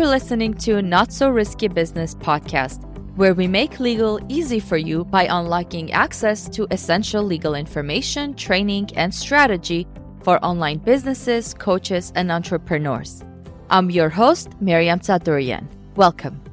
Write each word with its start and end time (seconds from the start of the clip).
You're 0.00 0.08
listening 0.08 0.54
to 0.64 0.80
Not 0.80 1.12
So 1.12 1.28
Risky 1.28 1.68
Business 1.68 2.14
podcast, 2.14 2.82
where 3.16 3.34
we 3.34 3.46
make 3.46 3.78
legal 3.80 4.18
easy 4.30 4.58
for 4.58 4.78
you 4.78 5.04
by 5.04 5.24
unlocking 5.24 5.92
access 5.92 6.48
to 6.56 6.66
essential 6.70 7.22
legal 7.22 7.54
information, 7.54 8.32
training, 8.32 8.88
and 8.96 9.14
strategy 9.14 9.86
for 10.22 10.42
online 10.42 10.78
businesses, 10.78 11.52
coaches, 11.52 12.12
and 12.14 12.32
entrepreneurs. 12.32 13.22
I'm 13.68 13.90
your 13.90 14.08
host, 14.08 14.48
Miriam 14.58 15.00
Tsadurian. 15.00 15.66
Welcome. 15.96 16.49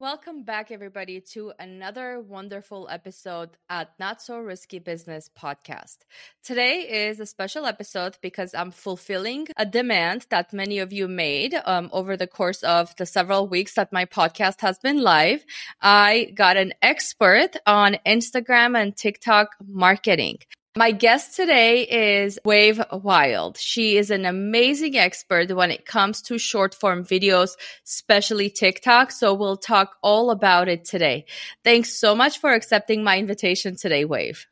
Welcome 0.00 0.44
back, 0.44 0.70
everybody, 0.70 1.20
to 1.32 1.52
another 1.58 2.20
wonderful 2.20 2.86
episode 2.88 3.56
at 3.68 3.98
Not 3.98 4.22
So 4.22 4.38
Risky 4.38 4.78
Business 4.78 5.28
podcast. 5.36 5.96
Today 6.44 7.08
is 7.08 7.18
a 7.18 7.26
special 7.26 7.66
episode 7.66 8.16
because 8.22 8.54
I'm 8.54 8.70
fulfilling 8.70 9.48
a 9.56 9.66
demand 9.66 10.26
that 10.30 10.52
many 10.52 10.78
of 10.78 10.92
you 10.92 11.08
made 11.08 11.60
um, 11.64 11.90
over 11.92 12.16
the 12.16 12.28
course 12.28 12.62
of 12.62 12.94
the 12.94 13.06
several 13.06 13.48
weeks 13.48 13.74
that 13.74 13.92
my 13.92 14.04
podcast 14.04 14.60
has 14.60 14.78
been 14.78 15.02
live. 15.02 15.44
I 15.82 16.30
got 16.32 16.56
an 16.56 16.74
expert 16.80 17.56
on 17.66 17.96
Instagram 18.06 18.80
and 18.80 18.96
TikTok 18.96 19.56
marketing. 19.66 20.38
My 20.76 20.92
guest 20.92 21.34
today 21.34 21.82
is 21.82 22.38
Wave 22.44 22.80
Wyld. 22.92 23.56
She 23.58 23.96
is 23.96 24.10
an 24.10 24.24
amazing 24.24 24.96
expert 24.96 25.50
when 25.50 25.70
it 25.70 25.86
comes 25.86 26.22
to 26.22 26.38
short 26.38 26.74
form 26.74 27.04
videos, 27.04 27.56
especially 27.86 28.50
TikTok. 28.50 29.10
So 29.10 29.34
we'll 29.34 29.56
talk 29.56 29.96
all 30.02 30.30
about 30.30 30.68
it 30.68 30.84
today. 30.84 31.24
Thanks 31.64 31.92
so 31.94 32.14
much 32.14 32.38
for 32.38 32.52
accepting 32.52 33.02
my 33.02 33.18
invitation 33.18 33.76
today, 33.76 34.04
Wave. 34.04 34.46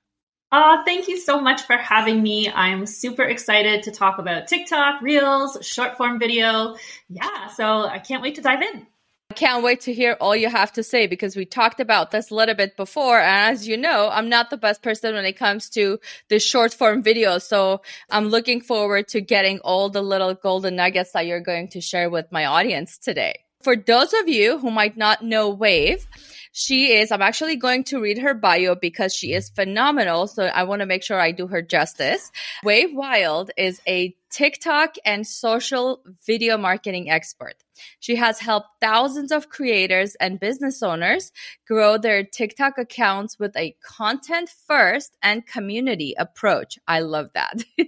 Uh, 0.51 0.83
thank 0.85 1.07
you 1.07 1.19
so 1.19 1.41
much 1.41 1.63
for 1.63 1.77
having 1.77 2.23
me. 2.23 2.51
I'm 2.51 2.87
super 2.87 3.25
excited 3.25 3.83
to 3.85 3.91
talk 3.91 4.19
about 4.19 4.49
TikTok, 4.49 5.03
Reels, 5.03 5.59
short 5.63 5.97
form 5.97 6.19
video. 6.19 6.77
Yeah, 7.09 7.49
so 7.49 7.85
I 7.85 7.99
can't 7.99 8.23
wait 8.23 8.37
to 8.37 8.43
dive 8.43 8.63
in 8.63 8.87
can't 9.35 9.63
wait 9.63 9.81
to 9.83 9.93
hear 9.93 10.17
all 10.21 10.35
you 10.35 10.49
have 10.49 10.73
to 10.73 10.83
say 10.83 11.07
because 11.07 11.37
we 11.37 11.45
talked 11.45 11.81
about 11.81 12.11
this 12.11 12.31
a 12.31 12.35
little 12.35 12.55
bit 12.55 12.77
before. 12.77 13.21
And 13.21 13.55
as 13.55 13.69
you 13.69 13.77
know, 13.77 14.09
I'm 14.11 14.29
not 14.29 14.51
the 14.51 14.57
best 14.57 14.83
person 14.83 15.15
when 15.15 15.25
it 15.25 15.35
comes 15.35 15.69
to 15.71 15.99
the 16.29 16.39
short 16.39 16.73
form 16.73 17.03
videos. 17.03 17.43
So 17.43 17.83
I'm 18.11 18.29
looking 18.29 18.61
forward 18.61 19.09
to 19.09 19.21
getting 19.21 19.59
all 19.61 19.91
the 19.91 20.03
little 20.03 20.35
golden 20.35 20.77
nuggets 20.77 21.13
that 21.13 21.27
you're 21.27 21.41
going 21.41 21.69
to 21.69 21.81
share 21.81 22.09
with 22.09 22.33
my 22.33 22.47
audience 22.47 22.99
today. 22.99 23.41
For 23.63 23.77
those 23.77 24.13
of 24.15 24.29
you 24.29 24.59
who 24.59 24.71
might 24.71 24.97
not 24.97 25.23
know 25.23 25.51
Wave, 25.51 26.07
she 26.53 26.95
is, 26.95 27.13
I'm 27.13 27.21
actually 27.21 27.57
going 27.57 27.85
to 27.85 28.01
read 28.01 28.19
her 28.19 28.33
bio 28.33 28.75
because 28.75 29.15
she 29.15 29.35
is 29.35 29.51
phenomenal. 29.51 30.27
So 30.27 30.45
I 30.45 30.63
want 30.63 30.81
to 30.81 30.87
make 30.87 31.03
sure 31.03 31.21
I 31.21 31.33
do 31.33 31.47
her 31.49 31.61
justice. 31.61 32.31
Wave 32.65 32.95
Wyld 32.95 33.51
is 33.59 33.83
a 33.87 34.17
TikTok 34.31 34.97
and 35.05 35.27
social 35.27 36.03
video 36.27 36.59
marketing 36.59 37.11
expert. 37.11 37.55
She 38.01 38.17
has 38.17 38.39
helped 38.41 38.69
thousands 38.81 39.33
of 39.33 39.49
creators 39.49 40.15
and 40.17 40.41
business 40.41 40.83
owners 40.83 41.33
grow 41.67 41.99
their 41.99 42.25
TikTok 42.25 42.79
accounts 42.79 43.39
with 43.39 43.57
a 43.57 43.77
content 43.83 44.51
first 44.67 45.17
and 45.23 45.47
community 45.47 46.15
approach. 46.19 46.79
I 46.87 47.01
love 47.01 47.31
that. 47.35 47.65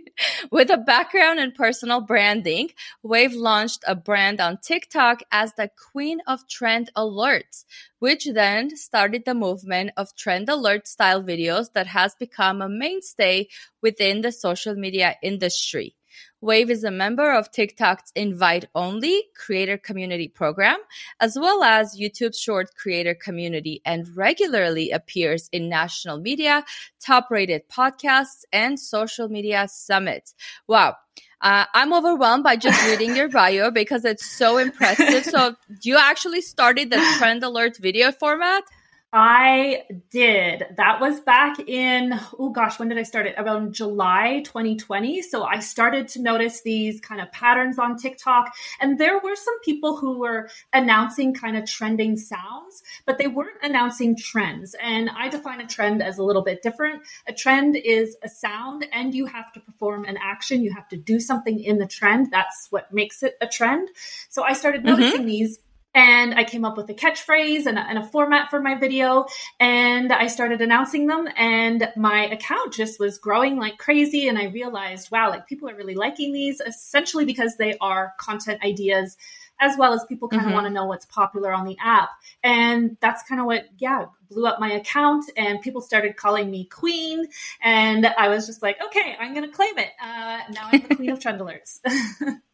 with 0.51 0.71
a 0.71 0.77
background 0.77 1.41
in 1.41 1.53
personal 1.53 2.01
branding, 2.01 2.71
Wave 3.03 3.35
launched 3.35 3.85
a 3.87 3.95
brand 3.95 4.41
on 4.41 4.59
TikTok 4.59 5.21
as 5.33 5.55
the 5.55 5.71
queen 5.93 6.21
of 6.27 6.47
trend 6.49 6.91
alerts, 6.97 7.65
which 7.99 8.27
then 8.27 8.77
started 8.77 9.25
the 9.25 9.35
movement 9.35 9.91
of 9.97 10.15
trend 10.15 10.49
alert 10.49 10.87
style 10.87 11.23
videos 11.23 11.73
that 11.73 11.87
has 11.87 12.15
become 12.15 12.63
a 12.63 12.69
mainstay 12.69 13.49
within 13.83 14.21
the 14.21 14.33
social 14.33 14.75
media 14.75 15.17
industry. 15.23 15.95
Wave 16.41 16.71
is 16.71 16.85
a 16.85 16.91
member 16.91 17.33
of 17.33 17.51
TikTok's 17.51 18.13
invite 18.15 18.67
only 18.75 19.25
creator 19.37 19.77
community 19.77 20.29
program, 20.29 20.79
as 21.19 21.37
well 21.37 21.65
as 21.65 21.99
YouTube's 21.99 22.39
short 22.39 22.75
creator 22.77 23.15
community, 23.15 23.83
and 23.85 24.09
regularly 24.17 24.91
appears 24.91 25.49
in 25.51 25.69
national 25.69 26.19
media, 26.19 26.65
top 27.01 27.29
rated 27.31 27.69
podcasts, 27.69 28.45
and 28.53 28.79
social 28.79 29.29
media 29.29 29.67
summits. 29.69 30.35
Wow. 30.69 30.97
Uh, 31.41 31.65
I'm 31.75 31.93
overwhelmed 31.93 32.45
by 32.45 32.57
just 32.57 32.85
reading 32.87 33.15
your 33.15 33.29
bio 33.29 33.71
because 33.71 34.05
it's 34.05 34.27
so 34.27 34.59
impressive. 34.59 35.25
So, 35.29 35.57
you 35.83 35.97
actually 35.99 36.41
started 36.41 36.91
the 36.91 37.05
Trend 37.19 37.43
Alert 37.43 37.77
video 37.79 38.13
format? 38.13 38.65
I 39.11 39.85
did. 40.11 40.65
That 40.77 41.01
was 41.01 41.21
back 41.21 41.59
in, 41.67 42.13
oh 42.39 42.51
gosh, 42.51 42.79
when 42.79 42.89
did 42.89 42.99
I 42.99 43.05
start 43.05 43.27
it? 43.27 43.37
Around 43.39 43.73
July 43.73 44.43
2020. 44.45 45.23
So 45.23 45.45
I 45.45 45.61
started 45.61 46.09
to 46.09 46.21
notice 46.21 46.61
these 46.61 47.01
kind 47.01 47.23
of 47.23 47.33
patterns 47.33 47.79
on 47.79 47.97
TikTok. 47.97 48.55
And 48.83 48.99
there 48.99 49.19
were 49.19 49.35
some 49.35 49.59
people 49.61 49.97
who 49.97 50.19
were 50.19 50.51
announcing 50.75 51.33
kind 51.33 51.57
of 51.57 51.65
trending 51.65 52.19
sounds, 52.19 52.83
but 53.07 53.17
they 53.17 53.29
weren't 53.29 53.63
announcing 53.63 54.15
trends. 54.15 54.75
And 54.75 55.09
I 55.09 55.29
define 55.31 55.63
a 55.63 55.67
trend 55.67 56.03
as 56.03 56.19
a 56.19 56.23
little 56.23 56.43
bit 56.43 56.61
different. 56.63 57.03
A 57.27 57.33
trend 57.33 57.77
is 57.77 58.15
a 58.23 58.29
sound 58.29 58.87
and 58.93 59.15
you 59.15 59.25
have 59.25 59.51
to 59.55 59.61
perform 59.61 60.05
an 60.05 60.19
action. 60.21 60.63
You 60.63 60.75
have 60.75 60.89
to 60.91 60.99
do 60.99 61.19
something 61.19 61.59
in 61.59 61.79
the 61.79 61.87
trend. 61.87 62.31
That's 62.31 62.67
what 62.69 62.93
makes 62.93 63.23
it 63.23 63.39
a 63.41 63.47
trend. 63.47 63.89
So 64.29 64.43
I 64.43 64.53
started 64.53 64.83
mm-hmm. 64.83 65.01
noticing 65.01 65.21
mm-hmm. 65.21 65.29
these 65.29 65.61
and 65.99 66.33
I 66.33 66.45
came 66.45 66.65
up 66.65 66.77
with 66.77 66.89
a 66.91 66.95
catchphrase 66.95 67.67
and 67.67 67.77
a, 67.77 67.81
and 67.81 67.99
a, 67.99 68.07
format 68.07 68.51
for 68.51 68.61
my 68.61 68.77
video 68.77 69.27
and 69.59 70.13
I 70.13 70.29
started 70.29 70.61
announcing 70.61 71.09
them 71.09 71.29
and 71.37 71.93
my 71.97 72.27
account 72.27 72.73
just 72.73 73.01
was 73.01 73.19
growing 73.19 73.57
like 73.57 73.79
crazy 73.79 74.29
and 74.29 74.39
I 74.39 74.45
realized 74.45 75.11
wow 75.11 75.29
like 75.29 75.49
people 75.49 75.69
are 75.69 75.75
really 75.75 75.97
liking 75.97 76.33
these 76.33 76.61
essentially 76.61 77.25
because 77.25 77.57
they 77.57 77.77
are 77.81 78.13
content 78.19 78.63
ideas 78.63 79.17
as 79.61 79.77
well 79.77 79.93
as 79.93 80.05
people 80.05 80.29
kind 80.29 80.41
of 80.41 80.47
mm-hmm. 80.47 80.55
want 80.55 80.67
to 80.69 80.73
know 80.73 80.85
what's 80.87 81.07
popular 81.07 81.53
on 81.53 81.67
the 81.67 81.77
app. 81.83 82.11
And 82.45 82.97
that's 83.01 83.25
kind 83.25 83.41
of 83.41 83.47
what 83.47 83.65
yeah 83.79 84.07
blew 84.31 84.47
up 84.47 84.61
my 84.61 84.71
account 84.71 85.25
and 85.37 85.61
people 85.61 85.81
started 85.81 86.17
calling 86.17 86.49
me 86.49 86.67
queen 86.67 87.27
and 87.61 88.07
I 88.07 88.29
was 88.29 88.47
just 88.47 88.63
like 88.63 88.77
okay 88.87 89.17
I'm 89.19 89.35
going 89.35 89.51
to 89.51 89.55
claim 89.55 89.77
it. 89.79 89.91
Uh, 90.01 90.43
now 90.51 90.69
I'm 90.73 90.87
the 90.89 90.95
queen 90.95 91.11
of 91.11 91.19
trend 91.19 91.41
alerts 91.41 91.81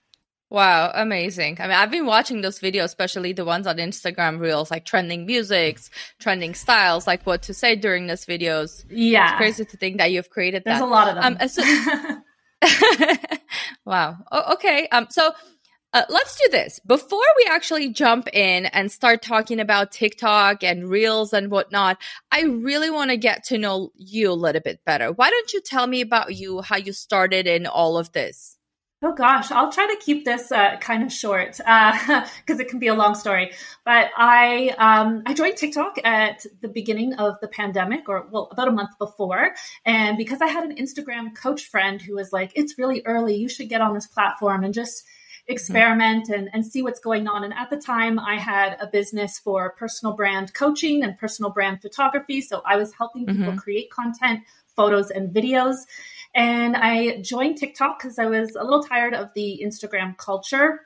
Wow, 0.50 0.92
amazing. 0.94 1.56
I 1.58 1.64
mean, 1.64 1.72
I've 1.76 1.90
been 1.90 2.06
watching 2.06 2.42
those 2.42 2.60
videos, 2.60 2.84
especially 2.84 3.32
the 3.32 3.44
ones 3.44 3.66
on 3.66 3.78
Instagram 3.78 4.38
Reels, 4.38 4.70
like 4.70 4.84
trending 4.84 5.26
musics, 5.26 5.90
trending 6.20 6.54
styles, 6.54 7.06
like 7.06 7.24
what 7.26 7.42
to 7.42 7.54
say 7.54 7.74
during 7.74 8.06
those 8.06 8.24
videos. 8.24 8.84
Yeah. 8.88 9.30
It's 9.30 9.36
crazy 9.36 9.64
to 9.64 9.76
think 9.76 9.98
that 9.98 10.12
you've 10.12 10.30
created 10.30 10.62
that. 10.64 10.78
There's 10.78 10.80
that. 10.80 10.84
a 10.84 10.86
lot 10.86 11.08
of 11.08 11.14
them. 11.16 11.38
Um, 11.40 11.48
so- 11.48 13.36
wow. 13.84 14.16
Oh, 14.30 14.52
okay. 14.54 14.86
Um, 14.88 15.06
so 15.10 15.32
uh, 15.94 16.04
let's 16.08 16.36
do 16.36 16.48
this. 16.50 16.80
Before 16.80 17.22
we 17.36 17.46
actually 17.48 17.88
jump 17.90 18.28
in 18.32 18.66
and 18.66 18.90
start 18.90 19.22
talking 19.22 19.60
about 19.60 19.92
TikTok 19.92 20.62
and 20.62 20.88
Reels 20.88 21.32
and 21.32 21.50
whatnot, 21.50 21.98
I 22.32 22.42
really 22.42 22.90
want 22.90 23.10
to 23.10 23.16
get 23.16 23.44
to 23.44 23.58
know 23.58 23.90
you 23.94 24.30
a 24.30 24.34
little 24.34 24.60
bit 24.60 24.80
better. 24.84 25.12
Why 25.12 25.30
don't 25.30 25.52
you 25.52 25.60
tell 25.60 25.86
me 25.86 26.00
about 26.00 26.34
you, 26.34 26.60
how 26.62 26.76
you 26.76 26.92
started 26.92 27.46
in 27.46 27.66
all 27.66 27.96
of 27.96 28.12
this? 28.12 28.58
Oh 29.02 29.12
gosh, 29.12 29.50
I'll 29.50 29.70
try 29.70 29.86
to 29.86 29.96
keep 30.00 30.24
this 30.24 30.50
uh, 30.50 30.78
kind 30.78 31.02
of 31.02 31.12
short 31.12 31.58
because 31.58 31.68
uh, 31.68 32.26
it 32.48 32.68
can 32.68 32.78
be 32.78 32.86
a 32.86 32.94
long 32.94 33.14
story. 33.14 33.52
But 33.84 34.10
I 34.16 34.74
um, 34.78 35.22
I 35.26 35.34
joined 35.34 35.56
TikTok 35.56 35.98
at 36.04 36.46
the 36.62 36.68
beginning 36.68 37.14
of 37.14 37.38
the 37.40 37.48
pandemic, 37.48 38.08
or 38.08 38.26
well, 38.30 38.48
about 38.50 38.68
a 38.68 38.72
month 38.72 38.96
before, 38.98 39.54
and 39.84 40.16
because 40.16 40.40
I 40.40 40.46
had 40.46 40.64
an 40.64 40.76
Instagram 40.76 41.36
coach 41.36 41.66
friend 41.66 42.00
who 42.00 42.14
was 42.14 42.32
like, 42.32 42.52
"It's 42.54 42.78
really 42.78 43.02
early. 43.04 43.34
You 43.36 43.48
should 43.48 43.68
get 43.68 43.80
on 43.80 43.94
this 43.94 44.06
platform 44.06 44.64
and 44.64 44.72
just." 44.72 45.04
experiment 45.46 46.30
and, 46.30 46.48
and 46.52 46.64
see 46.64 46.82
what's 46.82 47.00
going 47.00 47.28
on. 47.28 47.44
And 47.44 47.52
at 47.52 47.70
the 47.70 47.76
time, 47.76 48.18
I 48.18 48.38
had 48.38 48.76
a 48.80 48.86
business 48.86 49.38
for 49.38 49.74
personal 49.78 50.14
brand 50.14 50.54
coaching 50.54 51.02
and 51.04 51.18
personal 51.18 51.50
brand 51.50 51.82
photography. 51.82 52.40
So 52.40 52.62
I 52.64 52.76
was 52.76 52.94
helping 52.94 53.26
people 53.26 53.44
mm-hmm. 53.44 53.56
create 53.58 53.90
content, 53.90 54.40
photos, 54.74 55.10
and 55.10 55.34
videos. 55.34 55.76
And 56.34 56.76
I 56.76 57.18
joined 57.20 57.58
TikTok 57.58 57.98
because 57.98 58.18
I 58.18 58.26
was 58.26 58.56
a 58.56 58.64
little 58.64 58.82
tired 58.82 59.14
of 59.14 59.32
the 59.34 59.62
Instagram 59.64 60.16
culture 60.16 60.80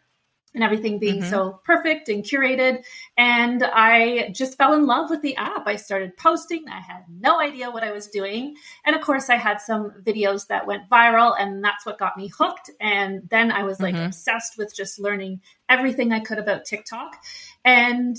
and 0.54 0.64
everything 0.64 0.98
being 0.98 1.20
mm-hmm. 1.20 1.30
so 1.30 1.60
perfect 1.64 2.08
and 2.08 2.24
curated. 2.24 2.84
And 3.16 3.62
I 3.62 4.30
just 4.32 4.56
fell 4.56 4.72
in 4.72 4.86
love 4.86 5.10
with 5.10 5.22
the 5.22 5.36
app. 5.36 5.66
I 5.66 5.76
started 5.76 6.16
posting. 6.16 6.64
I 6.68 6.80
had 6.80 7.04
no 7.08 7.40
idea 7.40 7.70
what 7.70 7.84
I 7.84 7.92
was 7.92 8.08
doing. 8.08 8.56
And 8.84 8.96
of 8.96 9.02
course, 9.02 9.28
I 9.30 9.36
had 9.36 9.60
some 9.60 9.92
videos 10.02 10.46
that 10.48 10.66
went 10.66 10.88
viral, 10.90 11.34
and 11.38 11.62
that's 11.62 11.84
what 11.84 11.98
got 11.98 12.16
me 12.16 12.28
hooked. 12.28 12.70
And 12.80 13.28
then 13.30 13.52
I 13.52 13.62
was 13.64 13.80
like 13.80 13.94
mm-hmm. 13.94 14.06
obsessed 14.06 14.56
with 14.58 14.74
just 14.74 14.98
learning 14.98 15.40
everything 15.68 16.12
I 16.12 16.20
could 16.20 16.38
about 16.38 16.64
TikTok. 16.64 17.16
And 17.64 18.16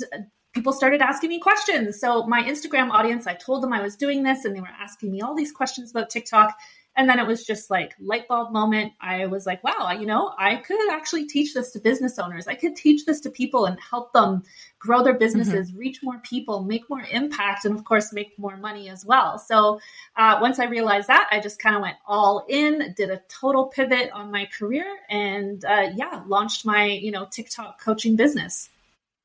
people 0.54 0.74
started 0.74 1.02
asking 1.02 1.30
me 1.30 1.40
questions. 1.40 2.00
So 2.00 2.25
my 2.25 2.44
Instagram 2.44 2.92
audience, 2.92 3.28
I 3.28 3.34
told 3.34 3.64
them 3.64 3.74
I 3.74 3.82
was 3.82 3.96
doing 3.96 4.24
this 4.24 4.46
and 4.46 4.56
they 4.56 4.62
were 4.62 4.68
asking 4.68 5.12
me 5.12 5.22
all 5.22 5.36
these 5.36 5.52
questions 5.52 5.92
about 5.92 6.10
TikTok. 6.10 6.58
And 6.97 7.07
then 7.07 7.19
it 7.19 7.27
was 7.27 7.45
just 7.45 7.69
like 7.69 7.94
light 8.00 8.27
bulb 8.27 8.51
moment. 8.51 8.91
I 9.00 9.25
was 9.27 9.45
like, 9.45 9.63
wow, 9.63 9.91
you 9.91 10.06
know, 10.06 10.33
I 10.38 10.57
could 10.57 10.91
actually 10.91 11.27
teach 11.27 11.53
this 11.53 11.71
to 11.71 11.80
business 11.80 12.19
owners. 12.19 12.47
I 12.47 12.56
could 12.56 12.75
teach 12.75 13.06
this 13.06 13.21
to 13.21 13.30
people 13.30 13.65
and 13.65 13.80
help 13.80 14.12
them 14.12 14.44
grow 14.80 15.03
their 15.03 15.13
businesses, 15.13 15.69
mm-hmm. 15.69 15.80
reach 15.80 16.03
more 16.03 16.19
people, 16.19 16.63
make 16.63 16.89
more 16.89 17.03
impact, 17.12 17.65
and 17.65 17.77
of 17.77 17.86
course, 17.86 18.12
make 18.12 18.38
more 18.38 18.57
money 18.57 18.89
as 18.89 19.06
well. 19.06 19.38
So 19.38 19.80
uh, 20.18 20.39
once 20.41 20.59
I 20.59 20.65
realized 20.65 21.07
that, 21.07 21.27
I 21.31 21.39
just 21.39 21.59
kind 21.59 21.75
of 21.75 21.81
went 21.81 21.97
all 22.06 22.45
in, 22.50 22.94
did 22.97 23.09
a 23.09 23.21
total 23.30 23.68
pivot 23.68 24.09
on 24.12 24.31
my 24.31 24.50
career, 24.57 24.86
and 25.09 25.63
uh, 25.63 25.91
yeah, 25.95 26.24
launched 26.27 26.65
my 26.65 26.86
you 26.86 27.12
know 27.12 27.27
TikTok 27.31 27.81
coaching 27.81 28.15
business. 28.15 28.69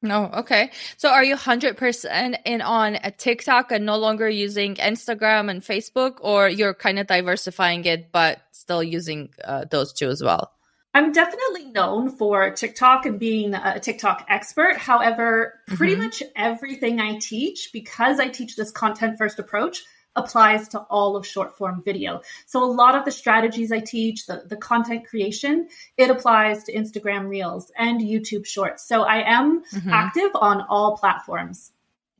No, 0.05 0.31
oh, 0.33 0.41
okay. 0.41 0.71
So 0.99 1.09
are 1.09 1.25
you 1.25 1.35
100% 1.35 2.37
in 2.45 2.61
on 2.61 2.97
a 3.03 3.11
TikTok 3.11 3.73
and 3.73 3.87
no 3.87 3.97
longer 3.97 4.29
using 4.29 4.75
Instagram 4.77 5.51
and 5.51 5.62
Facebook, 5.62 6.19
or 6.21 6.49
you're 6.49 6.75
kind 6.75 6.99
of 6.99 7.06
diversifying 7.06 7.87
it, 7.87 8.12
but 8.12 8.39
still 8.53 8.83
using 8.83 9.31
uh, 9.43 9.65
those 9.71 9.95
two 9.95 10.09
as 10.09 10.23
well? 10.23 10.53
I'm 10.93 11.11
definitely 11.11 11.65
known 11.73 12.11
for 12.11 12.51
TikTok 12.51 13.06
and 13.06 13.19
being 13.19 13.55
a 13.55 13.81
TikTok 13.81 14.27
expert. 14.29 14.77
However, 14.77 15.59
pretty 15.67 15.95
mm-hmm. 15.95 16.03
much 16.03 16.23
everything 16.37 17.00
I 17.00 17.19
teach, 17.19 17.71
because 17.73 18.21
I 18.21 18.29
teach 18.29 18.55
this 18.55 18.71
content 18.71 19.19
first 19.19 19.39
approach, 19.39 19.83
applies 20.16 20.69
to 20.69 20.81
all 20.81 21.16
of 21.16 21.26
short 21.26 21.56
form 21.56 21.82
video. 21.84 22.20
So 22.46 22.62
a 22.62 22.66
lot 22.66 22.94
of 22.94 23.05
the 23.05 23.11
strategies 23.11 23.72
I 23.72 23.81
teach, 23.81 24.26
the, 24.26 24.43
the 24.46 24.56
content 24.56 25.06
creation, 25.06 25.69
it 25.96 26.11
applies 26.11 26.64
to 26.64 26.72
Instagram 26.72 27.28
Reels 27.28 27.72
and 27.76 28.00
YouTube 28.00 28.46
Shorts. 28.46 28.87
So 28.87 29.02
I 29.02 29.28
am 29.28 29.64
mm-hmm. 29.64 29.90
active 29.90 30.31
on 30.34 30.64
all 30.69 30.96
platforms. 30.96 31.72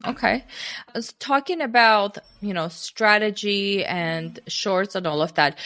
Okay. 0.07 0.45
I 0.89 0.93
was 0.95 1.13
talking 1.15 1.61
about, 1.63 2.19
you 2.41 2.53
know, 2.53 2.69
strategy 2.69 3.85
and 3.85 4.39
shorts 4.47 4.95
and 4.95 5.07
all 5.07 5.23
of 5.23 5.35
that 5.35 5.59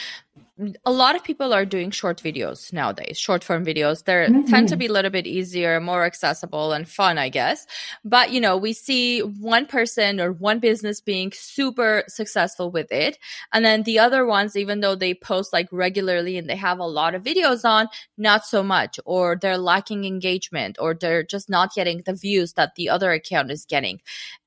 a 0.85 0.91
lot 0.91 1.15
of 1.15 1.23
people 1.23 1.53
are 1.53 1.65
doing 1.65 1.89
short 1.89 2.21
videos 2.21 2.73
nowadays, 2.73 3.17
short 3.17 3.43
form 3.43 3.65
videos. 3.65 4.03
They 4.03 4.13
mm-hmm. 4.13 4.43
tend 4.43 4.67
to 4.69 4.75
be 4.75 4.87
a 4.87 4.91
little 4.91 5.11
bit 5.11 5.25
easier, 5.25 5.79
more 5.79 6.03
accessible 6.03 6.73
and 6.73 6.87
fun, 6.87 7.17
I 7.17 7.29
guess. 7.29 7.65
But, 8.03 8.31
you 8.31 8.41
know, 8.41 8.57
we 8.57 8.73
see 8.73 9.21
one 9.21 9.65
person 9.65 10.19
or 10.19 10.33
one 10.33 10.59
business 10.59 10.99
being 10.99 11.31
super 11.33 12.03
successful 12.07 12.71
with 12.71 12.91
it. 12.91 13.17
And 13.53 13.63
then 13.63 13.83
the 13.83 13.99
other 13.99 14.25
ones, 14.25 14.57
even 14.57 14.81
though 14.81 14.95
they 14.95 15.13
post 15.13 15.53
like 15.53 15.69
regularly 15.71 16.37
and 16.37 16.49
they 16.49 16.57
have 16.57 16.79
a 16.79 16.85
lot 16.85 17.15
of 17.15 17.23
videos 17.23 17.63
on, 17.63 17.87
not 18.17 18.45
so 18.45 18.61
much, 18.61 18.99
or 19.05 19.37
they're 19.41 19.57
lacking 19.57 20.03
engagement, 20.03 20.77
or 20.79 20.93
they're 20.93 21.23
just 21.23 21.49
not 21.49 21.73
getting 21.73 22.01
the 22.05 22.13
views 22.13 22.53
that 22.53 22.75
the 22.75 22.89
other 22.89 23.11
account 23.11 23.49
is 23.51 23.65
getting. 23.65 24.01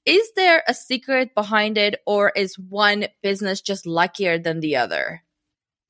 Is 0.05 0.32
there 0.37 0.62
a 0.67 0.75
secret 0.75 1.35
behind 1.35 1.79
it, 1.79 2.00
or 2.06 2.31
is 2.35 2.58
one 2.58 3.06
business 3.23 3.61
just 3.61 3.87
luckier 3.87 4.37
than 4.38 4.61
the 4.61 4.76
other? 4.76 5.23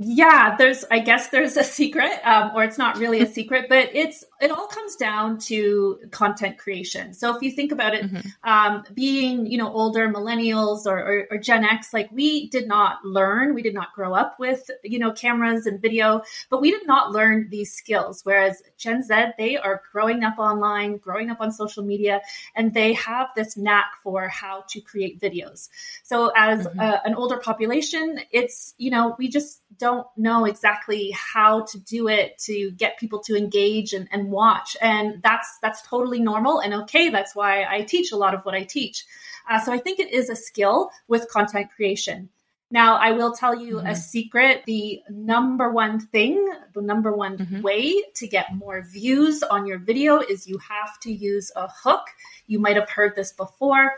Yeah, 0.04 0.56
there's, 0.56 0.84
I 0.90 0.98
guess 0.98 1.28
there's 1.28 1.56
a 1.56 1.64
secret, 1.64 2.10
um, 2.24 2.52
or 2.54 2.64
it's 2.64 2.78
not 2.78 2.98
really 2.98 3.20
a 3.20 3.26
secret, 3.32 3.66
but 3.68 3.90
it's, 3.94 4.24
it 4.40 4.50
all 4.50 4.66
comes 4.66 4.96
down 4.96 5.38
to 5.38 5.98
content 6.10 6.58
creation. 6.58 7.14
So 7.14 7.36
if 7.36 7.42
you 7.42 7.50
think 7.50 7.70
about 7.70 7.94
it, 7.94 8.04
mm-hmm. 8.04 8.48
um, 8.48 8.84
being, 8.94 9.46
you 9.46 9.58
know, 9.58 9.72
older 9.72 10.08
millennials 10.08 10.86
or, 10.86 10.98
or, 10.98 11.26
or, 11.30 11.38
Gen 11.38 11.64
X, 11.64 11.92
like 11.92 12.10
we 12.10 12.48
did 12.48 12.66
not 12.66 13.04
learn, 13.04 13.54
we 13.54 13.62
did 13.62 13.74
not 13.74 13.92
grow 13.94 14.14
up 14.14 14.38
with, 14.38 14.68
you 14.82 14.98
know, 14.98 15.12
cameras 15.12 15.66
and 15.66 15.80
video, 15.80 16.22
but 16.50 16.60
we 16.60 16.70
did 16.70 16.86
not 16.86 17.12
learn 17.12 17.48
these 17.50 17.72
skills. 17.72 18.20
Whereas 18.24 18.62
Gen 18.78 19.02
Z, 19.02 19.14
they 19.38 19.56
are 19.56 19.82
growing 19.92 20.24
up 20.24 20.38
online, 20.38 20.96
growing 20.96 21.30
up 21.30 21.40
on 21.40 21.52
social 21.52 21.84
media, 21.84 22.20
and 22.56 22.74
they 22.74 22.94
have 22.94 23.28
this 23.36 23.56
knack 23.56 23.92
for 24.02 24.28
how 24.28 24.64
to 24.70 24.80
create 24.80 25.20
videos. 25.20 25.68
So 26.02 26.32
as 26.36 26.66
mm-hmm. 26.66 26.80
a, 26.80 27.02
an 27.04 27.14
older 27.14 27.36
population, 27.36 28.20
it's, 28.30 28.74
you 28.78 28.90
know, 28.90 29.14
we 29.18 29.28
just, 29.28 29.60
don't 29.78 29.91
know 30.16 30.44
exactly 30.44 31.12
how 31.12 31.62
to 31.72 31.78
do 31.80 32.08
it 32.08 32.38
to 32.46 32.70
get 32.72 32.98
people 32.98 33.20
to 33.20 33.36
engage 33.36 33.92
and, 33.92 34.08
and 34.12 34.30
watch. 34.30 34.76
And 34.80 35.22
that's 35.22 35.58
that's 35.62 35.82
totally 35.82 36.20
normal 36.20 36.60
and 36.60 36.74
okay. 36.82 37.10
That's 37.10 37.34
why 37.34 37.64
I 37.64 37.82
teach 37.82 38.12
a 38.12 38.16
lot 38.16 38.34
of 38.34 38.42
what 38.44 38.54
I 38.54 38.64
teach. 38.64 39.04
Uh, 39.48 39.60
so 39.60 39.72
I 39.72 39.78
think 39.78 39.98
it 39.98 40.12
is 40.12 40.30
a 40.30 40.36
skill 40.36 40.90
with 41.08 41.28
content 41.28 41.68
creation. 41.74 42.28
Now, 42.72 42.96
I 42.96 43.12
will 43.12 43.32
tell 43.32 43.54
you 43.54 43.76
mm-hmm. 43.76 43.86
a 43.86 43.94
secret. 43.94 44.62
The 44.64 45.02
number 45.10 45.70
one 45.70 46.00
thing, 46.00 46.42
the 46.74 46.80
number 46.80 47.12
one 47.12 47.36
mm-hmm. 47.36 47.60
way 47.60 48.02
to 48.14 48.26
get 48.26 48.54
more 48.54 48.80
views 48.80 49.42
on 49.42 49.66
your 49.66 49.78
video 49.78 50.20
is 50.20 50.48
you 50.48 50.56
have 50.56 50.98
to 51.00 51.12
use 51.12 51.52
a 51.54 51.68
hook. 51.68 52.06
You 52.46 52.58
might 52.60 52.76
have 52.76 52.88
heard 52.88 53.14
this 53.14 53.32
before. 53.32 53.92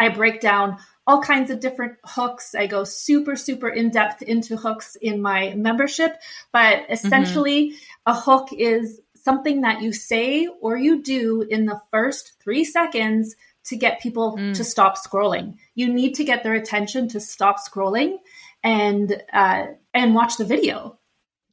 I 0.00 0.08
break 0.08 0.40
down 0.40 0.78
all 1.06 1.20
kinds 1.20 1.50
of 1.50 1.60
different 1.60 1.94
hooks. 2.04 2.54
I 2.54 2.66
go 2.66 2.84
super, 2.84 3.36
super 3.36 3.68
in 3.68 3.90
depth 3.90 4.22
into 4.22 4.56
hooks 4.56 4.96
in 4.96 5.20
my 5.20 5.54
membership. 5.54 6.16
But 6.52 6.84
essentially, 6.90 7.70
mm-hmm. 7.70 8.12
a 8.12 8.14
hook 8.14 8.48
is 8.52 9.00
something 9.16 9.62
that 9.62 9.82
you 9.82 9.92
say 9.92 10.48
or 10.60 10.76
you 10.76 11.02
do 11.02 11.42
in 11.42 11.66
the 11.66 11.80
first 11.90 12.34
three 12.42 12.64
seconds 12.64 13.36
to 13.64 13.76
get 13.76 14.00
people 14.00 14.36
mm. 14.36 14.54
to 14.56 14.64
stop 14.64 14.96
scrolling. 14.96 15.56
You 15.74 15.92
need 15.92 16.14
to 16.14 16.24
get 16.24 16.42
their 16.42 16.54
attention 16.54 17.08
to 17.08 17.20
stop 17.20 17.56
scrolling 17.58 18.16
and 18.62 19.22
uh, 19.32 19.66
and 19.94 20.14
watch 20.14 20.36
the 20.36 20.44
video. 20.44 20.98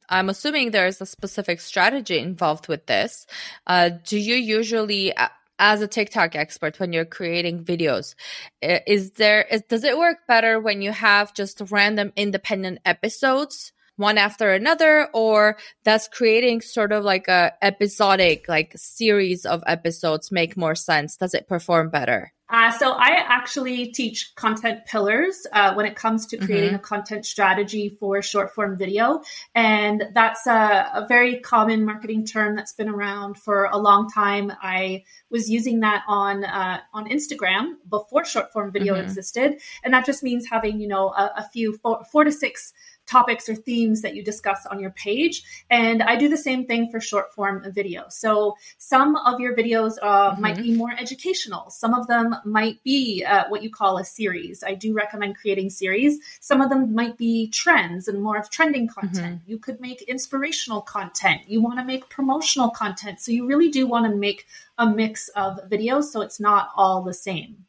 I'm 0.08 0.28
assuming 0.28 0.72
there's 0.72 1.00
a 1.00 1.06
specific 1.06 1.60
strategy 1.60 2.18
involved 2.18 2.66
with 2.66 2.86
this. 2.86 3.26
Uh, 3.66 3.90
do 4.04 4.18
you 4.18 4.34
usually 4.34 5.16
uh, 5.16 5.28
as 5.60 5.82
a 5.82 5.86
TikTok 5.86 6.34
expert 6.34 6.80
when 6.80 6.92
you're 6.92 7.04
creating 7.04 7.64
videos. 7.64 8.14
Is 8.62 9.12
there 9.12 9.42
is, 9.42 9.62
does 9.68 9.84
it 9.84 9.96
work 9.96 10.26
better 10.26 10.58
when 10.58 10.82
you 10.82 10.90
have 10.90 11.34
just 11.34 11.62
random 11.70 12.12
independent 12.16 12.80
episodes 12.84 13.72
one 13.96 14.16
after 14.16 14.50
another 14.50 15.08
or 15.12 15.58
does 15.84 16.08
creating 16.08 16.62
sort 16.62 16.90
of 16.90 17.04
like 17.04 17.28
a 17.28 17.52
episodic 17.60 18.46
like 18.48 18.72
series 18.74 19.44
of 19.44 19.62
episodes 19.66 20.32
make 20.32 20.56
more 20.56 20.74
sense? 20.74 21.16
Does 21.16 21.34
it 21.34 21.46
perform 21.46 21.90
better? 21.90 22.32
Uh, 22.50 22.72
so 22.72 22.90
I 22.90 23.10
actually 23.10 23.92
teach 23.92 24.34
content 24.34 24.84
pillars 24.84 25.46
uh, 25.52 25.74
when 25.74 25.86
it 25.86 25.94
comes 25.94 26.26
to 26.26 26.36
creating 26.36 26.70
mm-hmm. 26.70 26.76
a 26.76 26.80
content 26.80 27.24
strategy 27.24 27.88
for 27.88 28.20
short 28.22 28.54
form 28.54 28.76
video, 28.76 29.22
and 29.54 30.04
that's 30.14 30.46
a, 30.46 30.90
a, 30.94 31.06
very 31.08 31.38
common 31.40 31.84
marketing 31.84 32.26
term 32.26 32.56
that's 32.56 32.72
been 32.72 32.88
around 32.88 33.38
for 33.38 33.64
a 33.66 33.78
long 33.78 34.10
time. 34.10 34.52
I 34.60 35.04
was 35.30 35.48
using 35.48 35.80
that 35.80 36.02
on 36.08 36.44
uh, 36.44 36.80
on 36.92 37.08
Instagram 37.08 37.74
before 37.88 38.24
short 38.24 38.52
form 38.52 38.72
video 38.72 38.94
mm-hmm. 38.94 39.04
existed, 39.04 39.60
and 39.84 39.94
that 39.94 40.04
just 40.04 40.22
means 40.22 40.46
having 40.50 40.80
you 40.80 40.88
know 40.88 41.08
a, 41.10 41.32
a 41.36 41.48
few 41.52 41.78
four, 41.78 42.04
four 42.10 42.24
to 42.24 42.32
six 42.32 42.72
topics 43.10 43.48
or 43.48 43.54
themes 43.54 44.02
that 44.02 44.14
you 44.14 44.22
discuss 44.22 44.66
on 44.66 44.80
your 44.80 44.90
page. 44.90 45.42
And 45.68 46.02
I 46.02 46.16
do 46.16 46.28
the 46.28 46.36
same 46.36 46.66
thing 46.66 46.90
for 46.90 47.00
short 47.00 47.34
form 47.34 47.64
video. 47.72 48.04
So 48.08 48.56
some 48.78 49.16
of 49.16 49.40
your 49.40 49.56
videos 49.56 49.94
uh, 50.00 50.32
mm-hmm. 50.32 50.42
might 50.42 50.56
be 50.56 50.74
more 50.74 50.92
educational. 50.96 51.70
Some 51.70 51.94
of 51.94 52.06
them 52.06 52.36
might 52.44 52.82
be 52.84 53.24
uh, 53.24 53.44
what 53.48 53.62
you 53.62 53.70
call 53.70 53.98
a 53.98 54.04
series. 54.04 54.62
I 54.62 54.74
do 54.74 54.94
recommend 54.94 55.36
creating 55.36 55.70
series. 55.70 56.18
Some 56.40 56.60
of 56.60 56.70
them 56.70 56.94
might 56.94 57.16
be 57.16 57.48
trends 57.48 58.08
and 58.08 58.22
more 58.22 58.38
of 58.38 58.50
trending 58.50 58.88
content. 58.88 59.40
Mm-hmm. 59.40 59.50
You 59.50 59.58
could 59.58 59.80
make 59.80 60.02
inspirational 60.02 60.82
content. 60.82 61.42
You 61.46 61.60
want 61.60 61.78
to 61.78 61.84
make 61.84 62.08
promotional 62.08 62.70
content. 62.70 63.20
So 63.20 63.32
you 63.32 63.46
really 63.46 63.70
do 63.70 63.86
want 63.86 64.06
to 64.10 64.14
make 64.14 64.46
a 64.78 64.86
mix 64.86 65.28
of 65.30 65.58
videos 65.68 66.04
so 66.04 66.20
it's 66.20 66.40
not 66.40 66.70
all 66.76 67.02
the 67.02 67.14
same. 67.14 67.66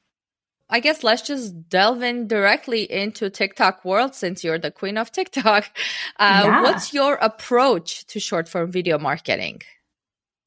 I 0.72 0.80
guess 0.80 1.04
let's 1.04 1.22
just 1.22 1.70
delve 1.70 2.02
in 2.02 2.28
directly 2.28 2.90
into 2.90 3.30
TikTok 3.30 3.84
world 3.84 4.16
since 4.16 4.44
you're 4.44 4.58
the 4.58 4.72
queen 4.72 4.98
of 4.98 5.12
TikTok. 5.12 5.66
Uh, 6.18 6.42
yeah. 6.46 6.62
What's 6.64 6.94
your 6.94 7.16
approach 7.16 8.06
to 8.08 8.20
short 8.20 8.48
form 8.48 8.72
video 8.72 8.98
marketing? 8.98 9.62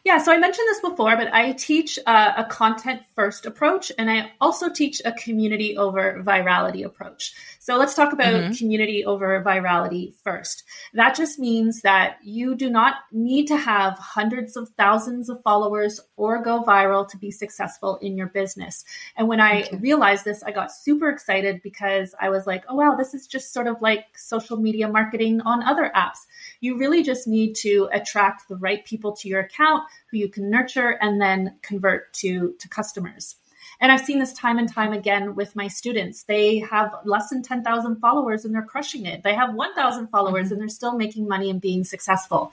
Yeah, 0.04 0.18
so 0.18 0.32
I 0.32 0.36
mentioned 0.36 0.66
this 0.68 0.80
before, 0.80 1.16
but 1.16 1.32
I 1.32 1.52
teach 1.52 1.98
uh, 2.06 2.32
a 2.36 2.44
content 2.44 3.00
first 3.14 3.46
approach 3.46 3.90
and 3.96 4.10
I 4.10 4.32
also 4.38 4.68
teach 4.68 5.00
a 5.02 5.12
community 5.12 5.78
over 5.78 6.22
virality 6.22 6.84
approach. 6.84 7.32
So 7.58 7.78
let's 7.78 7.94
talk 7.94 8.12
about 8.12 8.34
mm-hmm. 8.34 8.52
community 8.52 9.06
over 9.06 9.42
virality 9.42 10.12
first. 10.22 10.64
That 10.92 11.16
just 11.16 11.38
means 11.38 11.80
that 11.80 12.18
you 12.22 12.54
do 12.54 12.68
not 12.68 12.96
need 13.12 13.46
to 13.46 13.56
have 13.56 13.96
hundreds 13.96 14.58
of 14.58 14.68
thousands 14.76 15.30
of 15.30 15.42
followers 15.42 15.98
or 16.16 16.42
go 16.42 16.62
viral 16.62 17.08
to 17.08 17.16
be 17.16 17.30
successful 17.30 17.96
in 18.02 18.14
your 18.14 18.26
business. 18.26 18.84
And 19.16 19.26
when 19.26 19.40
I 19.40 19.62
okay. 19.62 19.78
realized 19.78 20.26
this, 20.26 20.42
I 20.42 20.50
got 20.50 20.70
super 20.70 21.08
excited 21.08 21.62
because 21.62 22.14
I 22.20 22.28
was 22.28 22.46
like, 22.46 22.64
oh, 22.68 22.74
wow, 22.74 22.94
this 22.94 23.14
is 23.14 23.26
just 23.26 23.54
sort 23.54 23.68
of 23.68 23.80
like 23.80 24.18
social 24.18 24.58
media 24.58 24.86
marketing 24.86 25.40
on 25.40 25.62
other 25.62 25.90
apps. 25.96 26.18
You 26.60 26.76
really 26.76 27.02
just 27.02 27.26
need 27.26 27.54
to 27.60 27.88
attract 27.90 28.50
the 28.50 28.56
right 28.56 28.84
people 28.84 29.16
to 29.16 29.28
your 29.28 29.40
account 29.40 29.84
who 30.10 30.18
you 30.18 30.28
can 30.28 30.50
nurture 30.50 30.98
and 31.00 31.20
then 31.20 31.56
convert 31.62 32.12
to, 32.14 32.54
to 32.58 32.68
customers. 32.68 33.36
And 33.80 33.90
I've 33.90 34.04
seen 34.04 34.18
this 34.18 34.32
time 34.32 34.58
and 34.58 34.72
time 34.72 34.92
again 34.92 35.34
with 35.34 35.56
my 35.56 35.68
students. 35.68 36.24
They 36.24 36.58
have 36.60 36.94
less 37.04 37.28
than 37.30 37.42
10,000 37.42 37.96
followers 37.96 38.44
and 38.44 38.54
they're 38.54 38.62
crushing 38.62 39.06
it. 39.06 39.22
They 39.22 39.34
have 39.34 39.54
1,000 39.54 40.08
followers 40.08 40.46
mm-hmm. 40.46 40.52
and 40.52 40.60
they're 40.60 40.68
still 40.68 40.96
making 40.96 41.28
money 41.28 41.50
and 41.50 41.60
being 41.60 41.84
successful. 41.84 42.52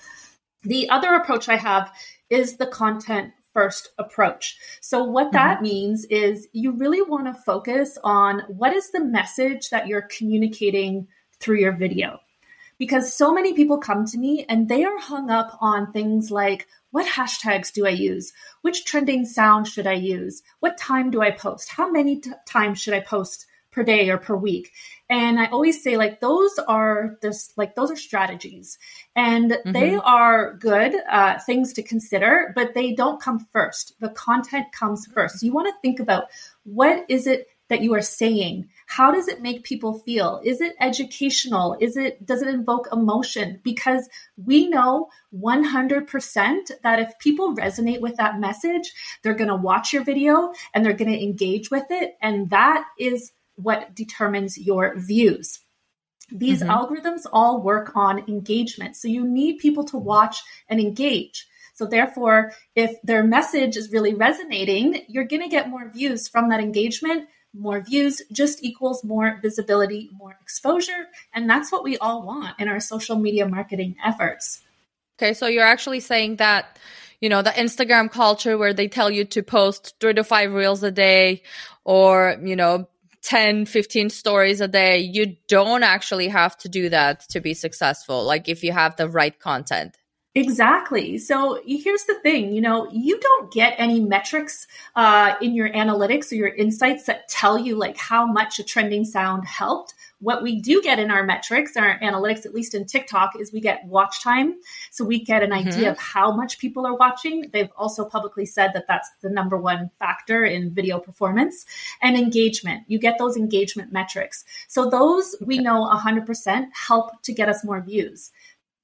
The 0.63 0.89
other 0.89 1.15
approach 1.15 1.50
I 1.50 1.57
have 1.57 1.91
is 2.29 2.57
the 2.57 2.67
content 2.67 3.33
first 3.53 3.89
approach. 3.98 4.57
So, 4.79 5.03
what 5.03 5.27
mm-hmm. 5.27 5.36
that 5.36 5.62
means 5.62 6.05
is 6.05 6.48
you 6.53 6.71
really 6.71 7.01
want 7.01 7.25
to 7.27 7.33
focus 7.33 7.98
on 8.03 8.43
what 8.48 8.74
is 8.74 8.91
the 8.91 9.03
message 9.03 9.69
that 9.69 9.88
you're 9.88 10.03
communicating 10.03 11.07
through 11.39 11.57
your 11.57 11.71
video. 11.74 12.19
Because 12.81 13.13
so 13.13 13.31
many 13.31 13.53
people 13.53 13.77
come 13.77 14.07
to 14.07 14.17
me 14.17 14.43
and 14.50 14.67
they 14.67 14.83
are 14.83 14.97
hung 14.97 15.29
up 15.29 15.55
on 15.61 15.91
things 15.91 16.31
like 16.31 16.67
what 16.89 17.05
hashtags 17.05 17.71
do 17.71 17.85
I 17.85 17.91
use? 17.91 18.33
Which 18.63 18.85
trending 18.85 19.23
sound 19.23 19.67
should 19.67 19.85
I 19.85 19.93
use? 19.93 20.41
What 20.61 20.79
time 20.79 21.11
do 21.11 21.21
I 21.21 21.29
post? 21.29 21.69
How 21.69 21.91
many 21.91 22.21
t- 22.21 22.31
times 22.47 22.81
should 22.81 22.95
I 22.95 23.01
post 23.01 23.45
per 23.71 23.83
day 23.83 24.09
or 24.09 24.17
per 24.17 24.35
week? 24.35 24.71
And 25.11 25.39
I 25.39 25.45
always 25.45 25.83
say 25.83 25.95
like 25.95 26.21
those 26.21 26.57
are 26.57 27.19
this 27.21 27.53
like 27.55 27.75
those 27.75 27.91
are 27.91 27.95
strategies 27.95 28.79
and 29.15 29.51
mm-hmm. 29.51 29.73
they 29.73 29.93
are 29.97 30.55
good 30.55 30.95
uh, 31.07 31.38
things 31.38 31.73
to 31.73 31.83
consider, 31.83 32.51
but 32.55 32.73
they 32.73 32.93
don't 32.93 33.21
come 33.21 33.45
first. 33.53 33.93
The 34.00 34.09
content 34.09 34.71
comes 34.71 35.05
first. 35.05 35.39
So 35.39 35.45
you 35.45 35.53
want 35.53 35.67
to 35.67 35.81
think 35.83 36.00
about 36.00 36.29
what 36.63 37.05
is 37.09 37.27
it 37.27 37.45
that 37.72 37.82
you 37.82 37.96
are 37.96 38.01
saying? 38.01 38.68
How 38.86 39.13
does 39.13 39.30
it 39.30 39.42
make 39.42 39.63
people 39.63 40.00
feel? 40.00 40.42
Is 40.44 40.60
it 40.60 40.75
educational? 40.82 41.78
Is 41.80 41.96
it 41.96 42.24
does 42.25 42.42
it 42.42 42.50
invoke 42.50 42.90
emotion? 42.92 43.62
Because 43.63 44.10
we 44.36 44.68
know 44.68 45.08
100% 45.34 46.72
that 46.84 47.00
if 47.00 47.18
people 47.20 47.56
resonate 47.56 48.01
with 48.01 48.18
that 48.18 48.42
message 48.42 48.92
they're 49.24 49.34
going 49.34 49.48
to 49.48 49.56
watch 49.56 49.94
your 49.94 50.04
video 50.04 50.51
and 50.74 50.86
they're 50.86 50.92
going 50.92 51.12
to 51.12 51.24
engage 51.24 51.72
with 51.72 51.86
it 51.90 52.16
and 52.22 52.50
that 52.50 52.84
is 53.00 53.32
what 53.56 53.96
determines 53.96 54.58
your 54.58 55.00
views. 55.00 55.60
These 56.30 56.62
mm-hmm. 56.62 56.72
algorithms 56.72 57.22
all 57.32 57.63
work 57.63 57.96
on 57.96 58.28
engagement 58.28 58.98
so 58.98 59.08
you 59.08 59.25
need 59.25 59.60
people 59.60 59.86
to 59.86 59.98
watch 59.98 60.42
and 60.68 60.82
engage. 60.82 61.48
So 61.74 61.86
therefore, 61.86 62.51
if 62.75 63.01
their 63.01 63.24
message 63.24 63.78
is 63.78 63.92
really 63.92 64.13
resonating, 64.13 65.06
you're 65.08 65.24
going 65.24 65.42
to 65.42 65.48
get 65.48 65.70
more 65.70 65.90
views 65.90 66.28
from 66.28 66.50
that 66.50 66.60
engagement 66.60 67.30
more 67.53 67.81
views 67.81 68.22
just 68.31 68.63
equals 68.63 69.03
more 69.03 69.39
visibility, 69.41 70.10
more 70.13 70.38
exposure. 70.41 71.08
And 71.34 71.50
that's 71.50 71.72
what 71.72 71.84
we 71.84 71.98
all 71.98 72.24
want 72.24 72.60
in 72.60 72.67
our 72.67 72.79
social 72.79 73.17
media 73.17 73.48
marketing 73.48 73.96
efforts. 74.03 74.62
Okay, 75.20 75.34
so 75.34 75.48
you're 75.48 75.65
actually 75.65 76.00
saying 76.00 76.38
that, 76.38 76.79
you 77.20 77.29
know, 77.29 77.41
the 77.41 77.51
Instagram 77.51 78.10
culture 78.10 78.58
where 78.58 78.74
they 78.74 78.88
tell 78.88 79.12
you 79.12 79.25
to 79.25 79.43
post 79.43 79.96
three 80.00 80.13
to 80.13 80.24
five 80.24 80.53
reels 80.53 80.81
a 80.81 80.91
day 80.91 81.43
or, 81.84 82.38
you 82.43 82.55
know, 82.55 82.88
10, 83.24 83.65
15 83.65 84.10
stories 84.10 84.62
a 84.62 84.67
day, 84.67 85.00
you 85.00 85.36
don't 85.48 85.84
actually 85.84 86.27
have 86.27 86.58
to 86.58 86.70
do 86.70 86.89
that 86.89 87.22
to 87.29 87.39
be 87.39 87.53
successful. 87.53 88.24
Like 88.24 88.50
if 88.50 88.63
you 88.63 88.72
have 88.72 88.96
the 88.96 89.08
right 89.08 89.38
content. 89.39 89.96
Exactly. 90.33 91.17
So 91.17 91.61
here's 91.65 92.05
the 92.05 92.13
thing, 92.23 92.53
you 92.53 92.61
know, 92.61 92.89
you 92.89 93.19
don't 93.19 93.51
get 93.51 93.75
any 93.77 94.00
metrics 94.00 94.65
uh, 94.95 95.33
in 95.41 95.53
your 95.53 95.69
analytics 95.69 96.31
or 96.31 96.35
your 96.35 96.47
insights 96.55 97.03
that 97.05 97.27
tell 97.27 97.59
you 97.59 97.75
like 97.75 97.97
how 97.97 98.25
much 98.25 98.57
a 98.57 98.63
trending 98.63 99.03
sound 99.03 99.45
helped. 99.45 99.93
What 100.19 100.41
we 100.41 100.61
do 100.61 100.81
get 100.81 101.00
in 101.00 101.11
our 101.11 101.23
metrics, 101.23 101.75
our 101.75 102.00
analytics, 102.00 102.45
at 102.45 102.53
least 102.53 102.75
in 102.75 102.85
TikTok, 102.85 103.31
is 103.39 103.51
we 103.51 103.59
get 103.59 103.83
watch 103.85 104.23
time. 104.23 104.55
So 104.91 105.03
we 105.03 105.21
get 105.21 105.43
an 105.43 105.50
mm-hmm. 105.50 105.67
idea 105.67 105.91
of 105.91 105.97
how 105.97 106.31
much 106.31 106.59
people 106.59 106.85
are 106.88 106.95
watching. 106.95 107.50
They've 107.51 107.71
also 107.75 108.05
publicly 108.05 108.45
said 108.45 108.71
that 108.73 108.85
that's 108.88 109.09
the 109.21 109.29
number 109.29 109.57
one 109.57 109.89
factor 110.00 110.45
in 110.45 110.73
video 110.73 111.00
performance 111.00 111.65
and 112.01 112.15
engagement. 112.15 112.83
You 112.88 113.00
get 113.00 113.17
those 113.17 113.35
engagement 113.35 113.91
metrics. 113.91 114.45
So 114.69 114.89
those 114.89 115.35
we 115.41 115.57
know 115.57 115.89
100% 115.91 116.67
help 116.73 117.21
to 117.23 117.33
get 117.33 117.50
us 117.50 117.65
more 117.65 117.81
views 117.81 118.31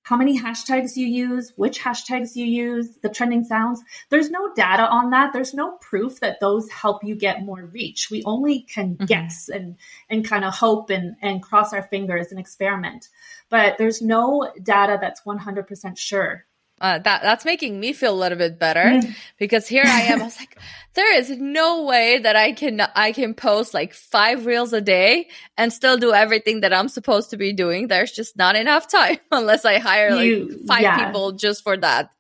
how 0.07 0.15
many 0.15 0.39
hashtags 0.39 0.95
you 0.95 1.05
use, 1.05 1.51
which 1.57 1.81
hashtags 1.81 2.33
you 2.33 2.45
use, 2.45 2.97
the 3.01 3.09
trending 3.09 3.43
sounds. 3.43 3.83
There's 4.09 4.29
no 4.29 4.53
data 4.53 4.87
on 4.87 5.09
that. 5.09 5.33
There's 5.33 5.53
no 5.53 5.73
proof 5.81 6.21
that 6.21 6.39
those 6.39 6.69
help 6.69 7.03
you 7.03 7.13
get 7.13 7.43
more 7.43 7.65
reach. 7.65 8.07
We 8.09 8.23
only 8.23 8.61
can 8.61 8.95
mm-hmm. 8.95 9.03
guess 9.03 9.49
and 9.49 9.75
and 10.09 10.23
kind 10.23 10.45
of 10.45 10.53
hope 10.53 10.89
and 10.91 11.17
and 11.21 11.43
cross 11.43 11.73
our 11.73 11.83
fingers 11.83 12.27
and 12.31 12.39
experiment. 12.39 13.09
But 13.49 13.77
there's 13.77 14.01
no 14.01 14.49
data 14.63 14.97
that's 15.01 15.23
100% 15.23 15.97
sure 15.97 16.45
uh, 16.79 16.99
that 16.99 17.21
that's 17.23 17.45
making 17.45 17.79
me 17.79 17.93
feel 17.93 18.13
a 18.13 18.19
little 18.19 18.37
bit 18.37 18.59
better 18.59 18.83
mm. 18.83 19.15
because 19.37 19.67
here 19.67 19.83
I 19.85 20.01
am. 20.01 20.21
I 20.21 20.25
was 20.25 20.37
like, 20.37 20.57
there 20.93 21.15
is 21.17 21.29
no 21.29 21.83
way 21.83 22.19
that 22.19 22.35
I 22.35 22.51
can 22.51 22.81
I 22.95 23.11
can 23.11 23.33
post 23.33 23.73
like 23.73 23.93
five 23.93 24.45
reels 24.45 24.73
a 24.73 24.81
day 24.81 25.27
and 25.57 25.73
still 25.73 25.97
do 25.97 26.13
everything 26.13 26.61
that 26.61 26.73
I'm 26.73 26.89
supposed 26.89 27.31
to 27.31 27.37
be 27.37 27.53
doing. 27.53 27.87
There's 27.87 28.11
just 28.11 28.37
not 28.37 28.55
enough 28.55 28.87
time 28.87 29.17
unless 29.31 29.65
I 29.65 29.79
hire 29.79 30.15
like 30.15 30.25
you, 30.25 30.63
five 30.67 30.81
yeah. 30.81 31.05
people 31.05 31.31
just 31.31 31.63
for 31.63 31.77
that. 31.77 32.11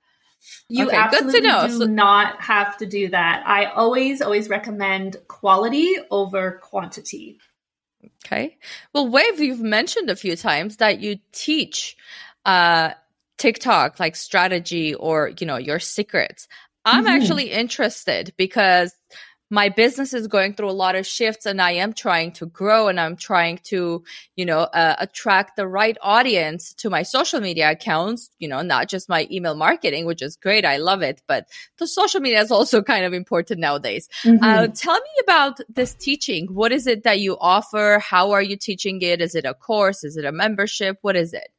You 0.69 0.87
okay, 0.87 0.95
absolutely 0.95 1.41
do 1.41 1.49
so- 1.49 1.85
not 1.85 2.41
have 2.41 2.77
to 2.77 2.85
do 2.85 3.09
that. 3.09 3.43
I 3.45 3.65
always 3.65 4.21
always 4.21 4.49
recommend 4.49 5.17
quality 5.27 5.95
over 6.09 6.59
quantity. 6.63 7.39
Okay. 8.25 8.57
Well, 8.93 9.07
Wave, 9.07 9.39
you've 9.39 9.61
mentioned 9.61 10.09
a 10.09 10.15
few 10.15 10.35
times 10.35 10.77
that 10.77 10.99
you 10.99 11.19
teach 11.31 11.95
uh, 12.45 12.91
TikTok, 13.37 13.99
like 13.99 14.15
strategy 14.15 14.95
or, 14.95 15.31
you 15.39 15.45
know, 15.45 15.57
your 15.57 15.79
secrets. 15.79 16.47
I'm 16.85 17.05
mm-hmm. 17.05 17.21
actually 17.21 17.51
interested 17.51 18.33
because 18.37 18.93
my 19.49 19.69
business 19.69 20.13
is 20.13 20.27
going 20.27 20.53
through 20.53 20.69
a 20.69 20.71
lot 20.71 20.95
of 20.95 21.05
shifts 21.05 21.45
and 21.45 21.61
I 21.61 21.71
am 21.71 21.93
trying 21.93 22.33
to 22.33 22.45
grow 22.45 22.87
and 22.89 22.99
I'm 22.99 23.15
trying 23.15 23.59
to, 23.65 24.03
you 24.35 24.45
know, 24.45 24.59
uh, 24.59 24.95
attract 24.99 25.55
the 25.55 25.67
right 25.67 25.97
audience 26.01 26.73
to 26.75 26.89
my 26.89 27.03
social 27.03 27.39
media 27.39 27.71
accounts, 27.71 28.29
you 28.39 28.47
know, 28.47 28.61
not 28.61 28.89
just 28.89 29.07
my 29.07 29.27
email 29.31 29.55
marketing, 29.55 30.05
which 30.05 30.21
is 30.21 30.35
great. 30.35 30.65
I 30.65 30.77
love 30.77 31.01
it, 31.01 31.21
but 31.27 31.47
the 31.77 31.87
social 31.87 32.19
media 32.19 32.41
is 32.41 32.51
also 32.51 32.81
kind 32.93 33.05
of 33.05 33.13
important 33.13 33.61
nowadays. 33.61 34.09
Mm-hmm. 34.23 34.43
Uh, 34.43 34.67
tell 34.67 34.95
me 34.95 35.09
about 35.23 35.59
this 35.69 35.93
teaching. 35.95 36.47
What 36.47 36.73
is 36.73 36.85
it 36.85 37.03
that 37.03 37.19
you 37.19 37.37
offer? 37.39 37.99
How 38.03 38.31
are 38.31 38.43
you 38.43 38.57
teaching 38.57 39.01
it? 39.01 39.21
Is 39.21 39.33
it 39.33 39.45
a 39.45 39.53
course? 39.53 40.03
Is 40.03 40.17
it 40.17 40.25
a 40.25 40.31
membership? 40.31 40.97
What 41.01 41.15
is 41.15 41.33
it? 41.33 41.49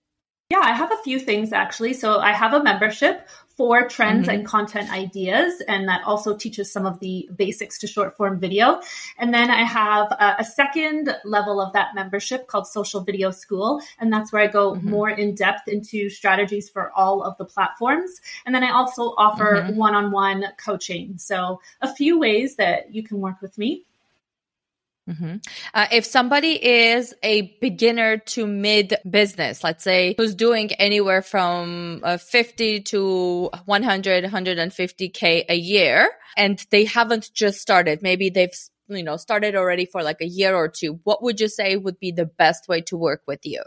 Yeah, 0.51 0.61
I 0.63 0.73
have 0.73 0.91
a 0.91 0.97
few 1.05 1.21
things 1.21 1.53
actually. 1.53 1.93
So 1.93 2.21
I 2.21 2.33
have 2.33 2.55
a 2.55 2.63
membership 2.63 3.29
for 3.59 3.87
trends 3.89 4.29
mm-hmm. 4.29 4.37
and 4.37 4.47
content 4.47 4.91
ideas, 4.91 5.61
and 5.67 5.89
that 5.89 6.01
also 6.05 6.35
teaches 6.35 6.73
some 6.73 6.87
of 6.87 7.01
the 7.01 7.29
basics 7.37 7.77
to 7.81 7.89
short 7.89 8.17
form 8.17 8.39
video. 8.39 8.81
And 9.19 9.35
then 9.35 9.51
I 9.51 9.65
have 9.65 10.13
a, 10.13 10.37
a 10.39 10.45
second 10.45 11.15
level 11.25 11.61
of 11.61 11.73
that 11.73 11.95
membership 11.95 12.47
called 12.47 12.69
Social 12.69 13.01
Video 13.03 13.31
School, 13.33 13.83
and 13.99 14.13
that's 14.13 14.33
where 14.33 14.41
I 14.41 14.47
go 14.47 14.75
mm-hmm. 14.75 14.89
more 14.89 15.11
in 15.11 15.35
depth 15.35 15.67
into 15.67 16.09
strategies 16.09 16.71
for 16.71 16.93
all 16.95 17.23
of 17.23 17.37
the 17.37 17.45
platforms. 17.45 18.21
And 18.47 18.55
then 18.55 18.63
I 18.63 18.71
also 18.71 19.15
offer 19.19 19.67
one 19.75 19.95
on 19.95 20.13
one 20.13 20.45
coaching. 20.57 21.19
So 21.19 21.61
a 21.83 21.93
few 21.93 22.19
ways 22.19 22.57
that 22.57 22.95
you 22.95 23.03
can 23.03 23.21
work 23.21 23.43
with 23.43 23.59
me. 23.59 23.85
Mm-hmm. 25.09 25.37
Uh, 25.73 25.87
if 25.91 26.05
somebody 26.05 26.65
is 26.65 27.15
a 27.23 27.57
beginner 27.61 28.19
to 28.19 28.47
mid 28.47 28.95
business, 29.09 29.65
let's 29.65 29.83
say, 29.83 30.15
who's 30.19 30.35
doing 30.35 30.73
anywhere 30.73 31.23
from 31.23 32.01
uh, 32.03 32.19
50 32.19 32.81
to 32.83 33.51
100, 33.65 34.25
150K 34.25 35.45
a 35.49 35.57
year, 35.57 36.11
and 36.37 36.65
they 36.71 36.85
haven't 36.85 37.33
just 37.33 37.61
started, 37.61 38.03
maybe 38.03 38.29
they've 38.29 38.53
you 38.89 39.03
know 39.03 39.17
started 39.17 39.55
already 39.55 39.85
for 39.85 40.03
like 40.03 40.21
a 40.21 40.27
year 40.27 40.55
or 40.55 40.67
two 40.67 40.99
what 41.05 41.23
would 41.23 41.41
you 41.41 41.49
say 41.49 41.77
would 41.77 42.01
be 42.01 42.11
the 42.11 42.25
best 42.25 42.69
way 42.69 42.81
to 42.81 42.97
work 42.97 43.23
with 43.27 43.45
you 43.45 43.63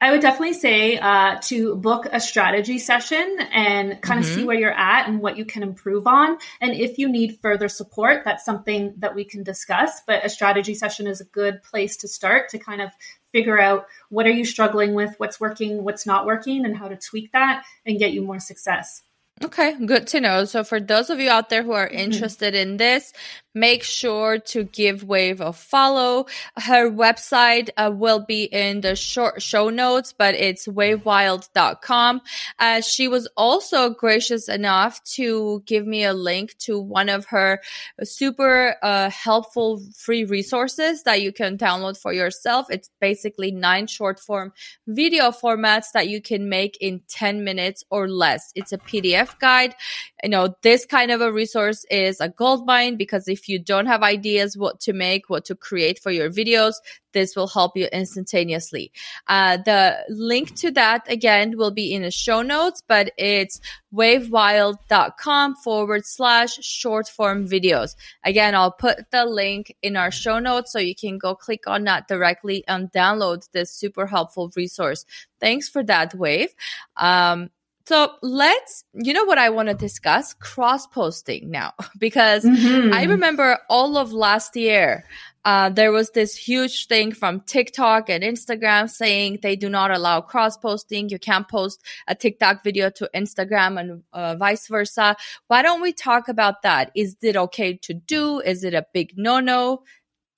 I 0.00 0.12
would 0.12 0.20
definitely 0.20 0.54
say 0.54 0.96
uh, 0.96 1.38
to 1.42 1.74
book 1.74 2.06
a 2.10 2.20
strategy 2.20 2.78
session 2.78 3.38
and 3.52 4.00
kind 4.00 4.20
mm-hmm. 4.20 4.30
of 4.30 4.36
see 4.36 4.44
where 4.44 4.56
you're 4.56 4.72
at 4.72 5.08
and 5.08 5.20
what 5.20 5.36
you 5.36 5.44
can 5.44 5.64
improve 5.64 6.06
on. 6.06 6.38
And 6.60 6.72
if 6.72 6.98
you 6.98 7.08
need 7.08 7.40
further 7.42 7.68
support, 7.68 8.22
that's 8.24 8.44
something 8.44 8.94
that 8.98 9.16
we 9.16 9.24
can 9.24 9.42
discuss. 9.42 10.00
But 10.06 10.24
a 10.24 10.28
strategy 10.28 10.74
session 10.74 11.08
is 11.08 11.20
a 11.20 11.24
good 11.24 11.64
place 11.64 11.96
to 11.98 12.08
start 12.08 12.50
to 12.50 12.58
kind 12.58 12.80
of 12.80 12.90
figure 13.32 13.58
out 13.58 13.86
what 14.08 14.26
are 14.26 14.30
you 14.30 14.44
struggling 14.44 14.94
with, 14.94 15.14
what's 15.18 15.40
working, 15.40 15.82
what's 15.82 16.06
not 16.06 16.26
working, 16.26 16.64
and 16.64 16.76
how 16.76 16.86
to 16.86 16.96
tweak 16.96 17.32
that 17.32 17.64
and 17.84 17.98
get 17.98 18.12
you 18.12 18.22
more 18.22 18.38
success. 18.38 19.02
Okay, 19.44 19.76
good 19.84 20.08
to 20.08 20.20
know. 20.20 20.44
So 20.46 20.64
for 20.64 20.80
those 20.80 21.10
of 21.10 21.20
you 21.20 21.30
out 21.30 21.48
there 21.48 21.62
who 21.62 21.72
are 21.72 21.86
mm-hmm. 21.86 21.98
interested 21.98 22.54
mm-hmm. 22.54 22.70
in 22.70 22.76
this, 22.76 23.12
make 23.54 23.82
sure 23.82 24.38
to 24.38 24.64
give 24.64 25.04
Wave 25.04 25.40
a 25.40 25.52
follow. 25.52 26.26
Her 26.56 26.90
website 26.90 27.70
uh, 27.76 27.90
will 27.94 28.20
be 28.20 28.44
in 28.44 28.80
the 28.80 28.96
short 28.96 29.42
show 29.42 29.68
notes, 29.68 30.14
but 30.16 30.34
it's 30.34 30.66
wavewyld.com. 30.66 32.20
Uh, 32.58 32.80
she 32.80 33.08
was 33.08 33.28
also 33.36 33.90
gracious 33.90 34.48
enough 34.48 35.02
to 35.04 35.62
give 35.66 35.86
me 35.86 36.04
a 36.04 36.14
link 36.14 36.56
to 36.58 36.80
one 36.80 37.08
of 37.08 37.26
her 37.26 37.60
super 38.02 38.76
uh, 38.82 39.10
helpful 39.10 39.80
free 39.96 40.24
resources 40.24 41.02
that 41.04 41.20
you 41.20 41.32
can 41.32 41.58
download 41.58 41.96
for 41.96 42.12
yourself. 42.12 42.66
It's 42.70 42.90
basically 43.00 43.50
nine 43.50 43.86
short 43.86 44.20
form 44.20 44.52
video 44.86 45.30
formats 45.30 45.92
that 45.94 46.08
you 46.08 46.20
can 46.20 46.48
make 46.48 46.76
in 46.80 47.02
10 47.08 47.44
minutes 47.44 47.84
or 47.90 48.08
less. 48.08 48.52
It's 48.54 48.72
a 48.72 48.78
PDF 48.78 49.27
Guide. 49.38 49.74
You 50.22 50.30
know, 50.30 50.54
this 50.62 50.84
kind 50.86 51.10
of 51.10 51.20
a 51.20 51.32
resource 51.32 51.84
is 51.90 52.20
a 52.20 52.28
gold 52.28 52.66
mine 52.66 52.96
because 52.96 53.28
if 53.28 53.48
you 53.48 53.58
don't 53.58 53.86
have 53.86 54.02
ideas 54.02 54.56
what 54.56 54.80
to 54.80 54.92
make, 54.92 55.28
what 55.28 55.44
to 55.46 55.54
create 55.54 55.98
for 55.98 56.10
your 56.10 56.30
videos, 56.30 56.74
this 57.12 57.34
will 57.34 57.48
help 57.48 57.76
you 57.76 57.86
instantaneously. 57.92 58.92
Uh, 59.26 59.56
the 59.56 59.96
link 60.08 60.54
to 60.56 60.70
that 60.72 61.10
again 61.10 61.56
will 61.56 61.70
be 61.70 61.94
in 61.94 62.02
the 62.02 62.10
show 62.10 62.42
notes, 62.42 62.82
but 62.86 63.12
it's 63.16 63.60
wavewyld.com 63.94 65.56
forward 65.56 66.04
slash 66.04 66.54
short 66.62 67.08
form 67.08 67.48
videos. 67.48 67.96
Again, 68.24 68.54
I'll 68.54 68.72
put 68.72 69.10
the 69.10 69.24
link 69.24 69.74
in 69.82 69.96
our 69.96 70.10
show 70.10 70.38
notes 70.38 70.72
so 70.72 70.78
you 70.78 70.94
can 70.94 71.18
go 71.18 71.34
click 71.34 71.66
on 71.66 71.84
that 71.84 72.08
directly 72.08 72.64
and 72.68 72.92
download 72.92 73.48
this 73.52 73.72
super 73.72 74.06
helpful 74.06 74.52
resource. 74.54 75.04
Thanks 75.40 75.68
for 75.68 75.82
that, 75.84 76.14
Wave. 76.14 76.54
Um, 76.96 77.50
so 77.88 78.12
let's, 78.20 78.84
you 78.92 79.14
know 79.14 79.24
what 79.24 79.38
I 79.38 79.48
want 79.48 79.68
to 79.70 79.74
discuss? 79.74 80.34
Cross 80.34 80.88
posting 80.88 81.50
now, 81.50 81.72
because 81.98 82.44
mm-hmm. 82.44 82.92
I 82.92 83.04
remember 83.04 83.58
all 83.70 83.96
of 83.96 84.12
last 84.12 84.54
year, 84.56 85.06
uh, 85.46 85.70
there 85.70 85.90
was 85.90 86.10
this 86.10 86.36
huge 86.36 86.86
thing 86.86 87.12
from 87.12 87.40
TikTok 87.40 88.10
and 88.10 88.22
Instagram 88.22 88.90
saying 88.90 89.38
they 89.40 89.56
do 89.56 89.70
not 89.70 89.90
allow 89.90 90.20
cross 90.20 90.58
posting. 90.58 91.08
You 91.08 91.18
can't 91.18 91.48
post 91.48 91.82
a 92.06 92.14
TikTok 92.14 92.62
video 92.62 92.90
to 92.90 93.08
Instagram 93.14 93.80
and 93.80 94.02
uh, 94.12 94.36
vice 94.36 94.68
versa. 94.68 95.16
Why 95.46 95.62
don't 95.62 95.80
we 95.80 95.94
talk 95.94 96.28
about 96.28 96.60
that? 96.64 96.90
Is 96.94 97.16
it 97.22 97.36
okay 97.36 97.78
to 97.84 97.94
do? 97.94 98.40
Is 98.40 98.64
it 98.64 98.74
a 98.74 98.84
big 98.92 99.14
no 99.16 99.40
no? 99.40 99.84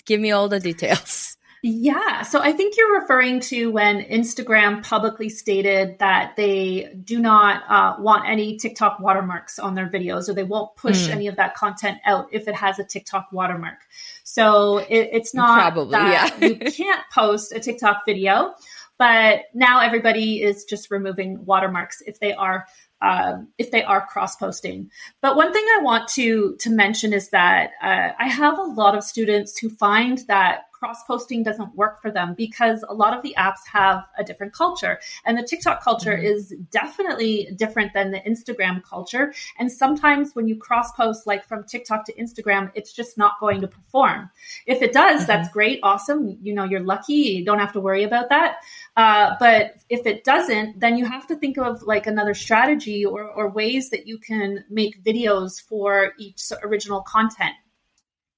Give 0.07 0.21
me 0.21 0.30
all 0.30 0.49
the 0.49 0.61
details. 0.61 1.37
Yeah. 1.62 2.23
So 2.23 2.40
I 2.40 2.52
think 2.52 2.76
you're 2.76 3.00
referring 3.00 3.40
to 3.40 3.71
when 3.71 4.02
Instagram 4.02 4.83
publicly 4.83 5.29
stated 5.29 5.99
that 5.99 6.35
they 6.37 6.90
do 7.05 7.19
not 7.19 7.62
uh, 7.69 8.00
want 8.00 8.26
any 8.26 8.57
TikTok 8.57 8.99
watermarks 8.99 9.59
on 9.59 9.75
their 9.75 9.88
videos 9.88 10.29
or 10.29 10.33
they 10.33 10.45
won't 10.45 10.75
push 10.76 11.09
mm. 11.09 11.11
any 11.11 11.26
of 11.26 11.37
that 11.37 11.55
content 11.55 11.99
out 12.07 12.29
if 12.33 12.49
it 12.49 12.55
has 12.55 12.79
a 12.79 12.85
TikTok 12.85 13.29
watermark. 13.31 13.79
So 14.25 14.79
it, 14.79 15.11
it's 15.12 15.35
not 15.35 15.61
Probably, 15.61 15.93
that 15.93 16.40
yeah. 16.40 16.49
you 16.49 16.57
can't 16.73 17.02
post 17.12 17.52
a 17.52 17.61
TikTok 17.61 18.07
video, 18.07 18.55
but 18.97 19.40
now 19.52 19.81
everybody 19.81 20.43
is 20.43 20.64
just 20.64 20.90
removing 20.90 21.45
watermarks 21.45 22.02
if 22.07 22.21
they 22.21 22.33
are 22.33 22.67
um, 23.02 23.49
if 23.57 23.71
they 23.71 23.83
are 23.83 24.07
cross 24.07 24.37
posting. 24.37 24.90
But 25.23 25.37
one 25.37 25.52
thing 25.52 25.64
I 25.79 25.83
want 25.83 26.09
to 26.11 26.57
to 26.61 26.71
mention 26.71 27.12
is 27.12 27.31
that 27.31 27.71
uh, 27.83 28.11
I 28.19 28.29
have 28.29 28.59
a 28.59 28.62
lot 28.62 28.95
of 28.95 29.02
students 29.02 29.59
who 29.59 29.71
find 29.71 30.19
that 30.29 30.64
cross 30.81 31.05
posting 31.05 31.43
doesn't 31.43 31.75
work 31.77 32.01
for 32.01 32.11
them 32.11 32.35
because 32.35 32.83
a 32.89 32.95
lot 32.95 33.15
of 33.15 33.23
the 33.23 33.35
apps 33.39 33.61
have 33.71 34.03
a 34.19 34.25
different 34.25 34.55
culture. 34.55 34.99
And 35.27 35.37
the 35.37 35.43
TikTok 35.43 35.85
culture 35.85 36.17
mm-hmm. 36.17 36.25
is 36.25 36.55
definitely 36.71 37.51
different 37.55 37.93
than 37.93 38.11
the 38.11 38.21
Instagram 38.21 38.83
culture. 38.83 39.35
And 39.59 39.71
sometimes 39.71 40.35
when 40.35 40.49
you 40.49 40.57
cross 40.57 40.91
post, 40.93 41.27
like 41.27 41.47
from 41.47 41.65
TikTok 41.65 42.07
to 42.07 42.15
Instagram, 42.15 42.73
it's 42.75 42.93
just 42.93 43.19
not 43.19 43.35
going 43.41 43.61
to 43.61 43.69
perform. 43.69 44.31
If 44.67 44.81
it 44.81 44.93
does, 44.95 45.21
mm-hmm. 45.21 45.27
that's 45.27 45.51
great, 45.51 45.81
awesome. 45.83 46.39
You 46.43 46.55
know, 46.55 46.65
you're 46.65 46.81
lucky, 46.81 47.13
you 47.13 47.45
don't 47.45 47.59
have 47.59 47.75
to 47.75 47.81
worry 47.81 48.05
about 48.05 48.31
that. 48.31 48.57
Uh, 48.97 49.37
but 49.39 49.75
if 49.91 50.07
it 50.07 50.25
doesn't, 50.25 50.81
then 50.81 50.97
you 50.97 51.05
have 51.05 51.27
to 51.27 51.37
think 51.37 51.59
of 51.59 51.83
like 51.83 52.07
another 52.07 52.33
strategy 52.33 53.05
or, 53.05 53.29
or 53.29 53.51
ways 53.51 53.91
that 53.91 54.07
you 54.07 54.17
can 54.17 54.65
make 54.71 55.05
videos 55.05 55.61
for 55.63 56.13
each 56.19 56.43
original 56.63 57.03
content. 57.03 57.53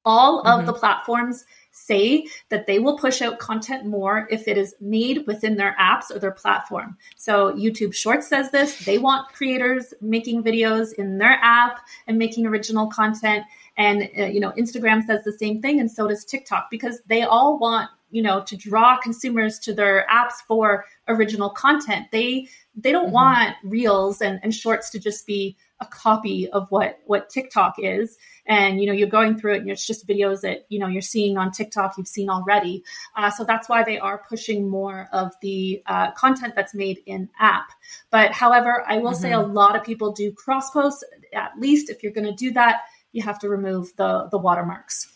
All 0.05 0.43
mm-hmm. 0.43 0.59
of 0.61 0.67
the 0.67 0.73
platforms 0.73 1.45
say 1.73 2.27
that 2.51 2.67
they 2.67 2.79
will 2.79 2.97
push 2.99 3.21
out 3.21 3.39
content 3.39 3.87
more 3.87 4.29
if 4.31 4.47
it 4.47 4.57
is 4.57 4.75
made 4.81 5.27
within 5.27 5.57
their 5.57 5.75
apps 5.81 6.15
or 6.15 6.19
their 6.19 6.31
platform. 6.31 6.97
So 7.17 7.53
YouTube 7.55 7.95
Shorts 7.95 8.29
says 8.29 8.51
this. 8.51 8.85
They 8.85 8.99
want 8.99 9.33
creators 9.33 9.93
making 10.01 10.45
videos 10.45 10.93
in 10.93 11.19
their 11.19 11.39
app 11.43 11.81
and 12.07 12.19
making 12.19 12.47
original 12.47 12.87
content. 12.89 13.45
And, 13.77 14.09
uh, 14.19 14.27
you 14.27 14.39
know, 14.39 14.53
Instagram 14.53 15.05
says 15.05 15.25
the 15.25 15.33
same 15.33 15.61
thing. 15.61 15.81
And 15.81 15.91
so 15.91 16.07
does 16.07 16.25
TikTok 16.25 16.69
because 16.71 17.01
they 17.07 17.23
all 17.23 17.59
want 17.59 17.91
you 18.13 18.23
know 18.23 18.43
to 18.45 18.57
draw 18.57 18.99
consumers 18.99 19.59
to 19.59 19.73
their 19.73 20.07
apps 20.13 20.35
for 20.47 20.85
original 21.09 21.49
content 21.49 22.07
they 22.13 22.47
they 22.77 22.93
don't 22.93 23.07
mm-hmm. 23.07 23.15
want 23.15 23.57
reels 23.65 24.21
and, 24.21 24.39
and 24.43 24.55
shorts 24.55 24.91
to 24.91 24.99
just 24.99 25.27
be 25.27 25.57
a 25.83 25.87
copy 25.87 26.49
of 26.51 26.71
what 26.71 27.01
what 27.07 27.29
tiktok 27.29 27.75
is 27.79 28.17
and 28.47 28.81
you 28.81 28.87
know 28.87 28.93
you're 28.93 29.09
going 29.09 29.37
through 29.37 29.55
it 29.55 29.59
and 29.59 29.71
it's 29.71 29.87
just 29.87 30.07
videos 30.07 30.41
that 30.41 30.65
you 30.69 30.79
know 30.79 30.87
you're 30.87 31.03
seeing 31.03 31.37
on 31.37 31.51
tiktok 31.51 31.95
you've 31.99 32.07
seen 32.07 32.31
already 32.31 32.83
uh, 33.17 33.31
so 33.31 33.45
that's 33.45 33.69
why 33.69 33.83
they 33.83 33.99
are 33.99 34.25
pushing 34.29 34.69
more 34.69 35.09
of 35.13 35.33
the 35.43 35.83
uh, 35.87 36.13
content 36.13 36.55
that's 36.55 36.75
made 36.75 37.01
in 37.07 37.29
app 37.41 37.69
but 38.11 38.31
however 38.33 38.85
i 38.89 38.97
will 38.97 39.11
mm-hmm. 39.11 39.21
say 39.21 39.33
a 39.33 39.37
mm-hmm. 39.37 39.53
lot 39.53 39.77
of 39.77 39.83
people 39.83 40.13
do 40.13 40.33
cross 40.33 40.71
posts 40.71 41.03
at 41.35 41.51
least 41.59 41.91
if 41.91 42.03
you're 42.03 42.13
going 42.13 42.27
to 42.27 42.33
do 42.33 42.53
that 42.53 42.83
you 43.11 43.23
have 43.23 43.39
to 43.39 43.49
remove 43.49 43.95
the 43.97 44.29
the 44.31 44.39
watermarks 44.39 45.13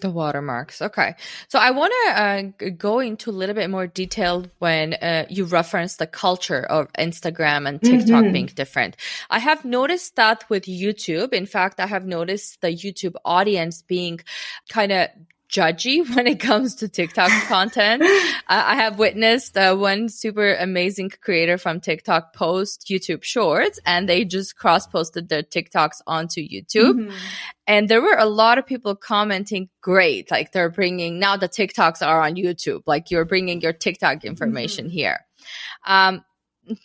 the 0.00 0.10
watermarks. 0.10 0.82
Okay. 0.82 1.14
So 1.48 1.58
I 1.58 1.70
want 1.70 1.92
to 2.04 2.20
uh, 2.20 2.70
go 2.76 3.00
into 3.00 3.30
a 3.30 3.32
little 3.32 3.54
bit 3.54 3.70
more 3.70 3.86
detail 3.86 4.46
when 4.58 4.94
uh, 4.94 5.26
you 5.28 5.44
reference 5.44 5.96
the 5.96 6.06
culture 6.06 6.62
of 6.62 6.92
Instagram 6.94 7.68
and 7.68 7.80
TikTok 7.80 8.24
mm-hmm. 8.24 8.32
being 8.32 8.46
different. 8.46 8.96
I 9.30 9.38
have 9.38 9.64
noticed 9.64 10.16
that 10.16 10.48
with 10.48 10.64
YouTube. 10.64 11.32
In 11.32 11.46
fact, 11.46 11.80
I 11.80 11.86
have 11.86 12.06
noticed 12.06 12.60
the 12.60 12.68
YouTube 12.68 13.14
audience 13.24 13.82
being 13.82 14.20
kind 14.68 14.92
of 14.92 15.08
judgy 15.48 16.08
when 16.14 16.26
it 16.26 16.40
comes 16.40 16.76
to 16.76 16.88
TikTok 16.88 17.30
content. 17.46 18.02
I 18.48 18.76
have 18.76 18.98
witnessed 18.98 19.56
uh, 19.56 19.76
one 19.76 20.08
super 20.08 20.54
amazing 20.54 21.10
creator 21.20 21.58
from 21.58 21.80
TikTok 21.80 22.34
post 22.34 22.86
YouTube 22.90 23.22
shorts 23.22 23.78
and 23.84 24.08
they 24.08 24.24
just 24.24 24.56
cross 24.56 24.86
posted 24.86 25.28
their 25.28 25.42
TikToks 25.42 26.00
onto 26.06 26.40
YouTube. 26.40 26.94
Mm-hmm. 26.94 27.16
And 27.66 27.88
there 27.88 28.02
were 28.02 28.16
a 28.16 28.26
lot 28.26 28.58
of 28.58 28.66
people 28.66 28.94
commenting, 28.94 29.68
great. 29.80 30.30
Like 30.30 30.52
they're 30.52 30.70
bringing 30.70 31.18
now 31.18 31.36
the 31.36 31.48
TikToks 31.48 32.06
are 32.06 32.22
on 32.22 32.36
YouTube. 32.36 32.82
Like 32.86 33.10
you're 33.10 33.24
bringing 33.24 33.60
your 33.60 33.72
TikTok 33.72 34.24
information 34.24 34.86
mm-hmm. 34.86 34.94
here. 34.94 35.20
Um, 35.86 36.24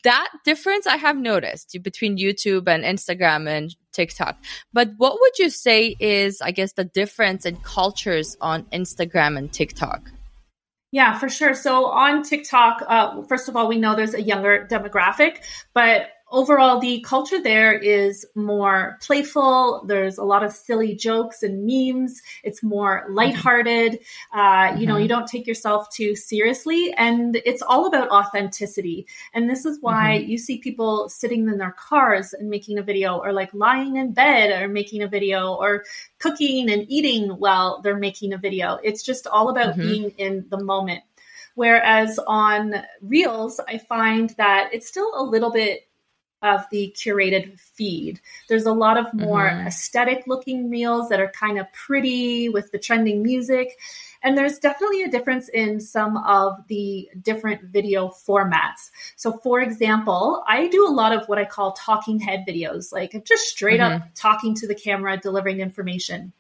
that 0.03 0.29
difference 0.45 0.85
I 0.85 0.97
have 0.97 1.17
noticed 1.17 1.75
between 1.81 2.17
YouTube 2.17 2.67
and 2.67 2.83
Instagram 2.83 3.47
and 3.47 3.75
TikTok. 3.91 4.37
But 4.73 4.91
what 4.97 5.17
would 5.19 5.39
you 5.39 5.49
say 5.49 5.95
is, 5.99 6.41
I 6.41 6.51
guess, 6.51 6.73
the 6.73 6.85
difference 6.85 7.45
in 7.45 7.57
cultures 7.57 8.37
on 8.41 8.63
Instagram 8.65 9.37
and 9.37 9.51
TikTok? 9.51 10.11
Yeah, 10.91 11.17
for 11.17 11.29
sure. 11.29 11.53
So 11.53 11.85
on 11.85 12.21
TikTok, 12.21 12.83
uh, 12.85 13.21
first 13.23 13.47
of 13.47 13.55
all, 13.55 13.67
we 13.67 13.77
know 13.77 13.95
there's 13.95 14.13
a 14.13 14.21
younger 14.21 14.67
demographic, 14.69 15.37
but 15.73 16.09
overall, 16.31 16.79
the 16.79 17.01
culture 17.01 17.41
there 17.41 17.73
is 17.73 18.25
more 18.35 18.97
playful. 19.01 19.83
There's 19.85 20.17
a 20.17 20.23
lot 20.23 20.43
of 20.43 20.51
silly 20.51 20.95
jokes 20.95 21.43
and 21.43 21.65
memes. 21.65 22.21
It's 22.43 22.63
more 22.63 23.05
lighthearted. 23.09 23.99
Uh, 24.33 24.39
mm-hmm. 24.39 24.79
You 24.79 24.87
know, 24.87 24.97
you 24.97 25.07
don't 25.07 25.27
take 25.27 25.45
yourself 25.45 25.89
too 25.93 26.15
seriously, 26.15 26.93
and 26.97 27.41
it's 27.45 27.61
all 27.61 27.85
about 27.85 28.09
authenticity. 28.09 29.05
And 29.33 29.49
this 29.49 29.65
is 29.65 29.77
why 29.81 30.19
mm-hmm. 30.19 30.29
you 30.31 30.37
see 30.37 30.57
people 30.57 31.09
sitting 31.09 31.47
in 31.47 31.57
their 31.57 31.75
cars 31.77 32.33
and 32.33 32.49
making 32.49 32.79
a 32.79 32.83
video, 32.83 33.17
or 33.17 33.33
like 33.33 33.53
lying 33.53 33.97
in 33.97 34.13
bed 34.13 34.61
or 34.61 34.67
making 34.67 35.03
a 35.03 35.07
video, 35.07 35.53
or 35.53 35.83
cooking 36.19 36.71
and 36.71 36.85
eating 36.89 37.29
while 37.29 37.81
they're 37.81 37.97
making 37.97 38.33
a 38.33 38.37
video. 38.37 38.79
It's 38.83 39.03
just 39.03 39.27
all 39.27 39.49
about 39.49 39.75
mm-hmm. 39.75 39.81
being 39.81 40.09
in 40.17 40.45
the 40.49 40.63
moment. 40.63 41.03
Whereas 41.55 42.17
on 42.27 42.75
Reels, 43.01 43.59
I 43.67 43.77
find 43.77 44.29
that 44.37 44.69
it's 44.71 44.87
still 44.87 45.11
a 45.13 45.23
little 45.23 45.51
bit 45.51 45.81
of 46.41 46.65
the 46.71 46.93
curated 46.97 47.59
feed. 47.59 48.19
There's 48.49 48.65
a 48.65 48.73
lot 48.73 48.97
of 48.97 49.13
more 49.13 49.49
mm-hmm. 49.49 49.67
aesthetic 49.67 50.23
looking 50.27 50.69
reels 50.69 51.09
that 51.09 51.19
are 51.19 51.31
kind 51.31 51.59
of 51.59 51.71
pretty 51.73 52.49
with 52.49 52.71
the 52.71 52.79
trending 52.79 53.21
music. 53.21 53.77
And 54.23 54.37
there's 54.37 54.59
definitely 54.59 55.03
a 55.03 55.09
difference 55.09 55.49
in 55.49 55.79
some 55.79 56.17
of 56.17 56.55
the 56.67 57.09
different 57.21 57.63
video 57.63 58.09
formats. 58.09 58.91
So, 59.15 59.33
for 59.33 59.61
example, 59.61 60.43
I 60.47 60.67
do 60.67 60.87
a 60.87 60.93
lot 60.93 61.11
of 61.11 61.27
what 61.27 61.39
I 61.39 61.45
call 61.45 61.73
talking 61.73 62.19
head 62.19 62.45
videos, 62.47 62.91
like 62.91 63.11
just 63.25 63.45
straight 63.45 63.79
mm-hmm. 63.79 64.03
up 64.03 64.09
talking 64.13 64.53
to 64.55 64.67
the 64.67 64.75
camera, 64.75 65.17
delivering 65.17 65.59
information. 65.59 66.33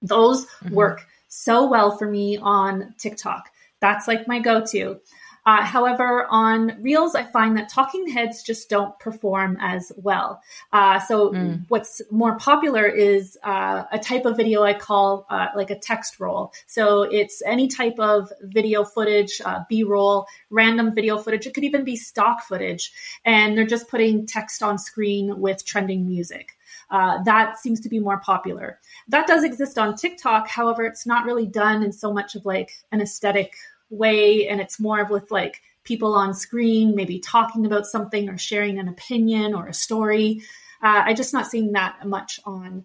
Those 0.00 0.46
mm-hmm. 0.46 0.74
work 0.74 1.06
so 1.28 1.68
well 1.68 1.96
for 1.96 2.08
me 2.08 2.38
on 2.38 2.94
TikTok. 2.98 3.50
That's 3.80 4.08
like 4.08 4.26
my 4.26 4.40
go 4.40 4.64
to. 4.66 5.00
Uh, 5.48 5.64
however, 5.64 6.26
on 6.28 6.76
Reels, 6.82 7.14
I 7.14 7.22
find 7.22 7.56
that 7.56 7.70
talking 7.70 8.06
heads 8.06 8.42
just 8.42 8.68
don't 8.68 8.98
perform 8.98 9.56
as 9.62 9.90
well. 9.96 10.42
Uh, 10.74 11.00
so, 11.00 11.30
mm. 11.30 11.64
what's 11.68 12.02
more 12.10 12.36
popular 12.36 12.84
is 12.84 13.38
uh, 13.44 13.84
a 13.90 13.98
type 13.98 14.26
of 14.26 14.36
video 14.36 14.62
I 14.62 14.74
call 14.74 15.24
uh, 15.30 15.46
like 15.56 15.70
a 15.70 15.78
text 15.78 16.20
roll. 16.20 16.52
So, 16.66 17.04
it's 17.04 17.40
any 17.46 17.66
type 17.66 17.98
of 17.98 18.30
video 18.42 18.84
footage, 18.84 19.40
uh, 19.42 19.60
B 19.70 19.84
roll, 19.84 20.26
random 20.50 20.94
video 20.94 21.16
footage. 21.16 21.46
It 21.46 21.54
could 21.54 21.64
even 21.64 21.82
be 21.82 21.96
stock 21.96 22.42
footage. 22.42 22.92
And 23.24 23.56
they're 23.56 23.64
just 23.64 23.88
putting 23.88 24.26
text 24.26 24.62
on 24.62 24.76
screen 24.76 25.40
with 25.40 25.64
trending 25.64 26.06
music. 26.06 26.58
Uh, 26.90 27.22
that 27.22 27.58
seems 27.58 27.80
to 27.80 27.88
be 27.88 27.98
more 27.98 28.20
popular. 28.20 28.80
That 29.08 29.26
does 29.26 29.44
exist 29.44 29.78
on 29.78 29.96
TikTok. 29.96 30.46
However, 30.46 30.84
it's 30.84 31.06
not 31.06 31.24
really 31.24 31.46
done 31.46 31.82
in 31.82 31.90
so 31.90 32.12
much 32.12 32.34
of 32.34 32.44
like 32.44 32.72
an 32.92 33.00
aesthetic 33.00 33.54
way 33.90 34.48
and 34.48 34.60
it's 34.60 34.78
more 34.78 35.00
of 35.00 35.10
with 35.10 35.30
like 35.30 35.62
people 35.84 36.14
on 36.14 36.34
screen 36.34 36.94
maybe 36.94 37.18
talking 37.18 37.64
about 37.64 37.86
something 37.86 38.28
or 38.28 38.36
sharing 38.36 38.78
an 38.78 38.88
opinion 38.88 39.54
or 39.54 39.66
a 39.66 39.74
story 39.74 40.42
Uh, 40.82 41.02
I'm 41.06 41.16
just 41.16 41.32
not 41.32 41.46
seeing 41.46 41.72
that 41.72 42.06
much 42.06 42.38
on 42.44 42.84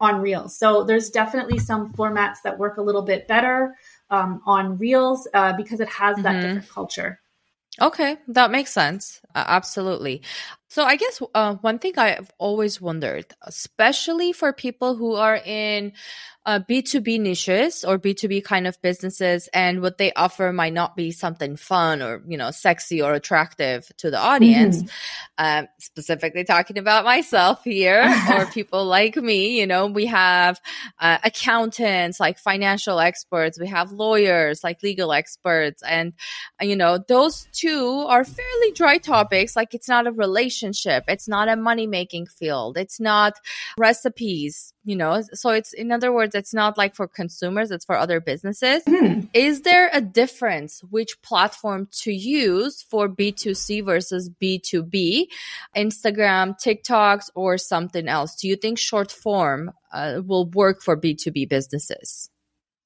on 0.00 0.20
Reels. 0.20 0.56
So 0.58 0.84
there's 0.84 1.10
definitely 1.10 1.58
some 1.58 1.92
formats 1.92 2.36
that 2.44 2.58
work 2.58 2.78
a 2.78 2.82
little 2.82 3.02
bit 3.02 3.28
better 3.28 3.76
um, 4.10 4.42
on 4.44 4.76
Reels 4.78 5.28
uh, 5.32 5.52
because 5.54 5.80
it 5.80 5.88
has 5.88 6.16
that 6.16 6.34
mm-hmm. 6.34 6.40
different 6.42 6.68
culture. 6.68 7.20
Okay, 7.80 8.16
that 8.28 8.50
makes 8.50 8.72
sense. 8.72 9.20
Uh, 9.34 9.44
absolutely. 9.46 10.22
So 10.74 10.82
I 10.82 10.96
guess 10.96 11.22
uh, 11.36 11.54
one 11.60 11.78
thing 11.78 11.92
I've 11.96 12.32
always 12.36 12.80
wondered, 12.80 13.26
especially 13.42 14.32
for 14.32 14.52
people 14.52 14.96
who 14.96 15.14
are 15.14 15.36
in 15.36 15.92
uh, 16.46 16.60
B2B 16.68 17.20
niches 17.20 17.84
or 17.84 17.98
B2B 17.98 18.44
kind 18.44 18.66
of 18.66 18.80
businesses 18.82 19.48
and 19.54 19.80
what 19.80 19.96
they 19.96 20.12
offer 20.12 20.52
might 20.52 20.74
not 20.74 20.94
be 20.94 21.10
something 21.10 21.56
fun 21.56 22.02
or, 22.02 22.22
you 22.26 22.36
know, 22.36 22.50
sexy 22.50 23.00
or 23.00 23.14
attractive 23.14 23.90
to 23.98 24.10
the 24.10 24.18
audience. 24.18 24.82
Mm-hmm. 24.82 24.88
Um, 25.38 25.68
specifically 25.78 26.44
talking 26.44 26.76
about 26.76 27.04
myself 27.04 27.64
here 27.64 28.04
or 28.36 28.46
people 28.52 28.84
like 28.84 29.16
me, 29.16 29.58
you 29.58 29.66
know, 29.66 29.86
we 29.86 30.06
have 30.06 30.60
uh, 30.98 31.18
accountants, 31.24 32.20
like 32.20 32.38
financial 32.38 33.00
experts. 33.00 33.58
We 33.58 33.68
have 33.68 33.92
lawyers, 33.92 34.62
like 34.62 34.82
legal 34.82 35.12
experts. 35.12 35.82
And, 35.82 36.12
uh, 36.60 36.66
you 36.66 36.76
know, 36.76 36.98
those 36.98 37.48
two 37.52 38.04
are 38.06 38.24
fairly 38.24 38.72
dry 38.72 38.98
topics. 38.98 39.56
Like 39.56 39.72
it's 39.72 39.88
not 39.88 40.06
a 40.06 40.12
relationship. 40.12 40.63
It's 40.72 41.28
not 41.28 41.48
a 41.48 41.56
money 41.56 41.86
making 41.86 42.26
field. 42.26 42.78
It's 42.78 42.98
not 43.00 43.34
recipes 43.76 44.74
you 44.84 44.94
know? 44.94 45.22
So 45.32 45.50
it's 45.50 45.72
in 45.72 45.90
other 45.90 46.12
words 46.12 46.34
it's 46.34 46.54
not 46.54 46.78
like 46.78 46.94
for 46.94 47.08
consumers 47.08 47.70
it's 47.70 47.84
for 47.84 47.96
other 47.96 48.20
businesses. 48.20 48.82
Mm. 48.84 49.28
is 49.34 49.62
there 49.62 49.90
a 49.92 50.00
difference 50.00 50.82
which 50.90 51.20
platform 51.22 51.88
to 52.02 52.12
use 52.12 52.82
for 52.82 53.08
b2c 53.08 53.84
versus 53.84 54.30
b2b 54.42 55.26
instagram 55.76 56.54
tiktoks 56.62 57.30
or 57.34 57.58
something 57.58 58.08
else? 58.08 58.36
Do 58.36 58.48
you 58.48 58.56
think 58.56 58.78
short 58.78 59.10
form 59.10 59.72
uh, 59.92 60.20
will 60.24 60.46
work 60.46 60.82
for 60.82 60.96
b2b 60.96 61.48
businesses? 61.48 62.30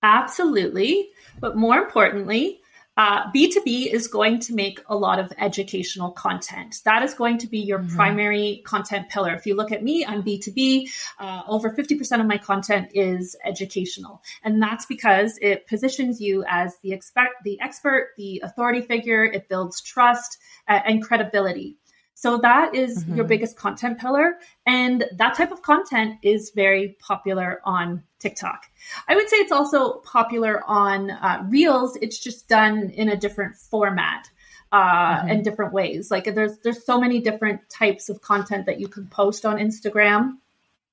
Absolutely. 0.03 1.09
But 1.41 1.57
more 1.57 1.79
importantly 1.79 2.61
uh, 2.99 3.31
B2B 3.31 3.93
is 3.93 4.09
going 4.09 4.41
to 4.41 4.55
make 4.55 4.83
a 4.89 4.97
lot 4.97 5.21
of 5.21 5.33
educational 5.39 6.11
content. 6.11 6.81
That 6.85 7.05
is 7.05 7.15
going 7.15 7.39
to 7.39 7.47
be 7.47 7.61
your 7.61 7.79
mm-hmm. 7.79 7.95
primary 7.95 8.63
content 8.67 9.09
pillar. 9.09 9.33
If 9.35 9.47
you 9.47 9.55
look 9.55 9.71
at 9.71 9.85
me, 9.85 10.05
I'm 10.05 10.25
B2B. 10.25 10.91
Uh, 11.21 11.43
over 11.47 11.71
50% 11.71 12.21
of 12.21 12.27
my 12.27 12.37
content 12.37 12.91
is 12.95 13.37
educational. 13.45 14.21
And 14.43 14.61
that's 14.61 14.85
because 14.85 15.39
it 15.41 15.69
positions 15.69 16.21
you 16.21 16.45
as 16.49 16.77
the, 16.83 16.93
expert, 16.93 17.31
the 17.45 17.61
expert, 17.61 18.11
the 18.17 18.43
authority 18.45 18.81
figure. 18.81 19.25
It 19.25 19.49
builds 19.49 19.81
trust 19.81 20.39
uh, 20.67 20.81
and 20.85 21.01
credibility. 21.01 21.77
So 22.21 22.37
that 22.39 22.75
is 22.75 23.05
mm-hmm. 23.05 23.15
your 23.15 23.25
biggest 23.27 23.57
content 23.57 24.01
pillar. 24.01 24.39
And 24.67 25.05
that 25.19 25.37
type 25.37 25.53
of 25.53 25.63
content 25.63 26.17
is 26.23 26.51
very 26.53 26.97
popular 26.99 27.61
on 27.63 28.03
TikTok. 28.19 28.65
I 29.07 29.15
would 29.15 29.29
say 29.29 29.37
it's 29.37 29.53
also 29.53 30.01
popular 30.01 30.61
on 30.67 31.13
uh, 31.13 31.47
Reels. 31.49 31.97
It's 32.03 32.19
just 32.19 32.49
done 32.49 32.91
in 32.91 33.09
a 33.09 33.17
different 33.17 33.55
format. 33.55 34.29
Uh, 34.71 35.21
mm-hmm. 35.21 35.29
in 35.31 35.43
different 35.43 35.73
ways. 35.73 36.11
Like 36.11 36.35
there's 36.35 36.59
there's 36.59 36.85
so 36.85 37.01
many 37.01 37.21
different 37.21 37.63
types 37.71 38.11
of 38.11 38.21
content 38.21 38.67
that 38.67 38.79
you 38.79 38.87
can 38.87 39.07
post 39.07 39.47
on 39.47 39.57
Instagram. 39.57 40.33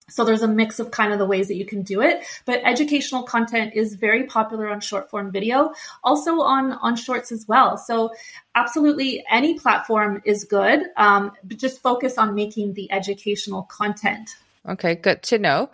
So 0.10 0.24
there's 0.24 0.44
a 0.44 0.48
mix 0.48 0.80
of 0.80 0.92
kind 0.92 1.12
of 1.12 1.20
the 1.20 1.26
ways 1.26 1.48
that 1.48 1.56
you 1.56 1.66
can 1.66 1.82
do 1.82 2.02
it, 2.02 2.24
but 2.46 2.62
educational 2.64 3.24
content 3.24 3.74
is 3.74 3.96
very 3.96 4.26
popular 4.26 4.70
on 4.70 4.80
short 4.80 5.10
form 5.10 5.32
video, 5.32 5.74
also 6.04 6.42
on 6.42 6.74
on 6.74 6.96
shorts 6.96 7.32
as 7.32 7.48
well. 7.48 7.78
So 7.78 8.14
absolutely 8.54 9.24
any 9.30 9.58
platform 9.58 10.22
is 10.24 10.44
good, 10.44 10.84
um, 10.96 11.32
but 11.44 11.58
just 11.58 11.82
focus 11.82 12.18
on 12.18 12.36
making 12.36 12.74
the 12.74 12.92
educational 12.92 13.64
content. 13.64 14.36
Okay, 14.68 14.96
good 14.96 15.22
to 15.24 15.40
know. 15.40 15.70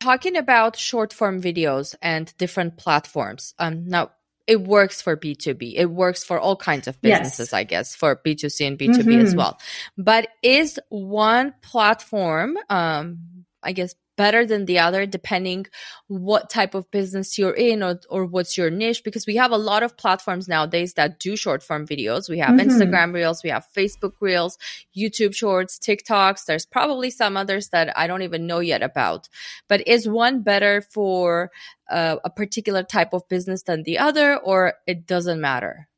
Talking 0.00 0.36
about 0.36 0.76
short 0.76 1.12
form 1.12 1.40
videos 1.40 1.94
and 2.02 2.32
different 2.38 2.76
platforms. 2.76 3.54
Um, 3.58 3.86
now 3.88 4.10
it 4.46 4.60
works 4.60 5.02
for 5.02 5.16
B2B. 5.16 5.74
It 5.74 5.86
works 5.86 6.22
for 6.22 6.38
all 6.38 6.56
kinds 6.56 6.86
of 6.86 7.00
businesses, 7.00 7.48
yes. 7.48 7.52
I 7.52 7.64
guess, 7.64 7.96
for 7.96 8.16
B2C 8.16 8.66
and 8.66 8.78
B2B 8.78 9.02
mm-hmm. 9.02 9.26
as 9.26 9.34
well. 9.34 9.58
But 9.98 10.28
is 10.42 10.78
one 10.88 11.54
platform, 11.62 12.56
um, 12.70 13.18
I 13.66 13.72
guess, 13.72 13.94
better 14.16 14.46
than 14.46 14.64
the 14.64 14.78
other 14.78 15.06
depending 15.06 15.66
what 16.08 16.50
type 16.50 16.74
of 16.74 16.90
business 16.90 17.38
you're 17.38 17.52
in 17.52 17.82
or, 17.82 18.00
or 18.08 18.24
what's 18.24 18.56
your 18.56 18.70
niche 18.70 19.04
because 19.04 19.26
we 19.26 19.36
have 19.36 19.50
a 19.50 19.58
lot 19.58 19.82
of 19.82 19.96
platforms 19.96 20.48
nowadays 20.48 20.94
that 20.94 21.20
do 21.20 21.36
short 21.36 21.62
form 21.62 21.86
videos. 21.86 22.28
We 22.28 22.38
have 22.38 22.50
mm-hmm. 22.50 22.68
instagram 22.70 23.12
reels 23.12 23.42
we 23.44 23.50
have 23.50 23.66
facebook 23.76 24.12
reels 24.20 24.58
youtube 24.96 25.34
shorts 25.34 25.78
tiktoks. 25.78 26.44
There's 26.46 26.66
probably 26.66 27.10
some 27.10 27.36
others 27.36 27.68
that 27.68 27.96
i 27.96 28.06
don't 28.06 28.22
even 28.22 28.46
know 28.46 28.60
yet 28.60 28.82
about. 28.82 29.28
But 29.68 29.86
is 29.86 30.08
one 30.08 30.42
better 30.42 30.80
for 30.80 31.50
uh, 31.90 32.16
a 32.24 32.30
particular 32.30 32.82
type 32.82 33.12
of 33.12 33.28
business 33.28 33.62
than 33.62 33.82
the 33.82 33.98
other 33.98 34.36
or 34.36 34.74
it 34.86 35.06
doesn't 35.06 35.40
matter 35.40 35.88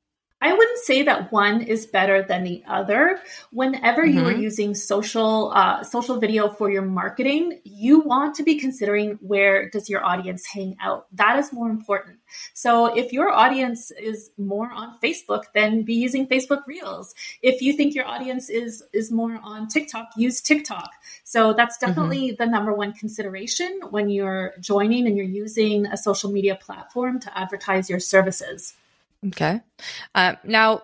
I 0.41 0.53
wouldn't 0.53 0.79
say 0.85 1.03
that 1.03 1.33
one 1.33 1.63
is 1.63 1.87
better 1.87 2.23
than 2.23 2.45
the 2.45 2.63
other. 2.69 3.21
Whenever 3.51 4.03
mm-hmm. 4.07 4.19
you 4.19 4.25
are 4.25 4.33
mm-hmm. 4.33 4.43
using 4.43 4.75
social 4.75 5.51
uh, 5.53 5.83
social 5.83 6.19
video 6.19 6.49
for 6.49 6.71
your 6.71 6.83
marketing, 6.83 7.61
you 7.65 8.01
want 8.01 8.37
to 8.37 8.45
be 8.45 8.55
considering 8.57 9.19
where 9.21 9.69
does 9.69 9.89
your 9.89 10.05
audience 10.05 10.47
hang 10.47 10.77
out. 10.81 11.07
That 11.13 11.41
is 11.41 11.53
more 11.53 11.69
important. 11.69 12.19
So 12.55 12.87
if 12.87 13.13
your 13.13 13.31
audience 13.31 13.91
is 13.91 14.31
more 14.39 14.71
on 14.71 14.97
Facebook, 15.03 15.45
then 15.55 15.83
be 15.83 15.95
using 15.95 16.29
Facebook 16.29 16.67
Reels. 16.69 17.17
If 17.43 17.61
you 17.61 17.73
think 17.73 17.97
your 17.97 18.07
audience 18.07 18.49
is 18.49 18.85
is 18.93 19.11
more 19.11 19.41
on 19.43 19.67
TikTok, 19.67 20.11
use 20.17 20.41
TikTok. 20.41 20.91
So 21.25 21.53
that's 21.53 21.79
mm-hmm. 21.79 21.87
definitely 21.87 22.29
mm-hmm. 22.29 22.45
the 22.45 22.47
number 22.47 22.73
one 22.73 22.93
consideration 22.93 23.81
when 23.91 24.09
you're 24.09 24.55
joining 24.61 25.09
and 25.09 25.17
you're 25.17 25.27
using 25.27 25.87
a 25.87 25.97
social 25.97 26.31
media 26.31 26.55
platform 26.55 27.19
to 27.21 27.37
advertise 27.37 27.91
your 27.91 28.01
services. 28.01 28.75
Okay. 29.27 29.61
Uh, 30.15 30.35
now, 30.45 30.83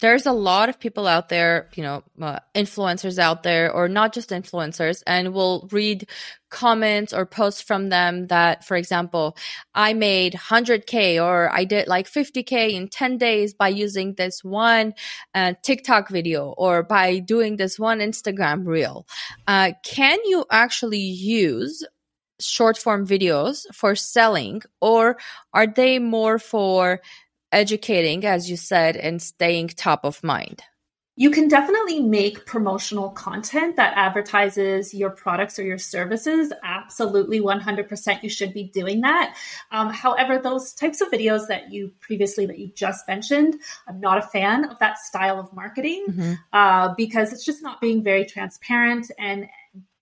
there's 0.00 0.26
a 0.26 0.32
lot 0.32 0.68
of 0.68 0.78
people 0.78 1.06
out 1.06 1.28
there, 1.28 1.70
you 1.74 1.82
know, 1.82 2.02
uh, 2.20 2.38
influencers 2.54 3.18
out 3.18 3.42
there, 3.42 3.72
or 3.72 3.88
not 3.88 4.12
just 4.12 4.30
influencers, 4.30 5.02
and 5.06 5.32
we'll 5.32 5.68
read 5.72 6.08
comments 6.50 7.12
or 7.12 7.24
posts 7.24 7.62
from 7.62 7.88
them 7.88 8.26
that, 8.26 8.64
for 8.64 8.76
example, 8.76 9.36
I 9.74 9.94
made 9.94 10.34
100K 10.34 11.22
or 11.22 11.50
I 11.52 11.64
did 11.64 11.88
like 11.88 12.10
50K 12.10 12.72
in 12.72 12.88
10 12.88 13.18
days 13.18 13.54
by 13.54 13.68
using 13.68 14.14
this 14.14 14.44
one 14.44 14.94
uh, 15.34 15.54
TikTok 15.62 16.08
video 16.08 16.48
or 16.58 16.82
by 16.82 17.18
doing 17.18 17.56
this 17.56 17.78
one 17.78 18.00
Instagram 18.00 18.66
reel. 18.66 19.06
Uh, 19.46 19.72
can 19.82 20.18
you 20.24 20.44
actually 20.50 20.98
use 21.00 21.84
short 22.38 22.76
form 22.76 23.06
videos 23.06 23.64
for 23.72 23.94
selling, 23.94 24.62
or 24.80 25.16
are 25.54 25.66
they 25.66 25.98
more 25.98 26.38
for 26.38 27.00
educating, 27.56 28.26
as 28.26 28.50
you 28.50 28.56
said, 28.56 28.96
and 28.96 29.20
staying 29.20 29.68
top 29.68 30.04
of 30.04 30.22
mind? 30.22 30.62
You 31.18 31.30
can 31.30 31.48
definitely 31.48 32.00
make 32.00 32.44
promotional 32.44 33.08
content 33.08 33.76
that 33.76 33.94
advertises 33.96 34.92
your 34.92 35.08
products 35.08 35.58
or 35.58 35.62
your 35.62 35.78
services. 35.78 36.52
Absolutely, 36.62 37.40
100% 37.40 38.22
you 38.22 38.28
should 38.28 38.52
be 38.52 38.64
doing 38.64 39.00
that. 39.00 39.34
Um, 39.70 39.88
however, 39.88 40.38
those 40.38 40.74
types 40.74 41.00
of 41.00 41.08
videos 41.08 41.46
that 41.48 41.72
you 41.72 41.92
previously, 42.00 42.44
that 42.44 42.58
you 42.58 42.68
just 42.74 43.08
mentioned, 43.08 43.54
I'm 43.88 43.98
not 43.98 44.18
a 44.18 44.22
fan 44.28 44.66
of 44.66 44.78
that 44.80 44.98
style 44.98 45.40
of 45.40 45.50
marketing 45.54 46.04
mm-hmm. 46.10 46.32
uh, 46.52 46.94
because 46.94 47.32
it's 47.32 47.46
just 47.46 47.62
not 47.62 47.80
being 47.80 48.02
very 48.02 48.26
transparent 48.26 49.10
and 49.18 49.46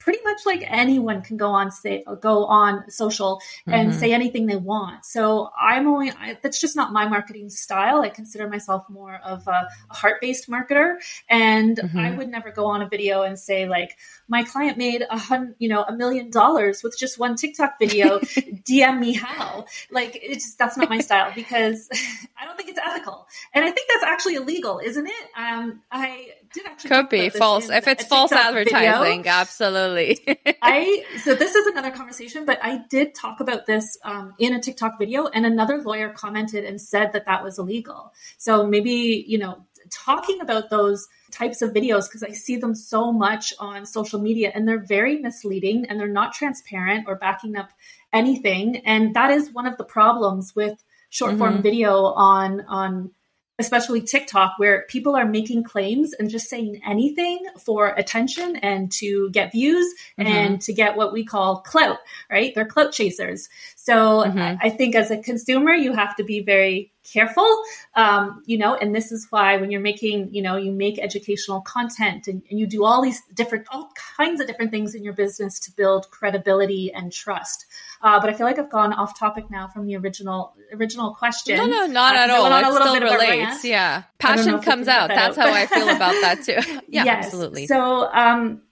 pretty 0.04 0.22
much 0.22 0.44
like 0.44 0.62
anyone 0.66 1.22
can 1.22 1.38
go 1.38 1.48
on 1.48 1.70
say 1.70 2.04
go 2.20 2.44
on 2.44 2.88
social 2.90 3.40
and 3.66 3.88
mm-hmm. 3.88 3.98
say 3.98 4.12
anything 4.12 4.44
they 4.44 4.56
want. 4.56 5.02
So 5.06 5.48
I'm 5.58 5.88
only 5.88 6.10
I, 6.10 6.36
that's 6.42 6.60
just 6.60 6.76
not 6.76 6.92
my 6.92 7.08
marketing 7.08 7.48
style. 7.48 8.02
I 8.02 8.10
consider 8.10 8.46
myself 8.46 8.84
more 8.90 9.18
of 9.24 9.48
a, 9.48 9.66
a 9.90 9.94
heart 9.94 10.20
based 10.20 10.48
marketer, 10.50 10.96
and 11.30 11.78
mm-hmm. 11.78 11.98
I 11.98 12.10
would 12.10 12.28
never 12.28 12.50
go 12.50 12.66
on 12.66 12.82
a 12.82 12.88
video 12.88 13.22
and 13.22 13.38
say 13.38 13.66
like 13.66 13.96
my 14.28 14.42
client 14.42 14.76
made 14.76 15.02
a 15.10 15.18
hundred, 15.18 15.54
you 15.58 15.70
know, 15.70 15.82
a 15.84 15.96
million 15.96 16.30
dollars 16.30 16.82
with 16.82 16.98
just 16.98 17.18
one 17.18 17.34
TikTok 17.34 17.78
video. 17.78 18.18
DM 18.64 18.98
me 18.98 19.14
how. 19.14 19.64
Like 19.90 20.18
it's 20.22 20.54
that's 20.54 20.76
not 20.76 20.90
my 20.90 21.00
style 21.00 21.32
because 21.34 21.88
I 22.38 22.44
don't 22.44 22.58
think 22.58 22.68
it's 22.68 22.78
ethical, 22.78 23.26
and 23.54 23.64
I 23.64 23.70
think 23.70 23.88
that's 23.90 24.04
actually 24.04 24.34
illegal, 24.34 24.80
isn't 24.84 25.06
it? 25.06 25.26
Um, 25.34 25.80
I 25.90 26.28
did 26.54 26.66
actually 26.66 26.90
could 26.90 27.08
be 27.08 27.28
false 27.28 27.68
if 27.68 27.86
it's 27.88 28.04
false 28.04 28.32
advertising. 28.32 29.22
Video. 29.22 29.32
Absolutely. 29.32 30.20
I 30.62 31.04
so 31.22 31.34
this 31.34 31.54
is 31.54 31.66
another 31.66 31.90
conversation, 31.90 32.44
but 32.44 32.58
I 32.62 32.80
did 32.88 33.14
talk 33.14 33.40
about 33.40 33.66
this 33.66 33.98
um, 34.04 34.34
in 34.38 34.54
a 34.54 34.60
TikTok 34.60 34.98
video, 34.98 35.26
and 35.26 35.44
another 35.44 35.82
lawyer 35.82 36.10
commented 36.10 36.64
and 36.64 36.80
said 36.80 37.12
that 37.12 37.26
that 37.26 37.42
was 37.42 37.58
illegal. 37.58 38.12
So 38.38 38.66
maybe 38.66 39.24
you 39.26 39.38
know 39.38 39.66
talking 39.90 40.40
about 40.40 40.70
those 40.70 41.06
types 41.30 41.60
of 41.60 41.72
videos 41.72 42.04
because 42.08 42.22
I 42.22 42.30
see 42.30 42.56
them 42.56 42.74
so 42.74 43.12
much 43.12 43.52
on 43.58 43.84
social 43.84 44.18
media 44.20 44.50
and 44.54 44.66
they're 44.66 44.84
very 44.84 45.18
misleading 45.18 45.84
and 45.86 46.00
they're 46.00 46.08
not 46.08 46.32
transparent 46.32 47.04
or 47.06 47.16
backing 47.16 47.56
up 47.56 47.70
anything. 48.12 48.78
And 48.86 49.14
that 49.14 49.30
is 49.30 49.52
one 49.52 49.66
of 49.66 49.76
the 49.76 49.84
problems 49.84 50.54
with 50.56 50.82
short 51.10 51.36
form 51.36 51.54
mm-hmm. 51.54 51.62
video 51.62 52.04
on 52.04 52.62
on 52.62 53.10
especially 53.58 54.00
TikTok, 54.00 54.54
where 54.58 54.84
people 54.88 55.14
are 55.14 55.26
making 55.26 55.64
claims 55.64 56.12
and 56.12 56.28
just 56.28 56.48
saying 56.48 56.80
anything 56.86 57.44
for 57.58 57.88
attention 57.88 58.56
and 58.56 58.90
to 58.92 59.30
get 59.30 59.52
views 59.52 59.86
mm-hmm. 60.18 60.30
and 60.30 60.60
to 60.62 60.72
get 60.72 60.96
what 60.96 61.12
we 61.12 61.24
call 61.24 61.60
clout, 61.60 61.98
right? 62.30 62.54
They're 62.54 62.64
clout 62.64 62.92
chasers. 62.92 63.48
So 63.84 64.24
mm-hmm. 64.24 64.56
I 64.62 64.70
think 64.70 64.94
as 64.94 65.10
a 65.10 65.18
consumer, 65.18 65.74
you 65.74 65.92
have 65.92 66.16
to 66.16 66.24
be 66.24 66.40
very 66.40 66.90
careful, 67.12 67.46
um, 67.94 68.42
you 68.46 68.56
know, 68.56 68.74
and 68.74 68.94
this 68.94 69.12
is 69.12 69.26
why 69.28 69.58
when 69.58 69.70
you're 69.70 69.82
making, 69.82 70.32
you 70.32 70.40
know, 70.40 70.56
you 70.56 70.72
make 70.72 70.98
educational 70.98 71.60
content 71.60 72.26
and, 72.26 72.42
and 72.48 72.58
you 72.58 72.66
do 72.66 72.82
all 72.82 73.02
these 73.02 73.20
different, 73.34 73.66
all 73.70 73.90
kinds 74.16 74.40
of 74.40 74.46
different 74.46 74.70
things 74.70 74.94
in 74.94 75.04
your 75.04 75.12
business 75.12 75.60
to 75.60 75.70
build 75.76 76.10
credibility 76.10 76.94
and 76.94 77.12
trust. 77.12 77.66
Uh, 78.00 78.18
but 78.18 78.30
I 78.30 78.32
feel 78.32 78.46
like 78.46 78.58
I've 78.58 78.70
gone 78.70 78.94
off 78.94 79.18
topic 79.18 79.50
now 79.50 79.68
from 79.68 79.84
the 79.86 79.96
original 79.96 80.54
original 80.72 81.14
question. 81.14 81.58
No, 81.58 81.66
no, 81.66 81.84
not 81.84 82.16
uh, 82.16 82.20
at 82.20 82.30
all. 82.30 82.46
It 82.46 82.80
still 82.80 83.00
relates. 83.00 83.66
Yeah, 83.66 84.04
passion 84.18 84.60
comes 84.60 84.88
out. 84.88 85.08
That 85.08 85.16
That's 85.16 85.36
out. 85.36 85.50
how 85.50 85.54
I 85.54 85.66
feel 85.66 85.90
about 85.90 86.14
that 86.22 86.42
too. 86.42 86.80
yeah, 86.88 87.04
yes. 87.04 87.26
absolutely. 87.26 87.66
So, 87.66 88.10
um, 88.10 88.62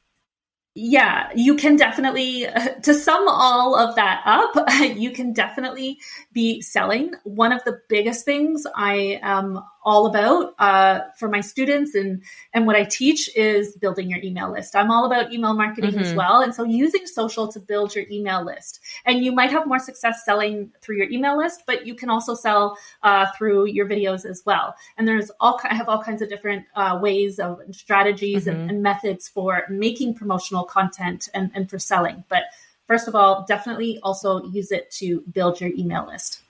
yeah, 0.74 1.30
you 1.34 1.56
can 1.56 1.76
definitely, 1.76 2.46
to 2.82 2.94
sum 2.94 3.28
all 3.28 3.76
of 3.76 3.94
that 3.96 4.22
up, 4.24 4.54
you 4.96 5.10
can 5.10 5.32
definitely 5.32 5.98
be 6.32 6.60
selling. 6.60 7.14
One 7.24 7.52
of 7.52 7.62
the 7.64 7.80
biggest 7.88 8.24
things 8.24 8.66
I 8.74 9.20
am 9.22 9.62
all 9.84 10.06
about 10.06 10.54
uh, 10.58 11.00
for 11.18 11.28
my 11.28 11.40
students 11.40 11.94
and 11.94 12.22
and 12.52 12.66
what 12.66 12.76
I 12.76 12.84
teach 12.84 13.34
is 13.36 13.76
building 13.76 14.08
your 14.08 14.20
email 14.22 14.50
list. 14.50 14.76
I'm 14.76 14.90
all 14.90 15.04
about 15.04 15.32
email 15.32 15.54
marketing 15.54 15.92
mm-hmm. 15.92 16.00
as 16.00 16.14
well, 16.14 16.40
and 16.40 16.54
so 16.54 16.64
using 16.64 17.06
social 17.06 17.48
to 17.48 17.60
build 17.60 17.94
your 17.94 18.04
email 18.10 18.44
list. 18.44 18.80
And 19.04 19.24
you 19.24 19.32
might 19.32 19.50
have 19.50 19.66
more 19.66 19.78
success 19.78 20.24
selling 20.24 20.70
through 20.80 20.96
your 20.96 21.10
email 21.10 21.36
list, 21.36 21.62
but 21.66 21.86
you 21.86 21.94
can 21.94 22.10
also 22.10 22.34
sell 22.34 22.78
uh, 23.02 23.26
through 23.36 23.66
your 23.66 23.86
videos 23.86 24.24
as 24.24 24.42
well. 24.46 24.74
And 24.96 25.06
there's 25.06 25.30
all 25.40 25.60
I 25.64 25.74
have 25.74 25.88
all 25.88 26.02
kinds 26.02 26.22
of 26.22 26.28
different 26.28 26.64
uh, 26.74 26.98
ways 27.00 27.38
of 27.38 27.60
strategies 27.70 28.46
mm-hmm. 28.46 28.60
and, 28.60 28.70
and 28.70 28.82
methods 28.82 29.28
for 29.28 29.64
making 29.68 30.14
promotional 30.14 30.64
content 30.64 31.28
and, 31.34 31.50
and 31.54 31.68
for 31.68 31.78
selling. 31.78 32.24
But 32.28 32.44
first 32.86 33.08
of 33.08 33.14
all, 33.14 33.44
definitely 33.48 33.98
also 34.02 34.44
use 34.44 34.70
it 34.70 34.90
to 34.92 35.22
build 35.32 35.60
your 35.60 35.70
email 35.70 36.06
list. 36.06 36.42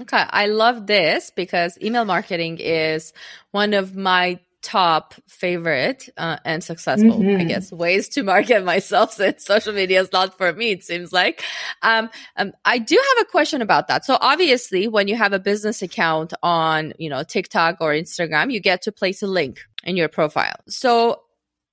Okay, 0.00 0.24
I 0.28 0.46
love 0.46 0.86
this 0.86 1.30
because 1.34 1.78
email 1.82 2.04
marketing 2.04 2.58
is 2.58 3.12
one 3.52 3.72
of 3.72 3.96
my 3.96 4.38
top 4.66 5.14
favorite 5.28 6.08
uh, 6.16 6.38
and 6.44 6.62
successful, 6.62 7.20
mm-hmm. 7.20 7.40
I 7.40 7.44
guess, 7.44 7.70
ways 7.70 8.08
to 8.10 8.24
market 8.24 8.64
myself 8.64 9.12
since 9.14 9.44
social 9.44 9.72
media 9.72 10.00
is 10.00 10.12
not 10.12 10.36
for 10.36 10.52
me, 10.52 10.72
it 10.72 10.84
seems 10.84 11.12
like. 11.12 11.42
Um, 11.82 12.10
um, 12.36 12.52
I 12.64 12.78
do 12.78 12.96
have 12.96 13.26
a 13.26 13.30
question 13.30 13.62
about 13.62 13.86
that. 13.88 14.04
So 14.04 14.18
obviously, 14.20 14.88
when 14.88 15.06
you 15.06 15.14
have 15.16 15.32
a 15.32 15.38
business 15.38 15.82
account 15.82 16.34
on, 16.42 16.94
you 16.98 17.08
know, 17.08 17.22
TikTok 17.22 17.76
or 17.80 17.92
Instagram, 17.92 18.52
you 18.52 18.60
get 18.60 18.82
to 18.82 18.92
place 18.92 19.22
a 19.22 19.28
link 19.28 19.60
in 19.84 19.96
your 19.96 20.08
profile. 20.08 20.56
So 20.68 21.22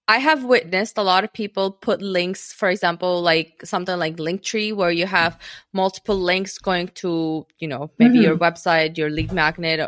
I 0.06 0.18
have 0.18 0.44
witnessed 0.44 0.98
a 0.98 1.02
lot 1.02 1.24
of 1.24 1.32
people 1.32 1.72
put 1.72 2.02
links, 2.02 2.52
for 2.52 2.70
example, 2.70 3.22
like 3.22 3.62
something 3.64 3.98
like 3.98 4.18
Linktree, 4.18 4.76
where 4.76 4.92
you 4.92 5.06
have 5.06 5.40
multiple 5.72 6.20
links 6.20 6.58
going 6.58 6.90
to, 6.96 7.48
you 7.60 7.70
know, 7.70 7.90
maybe 7.98 8.16
mm-hmm. 8.16 8.24
your 8.24 8.38
website, 8.38 8.98
your 8.98 9.10
lead 9.10 9.32
magnet. 9.32 9.80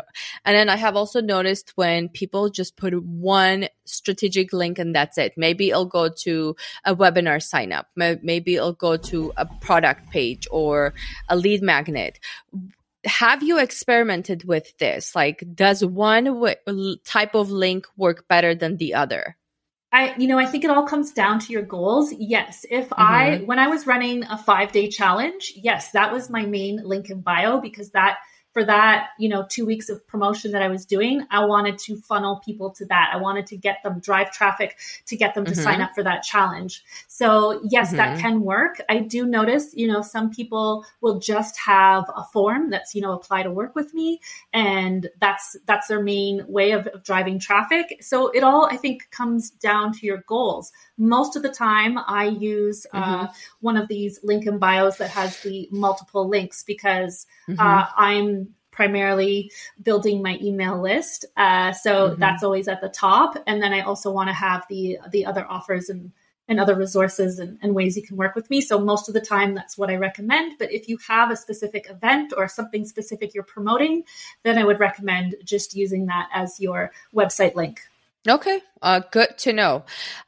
And 0.46 0.56
then 0.56 0.70
I 0.70 0.76
have 0.76 0.96
also 0.96 1.20
noticed 1.20 1.72
when 1.76 2.08
people 2.08 2.48
just 2.48 2.78
put 2.78 2.94
one 3.04 3.68
strategic 3.84 4.54
link 4.54 4.78
and 4.78 4.94
that's 4.94 5.18
it. 5.18 5.34
Maybe 5.36 5.68
it'll 5.68 5.84
go 5.84 6.08
to 6.08 6.56
a 6.86 6.96
webinar 6.96 7.42
sign 7.42 7.70
up. 7.70 7.88
Maybe 7.94 8.54
it'll 8.54 8.72
go 8.72 8.96
to 8.96 9.34
a 9.36 9.44
product 9.44 10.10
page 10.10 10.48
or 10.50 10.94
a 11.28 11.36
lead 11.36 11.62
magnet 11.62 12.18
have 13.04 13.40
you 13.40 13.60
experimented 13.60 14.42
with 14.42 14.76
this? 14.78 15.14
Like, 15.14 15.44
does 15.54 15.84
one 15.84 16.24
w- 16.24 16.96
type 17.04 17.36
of 17.36 17.52
link 17.52 17.86
work 17.96 18.26
better 18.26 18.52
than 18.52 18.78
the 18.78 18.94
other? 18.94 19.36
I, 19.96 20.14
you 20.18 20.28
know, 20.28 20.38
I 20.38 20.44
think 20.44 20.62
it 20.62 20.70
all 20.70 20.86
comes 20.86 21.12
down 21.12 21.38
to 21.40 21.52
your 21.54 21.62
goals. 21.62 22.12
Yes. 22.12 22.66
If 22.70 22.90
mm-hmm. 22.90 23.02
I, 23.02 23.36
when 23.46 23.58
I 23.58 23.68
was 23.68 23.86
running 23.86 24.24
a 24.24 24.36
five 24.36 24.70
day 24.70 24.90
challenge, 24.90 25.54
yes, 25.56 25.92
that 25.92 26.12
was 26.12 26.28
my 26.28 26.44
main 26.44 26.82
link 26.84 27.08
in 27.08 27.22
bio 27.22 27.60
because 27.62 27.90
that 27.92 28.18
for 28.56 28.64
that, 28.64 29.10
you 29.18 29.28
know, 29.28 29.44
two 29.50 29.66
weeks 29.66 29.90
of 29.90 30.06
promotion 30.08 30.50
that 30.52 30.62
I 30.62 30.68
was 30.68 30.86
doing, 30.86 31.26
I 31.30 31.44
wanted 31.44 31.76
to 31.80 31.98
funnel 31.98 32.40
people 32.42 32.70
to 32.70 32.86
that. 32.86 33.10
I 33.12 33.18
wanted 33.18 33.44
to 33.48 33.56
get 33.58 33.82
them 33.82 34.00
drive 34.00 34.32
traffic 34.32 34.78
to 35.04 35.14
get 35.14 35.34
them 35.34 35.44
to 35.44 35.50
mm-hmm. 35.50 35.60
sign 35.60 35.82
up 35.82 35.90
for 35.94 36.02
that 36.04 36.22
challenge. 36.22 36.82
So 37.06 37.60
yes, 37.68 37.88
mm-hmm. 37.88 37.98
that 37.98 38.18
can 38.18 38.40
work. 38.40 38.80
I 38.88 39.00
do 39.00 39.26
notice, 39.26 39.74
you 39.74 39.86
know, 39.86 40.00
some 40.00 40.30
people 40.30 40.86
will 41.02 41.18
just 41.18 41.58
have 41.58 42.04
a 42.16 42.24
form 42.32 42.70
that's, 42.70 42.94
you 42.94 43.02
know, 43.02 43.12
apply 43.12 43.42
to 43.42 43.50
work 43.50 43.74
with 43.74 43.92
me. 43.92 44.22
And 44.54 45.10
that's, 45.20 45.58
that's 45.66 45.88
their 45.88 46.02
main 46.02 46.42
way 46.48 46.70
of, 46.70 46.86
of 46.86 47.04
driving 47.04 47.38
traffic. 47.38 47.98
So 48.00 48.28
it 48.28 48.42
all, 48.42 48.70
I 48.72 48.78
think, 48.78 49.10
comes 49.10 49.50
down 49.50 49.92
to 49.98 50.06
your 50.06 50.24
goals. 50.26 50.72
Most 50.96 51.36
of 51.36 51.42
the 51.42 51.50
time 51.50 51.98
I 52.06 52.28
use 52.28 52.86
uh, 52.94 53.02
mm-hmm. 53.02 53.24
uh, 53.26 53.28
one 53.60 53.76
of 53.76 53.86
these 53.88 54.18
link 54.22 54.46
in 54.46 54.56
bios 54.56 54.96
that 54.96 55.10
has 55.10 55.38
the 55.40 55.68
multiple 55.70 56.26
links 56.26 56.62
because 56.62 57.26
mm-hmm. 57.46 57.60
uh, 57.60 57.84
I'm 57.94 58.45
primarily 58.76 59.50
building 59.82 60.22
my 60.22 60.38
email 60.40 60.80
list. 60.80 61.24
Uh, 61.36 61.72
so 61.72 62.10
mm-hmm. 62.10 62.20
that's 62.20 62.44
always 62.44 62.68
at 62.68 62.82
the 62.82 62.90
top. 62.90 63.42
And 63.46 63.60
then 63.60 63.72
I 63.72 63.80
also 63.80 64.12
want 64.12 64.28
to 64.28 64.34
have 64.34 64.64
the 64.68 64.98
the 65.10 65.26
other 65.26 65.44
offers 65.48 65.88
and 65.88 66.12
and 66.48 66.60
other 66.60 66.76
resources 66.76 67.40
and, 67.40 67.58
and, 67.60 67.74
ways 67.74 67.96
you 67.96 68.04
can 68.04 68.16
work 68.16 68.36
with 68.36 68.48
me. 68.50 68.60
So 68.60 68.78
most 68.78 69.08
of 69.08 69.14
the 69.14 69.20
time, 69.20 69.52
that's 69.52 69.76
what 69.76 69.90
I 69.90 69.96
recommend. 69.96 70.58
But 70.60 70.70
if 70.70 70.88
you 70.88 70.96
have 71.08 71.32
a 71.32 71.36
specific 71.36 71.90
event 71.90 72.32
or 72.36 72.46
something 72.46 72.84
specific 72.84 73.34
you're 73.34 73.42
promoting, 73.42 74.04
then 74.44 74.56
I 74.56 74.62
would 74.62 74.78
recommend 74.78 75.34
just 75.44 75.74
using 75.74 76.06
that 76.06 76.28
as 76.32 76.60
your 76.60 76.92
website 77.12 77.56
link. 77.56 77.80
Okay, 78.28 78.60
uh, 78.82 79.00
good 79.12 79.38
to 79.38 79.52
know. 79.52 79.84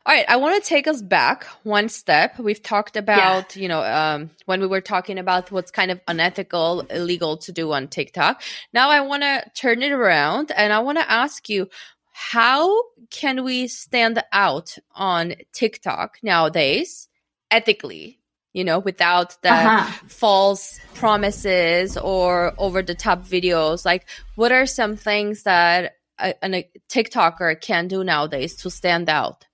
All 0.06 0.14
right, 0.14 0.24
I 0.28 0.37
want 0.37 0.62
to 0.62 0.68
take 0.68 0.87
us 0.87 1.02
back 1.02 1.44
one 1.64 1.88
step. 1.88 2.38
We've 2.38 2.62
talked 2.62 2.96
about, 2.96 3.56
yeah. 3.56 3.62
you 3.62 3.68
know, 3.68 3.82
um, 3.82 4.30
when 4.46 4.61
we 4.61 4.68
were 4.68 4.80
talking 4.80 5.18
about 5.18 5.50
what's 5.50 5.72
kind 5.72 5.90
of 5.90 6.00
unethical, 6.06 6.82
illegal 6.82 7.38
to 7.38 7.52
do 7.52 7.72
on 7.72 7.88
TikTok. 7.88 8.42
Now 8.72 8.90
I 8.90 9.00
want 9.00 9.24
to 9.24 9.44
turn 9.54 9.82
it 9.82 9.90
around 9.90 10.52
and 10.52 10.72
I 10.72 10.78
want 10.78 10.98
to 10.98 11.11
ask 11.11 11.48
you, 11.48 11.68
how 12.12 12.84
can 13.11 13.42
we 13.42 13.68
stand 13.68 14.22
out 14.32 14.76
on 14.94 15.34
TikTok 15.52 16.18
nowadays 16.22 17.08
ethically? 17.50 18.20
You 18.52 18.64
know, 18.64 18.78
without 18.78 19.40
the 19.42 19.52
uh-huh. 19.52 20.06
false 20.08 20.80
promises 20.94 21.96
or 21.96 22.54
over 22.58 22.82
the 22.82 22.94
top 22.94 23.24
videos. 23.24 23.84
Like, 23.84 24.08
what 24.34 24.50
are 24.50 24.66
some 24.66 24.96
things 24.96 25.44
that 25.44 25.97
a, 26.20 26.35
a 26.42 26.70
TikToker 26.88 27.61
can 27.61 27.88
do 27.88 28.04
nowadays 28.04 28.57
to 28.57 28.70
stand 28.70 29.09
out? 29.09 29.47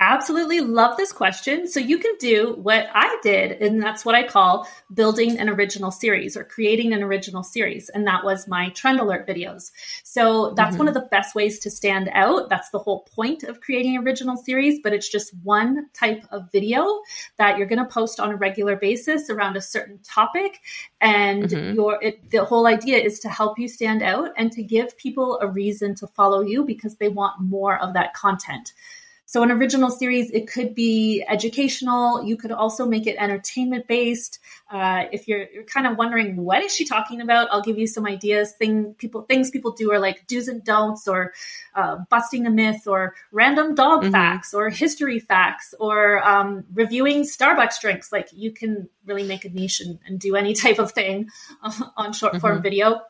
Absolutely 0.00 0.60
love 0.60 0.96
this 0.96 1.10
question. 1.10 1.66
So 1.66 1.80
you 1.80 1.98
can 1.98 2.12
do 2.20 2.54
what 2.62 2.86
I 2.94 3.18
did, 3.24 3.60
and 3.60 3.82
that's 3.82 4.04
what 4.04 4.14
I 4.14 4.22
call 4.22 4.68
building 4.94 5.40
an 5.40 5.48
original 5.48 5.90
series 5.90 6.36
or 6.36 6.44
creating 6.44 6.92
an 6.92 7.02
original 7.02 7.42
series. 7.42 7.88
And 7.88 8.06
that 8.06 8.24
was 8.24 8.46
my 8.46 8.68
trend 8.70 9.00
alert 9.00 9.26
videos. 9.26 9.72
So 10.04 10.54
that's 10.54 10.70
mm-hmm. 10.70 10.78
one 10.78 10.88
of 10.88 10.94
the 10.94 11.08
best 11.10 11.34
ways 11.34 11.58
to 11.60 11.70
stand 11.70 12.10
out. 12.12 12.48
That's 12.48 12.70
the 12.70 12.78
whole 12.78 13.08
point 13.12 13.42
of 13.42 13.60
creating 13.60 13.96
original 13.98 14.36
series, 14.36 14.78
but 14.84 14.92
it's 14.92 15.08
just 15.08 15.34
one 15.42 15.88
type 15.94 16.24
of 16.30 16.52
video 16.52 17.00
that 17.36 17.58
you're 17.58 17.66
going 17.66 17.84
to 17.84 17.92
post 17.92 18.20
on 18.20 18.30
a 18.30 18.36
regular 18.36 18.76
basis 18.76 19.28
around 19.30 19.56
a 19.56 19.60
certain 19.60 19.98
topic. 20.04 20.60
And 21.00 21.48
mm-hmm. 21.48 21.74
your 21.74 22.00
it, 22.00 22.30
the 22.30 22.44
whole 22.44 22.68
idea 22.68 22.98
is 22.98 23.18
to 23.20 23.28
help 23.28 23.58
you 23.58 23.66
stand 23.66 24.04
out 24.04 24.30
and 24.36 24.52
to 24.52 24.62
give 24.62 24.96
people 24.96 25.40
a 25.40 25.48
reason 25.48 25.96
to 25.96 26.06
follow 26.06 26.40
you 26.40 26.64
because 26.64 26.94
they 26.98 27.08
want 27.08 27.40
more 27.40 27.76
of 27.82 27.94
that 27.94 28.14
content. 28.14 28.74
So, 29.28 29.42
an 29.42 29.50
original 29.50 29.90
series, 29.90 30.30
it 30.30 30.50
could 30.50 30.74
be 30.74 31.22
educational. 31.28 32.24
You 32.24 32.38
could 32.38 32.50
also 32.50 32.86
make 32.86 33.06
it 33.06 33.14
entertainment 33.18 33.86
based. 33.86 34.38
Uh, 34.70 35.04
if 35.12 35.28
you're, 35.28 35.44
you're, 35.52 35.64
kind 35.64 35.86
of 35.86 35.98
wondering 35.98 36.36
what 36.36 36.62
is 36.62 36.74
she 36.74 36.86
talking 36.86 37.20
about, 37.20 37.46
I'll 37.50 37.60
give 37.60 37.76
you 37.76 37.86
some 37.86 38.06
ideas. 38.06 38.52
Thing 38.52 38.94
people 38.94 39.20
things 39.20 39.50
people 39.50 39.72
do 39.72 39.92
are 39.92 39.98
like 39.98 40.26
do's 40.28 40.48
and 40.48 40.64
don'ts, 40.64 41.06
or 41.06 41.34
uh, 41.74 41.98
busting 42.08 42.46
a 42.46 42.50
myth, 42.50 42.86
or 42.86 43.16
random 43.30 43.74
dog 43.74 44.00
mm-hmm. 44.00 44.12
facts, 44.12 44.54
or 44.54 44.70
history 44.70 45.18
facts, 45.18 45.74
or 45.78 46.26
um, 46.26 46.64
reviewing 46.72 47.24
Starbucks 47.24 47.82
drinks. 47.82 48.10
Like 48.10 48.28
you 48.32 48.50
can 48.50 48.88
really 49.04 49.24
make 49.24 49.44
a 49.44 49.50
niche 49.50 49.82
and, 49.82 49.98
and 50.06 50.18
do 50.18 50.36
any 50.36 50.54
type 50.64 50.78
of 50.78 50.92
thing 50.92 51.28
on 51.98 52.14
short 52.14 52.40
form 52.40 52.54
mm-hmm. 52.54 52.62
video 52.62 53.02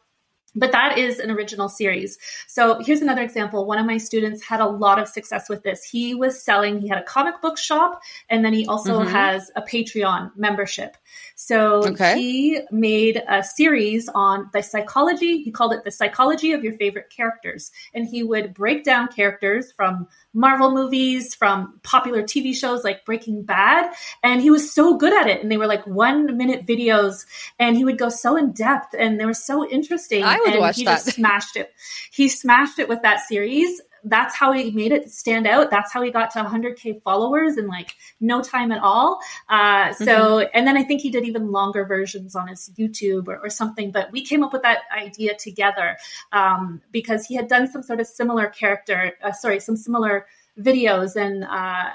but 0.58 0.72
that 0.72 0.98
is 0.98 1.18
an 1.18 1.30
original 1.30 1.68
series. 1.68 2.18
So 2.46 2.80
here's 2.82 3.00
another 3.00 3.22
example. 3.22 3.66
One 3.66 3.78
of 3.78 3.86
my 3.86 3.98
students 3.98 4.42
had 4.42 4.60
a 4.60 4.66
lot 4.66 4.98
of 4.98 5.08
success 5.08 5.48
with 5.48 5.62
this. 5.62 5.84
He 5.84 6.14
was 6.14 6.42
selling, 6.42 6.80
he 6.80 6.88
had 6.88 6.98
a 6.98 7.04
comic 7.04 7.40
book 7.40 7.58
shop, 7.58 8.02
and 8.28 8.44
then 8.44 8.52
he 8.52 8.66
also 8.66 9.00
mm-hmm. 9.00 9.10
has 9.10 9.50
a 9.56 9.62
Patreon 9.62 10.30
membership. 10.36 10.96
So 11.34 11.84
okay. 11.84 12.16
he 12.16 12.60
made 12.70 13.22
a 13.28 13.42
series 13.42 14.08
on 14.14 14.50
the 14.52 14.62
psychology. 14.62 15.42
He 15.42 15.50
called 15.50 15.72
it 15.72 15.84
the 15.84 15.90
psychology 15.90 16.52
of 16.52 16.64
your 16.64 16.72
favorite 16.74 17.10
characters. 17.10 17.70
And 17.94 18.06
he 18.06 18.22
would 18.22 18.54
break 18.54 18.84
down 18.84 19.08
characters 19.08 19.72
from 19.72 20.08
Marvel 20.38 20.70
movies, 20.70 21.34
from 21.34 21.80
popular 21.82 22.22
TV 22.22 22.54
shows 22.54 22.84
like 22.84 23.04
Breaking 23.04 23.42
Bad. 23.42 23.92
And 24.22 24.40
he 24.40 24.50
was 24.50 24.72
so 24.72 24.96
good 24.96 25.12
at 25.12 25.26
it. 25.26 25.42
And 25.42 25.50
they 25.50 25.56
were 25.56 25.66
like 25.66 25.84
one 25.86 26.36
minute 26.36 26.64
videos. 26.64 27.26
And 27.58 27.76
he 27.76 27.84
would 27.84 27.98
go 27.98 28.08
so 28.08 28.36
in 28.36 28.52
depth 28.52 28.94
and 28.96 29.18
they 29.18 29.26
were 29.26 29.34
so 29.34 29.68
interesting. 29.68 30.22
I 30.22 30.38
would 30.38 30.50
and 30.50 30.60
watch 30.60 30.76
he 30.76 30.84
that. 30.84 31.04
just 31.04 31.16
smashed 31.16 31.56
it. 31.56 31.72
He 32.12 32.28
smashed 32.28 32.78
it 32.78 32.88
with 32.88 33.02
that 33.02 33.20
series. 33.20 33.80
That's 34.08 34.34
how 34.34 34.52
he 34.52 34.70
made 34.70 34.92
it 34.92 35.10
stand 35.10 35.46
out. 35.46 35.70
That's 35.70 35.92
how 35.92 36.02
he 36.02 36.10
got 36.10 36.30
to 36.32 36.42
100k 36.42 37.02
followers 37.02 37.56
in 37.56 37.66
like 37.66 37.94
no 38.20 38.42
time 38.42 38.72
at 38.72 38.80
all. 38.82 39.20
Uh, 39.48 39.92
so, 39.92 40.04
Mm-hmm. 40.06 40.48
and 40.54 40.66
then 40.66 40.76
I 40.76 40.82
think 40.82 41.00
he 41.00 41.10
did 41.10 41.24
even 41.24 41.52
longer 41.52 41.84
versions 41.84 42.34
on 42.34 42.48
his 42.48 42.70
YouTube 42.78 43.28
or, 43.28 43.38
or 43.38 43.50
something. 43.50 43.90
But 43.90 44.10
we 44.12 44.24
came 44.24 44.42
up 44.42 44.52
with 44.52 44.62
that 44.62 44.80
idea 44.96 45.36
together 45.36 45.96
um, 46.32 46.80
because 46.90 47.26
he 47.26 47.34
had 47.34 47.48
done 47.48 47.70
some 47.70 47.82
sort 47.82 48.00
of 48.00 48.06
similar 48.06 48.46
character, 48.48 49.12
uh, 49.22 49.32
sorry, 49.32 49.60
some 49.60 49.76
similar 49.76 50.26
videos, 50.58 51.14
and 51.16 51.44
uh, 51.44 51.48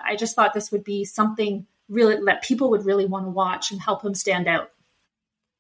I 0.06 0.16
just 0.18 0.36
thought 0.36 0.54
this 0.54 0.72
would 0.72 0.84
be 0.84 1.04
something 1.06 1.66
really 1.90 2.18
that 2.26 2.44
people 2.44 2.70
would 2.70 2.86
really 2.86 3.06
want 3.06 3.26
to 3.26 3.30
watch 3.30 3.72
and 3.72 3.82
help 3.82 4.04
him 4.04 4.14
stand 4.16 4.48
out. 4.48 4.70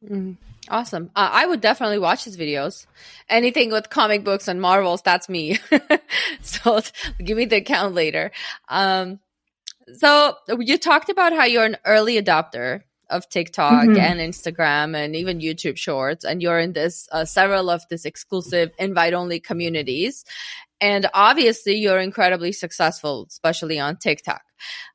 Mm, 0.03 0.37
awesome. 0.69 1.09
Uh, 1.15 1.29
I 1.31 1.45
would 1.45 1.61
definitely 1.61 1.99
watch 1.99 2.25
his 2.25 2.37
videos. 2.37 2.85
Anything 3.29 3.71
with 3.71 3.89
comic 3.89 4.23
books 4.23 4.47
and 4.47 4.61
Marvels, 4.61 5.01
that's 5.01 5.29
me. 5.29 5.59
so 6.41 6.81
give 7.23 7.37
me 7.37 7.45
the 7.45 7.57
account 7.57 7.93
later. 7.93 8.31
Um, 8.67 9.19
so 9.93 10.35
you 10.59 10.77
talked 10.77 11.09
about 11.09 11.33
how 11.33 11.45
you're 11.45 11.65
an 11.65 11.77
early 11.85 12.21
adopter 12.21 12.81
of 13.09 13.27
TikTok 13.29 13.85
Mhm. 13.85 13.99
and 13.99 14.19
Instagram 14.19 14.95
and 14.95 15.15
even 15.15 15.39
YouTube 15.39 15.77
Shorts, 15.77 16.23
and 16.25 16.41
you're 16.41 16.59
in 16.59 16.73
this 16.73 17.07
uh, 17.11 17.25
several 17.25 17.69
of 17.69 17.87
this 17.89 18.05
exclusive 18.05 18.71
invite-only 18.79 19.39
communities. 19.39 20.25
And 20.81 21.09
obviously, 21.13 21.75
you're 21.77 21.99
incredibly 21.99 22.51
successful, 22.51 23.25
especially 23.29 23.79
on 23.79 23.97
TikTok. 23.97 24.41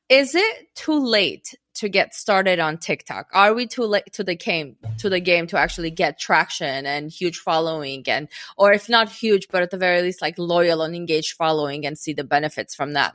Is 0.09 0.35
it 0.35 0.75
too 0.75 0.99
late 0.99 1.55
to 1.79 1.89
get 1.89 2.15
started 2.15 2.59
on 2.59 2.79
TikTok? 2.79 3.29
Are 3.33 3.55
we 3.55 3.67
too 3.67 3.85
late 3.85 4.13
to 4.13 4.25
the 4.25 4.35
game 4.35 4.77
to 4.99 5.09
the 5.09 5.21
game 5.21 5.47
to 5.49 5.59
actually 5.59 5.91
get 5.91 6.19
traction 6.19 6.87
and 6.87 7.11
huge 7.11 7.39
following 7.39 8.05
and 8.09 8.29
or 8.57 8.73
if 8.73 8.89
not 8.89 9.09
huge, 9.09 9.49
but 9.49 9.63
at 9.63 9.71
the 9.71 9.79
very 9.79 10.03
least 10.03 10.23
like 10.23 10.39
loyal 10.39 10.83
and 10.83 10.95
engaged 10.95 11.37
following 11.37 11.87
and 11.87 11.97
see 11.97 12.13
the 12.13 12.25
benefits 12.25 12.75
from 12.75 12.93
that? 12.95 13.15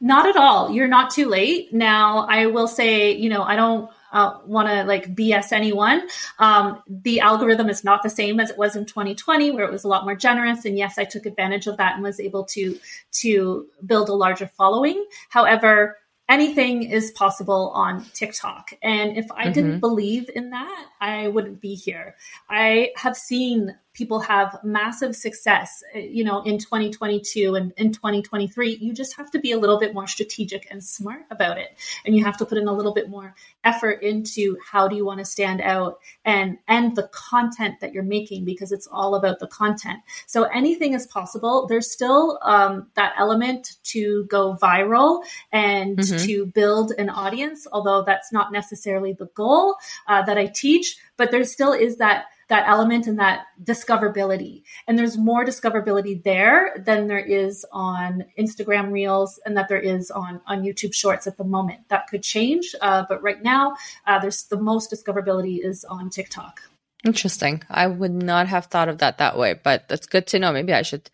Not 0.00 0.26
at 0.26 0.36
all. 0.36 0.70
You're 0.70 0.88
not 0.88 1.10
too 1.10 1.28
late. 1.28 1.74
Now, 1.74 2.26
I 2.28 2.46
will 2.46 2.68
say, 2.68 3.12
you 3.12 3.28
know, 3.28 3.42
I 3.42 3.54
don't 3.54 3.90
uh, 4.12 4.38
want 4.46 4.68
to 4.68 4.84
like 4.84 5.14
BS 5.14 5.52
anyone. 5.52 6.08
Um, 6.38 6.82
the 6.88 7.20
algorithm 7.20 7.68
is 7.68 7.84
not 7.84 8.02
the 8.02 8.08
same 8.08 8.40
as 8.40 8.50
it 8.50 8.58
was 8.58 8.76
in 8.76 8.86
2020, 8.86 9.50
where 9.50 9.64
it 9.64 9.70
was 9.70 9.84
a 9.84 9.88
lot 9.88 10.04
more 10.04 10.16
generous. 10.16 10.64
And 10.64 10.78
yes, 10.78 10.98
I 10.98 11.04
took 11.04 11.26
advantage 11.26 11.66
of 11.66 11.76
that 11.76 11.94
and 11.94 12.02
was 12.02 12.18
able 12.18 12.44
to 12.46 12.78
to 13.20 13.66
build 13.84 14.08
a 14.08 14.14
larger 14.14 14.46
following. 14.46 15.04
However, 15.28 15.98
anything 16.30 16.84
is 16.84 17.10
possible 17.10 17.72
on 17.74 18.04
TikTok. 18.14 18.72
And 18.82 19.16
if 19.16 19.26
I 19.32 19.50
didn't 19.50 19.72
mm-hmm. 19.72 19.80
believe 19.80 20.30
in 20.34 20.50
that, 20.50 20.86
I 21.00 21.28
wouldn't 21.28 21.60
be 21.60 21.74
here. 21.74 22.14
I 22.48 22.92
have 22.96 23.16
seen 23.16 23.76
people 24.00 24.20
have 24.20 24.58
massive 24.64 25.14
success, 25.14 25.84
uh, 25.94 25.98
you 25.98 26.24
know, 26.24 26.42
in 26.42 26.56
2022 26.56 27.54
and 27.54 27.70
in 27.76 27.92
2023. 27.92 28.78
You 28.80 28.94
just 28.94 29.14
have 29.18 29.30
to 29.32 29.38
be 29.38 29.52
a 29.52 29.58
little 29.58 29.78
bit 29.78 29.92
more 29.92 30.06
strategic 30.06 30.66
and 30.70 30.82
smart 30.82 31.20
about 31.30 31.58
it. 31.58 31.68
And 32.06 32.16
you 32.16 32.24
have 32.24 32.38
to 32.38 32.46
put 32.46 32.56
in 32.56 32.66
a 32.66 32.72
little 32.72 32.94
bit 32.94 33.10
more 33.10 33.34
effort 33.62 34.02
into 34.02 34.56
how 34.72 34.88
do 34.88 34.96
you 34.96 35.04
want 35.04 35.18
to 35.18 35.24
stand 35.26 35.60
out 35.60 35.98
and 36.24 36.56
and 36.66 36.96
the 36.96 37.08
content 37.12 37.74
that 37.80 37.92
you're 37.92 38.02
making 38.02 38.46
because 38.46 38.72
it's 38.72 38.88
all 38.90 39.14
about 39.16 39.38
the 39.38 39.46
content. 39.48 39.98
So 40.26 40.44
anything 40.44 40.94
is 40.94 41.06
possible. 41.06 41.66
There's 41.68 41.92
still 41.92 42.38
um, 42.42 42.86
that 42.94 43.12
element 43.18 43.76
to 43.92 44.24
go 44.30 44.56
viral 44.62 45.22
and 45.52 45.98
Mhm. 45.98 46.24
to 46.26 46.46
build 46.46 46.92
an 46.96 47.10
audience, 47.10 47.66
although 47.70 48.02
that's 48.02 48.32
not 48.32 48.50
necessarily 48.50 49.12
the 49.12 49.28
goal 49.34 49.76
uh, 50.08 50.22
that 50.22 50.38
I 50.38 50.46
teach. 50.46 50.96
But 51.18 51.30
there 51.32 51.44
still 51.44 51.74
is 51.74 51.98
that 51.98 52.24
that 52.50 52.68
element 52.68 53.06
and 53.06 53.18
that 53.18 53.46
discoverability. 53.64 54.62
And 54.86 54.98
there's 54.98 55.16
more 55.16 55.44
discoverability 55.44 56.22
there 56.22 56.74
than 56.84 57.06
there 57.06 57.18
is 57.18 57.64
on 57.72 58.24
Instagram 58.38 58.92
Reels 58.92 59.40
and 59.46 59.56
that 59.56 59.68
there 59.68 59.80
is 59.80 60.10
on, 60.10 60.40
on 60.46 60.62
YouTube 60.62 60.92
Shorts 60.92 61.26
at 61.26 61.38
the 61.38 61.44
moment. 61.44 61.88
That 61.88 62.08
could 62.08 62.22
change, 62.22 62.74
uh, 62.82 63.04
but 63.08 63.22
right 63.22 63.42
now, 63.42 63.76
uh, 64.06 64.18
there's 64.18 64.42
the 64.44 64.60
most 64.60 64.92
discoverability 64.92 65.64
is 65.64 65.84
on 65.84 66.10
TikTok. 66.10 66.60
Interesting. 67.02 67.62
I 67.70 67.86
would 67.86 68.10
not 68.12 68.46
have 68.48 68.66
thought 68.66 68.90
of 68.90 68.98
that 68.98 69.18
that 69.18 69.38
way, 69.38 69.54
but 69.54 69.88
that's 69.88 70.06
good 70.06 70.26
to 70.28 70.38
know. 70.38 70.52
Maybe 70.52 70.74
I 70.74 70.82
should 70.82 71.08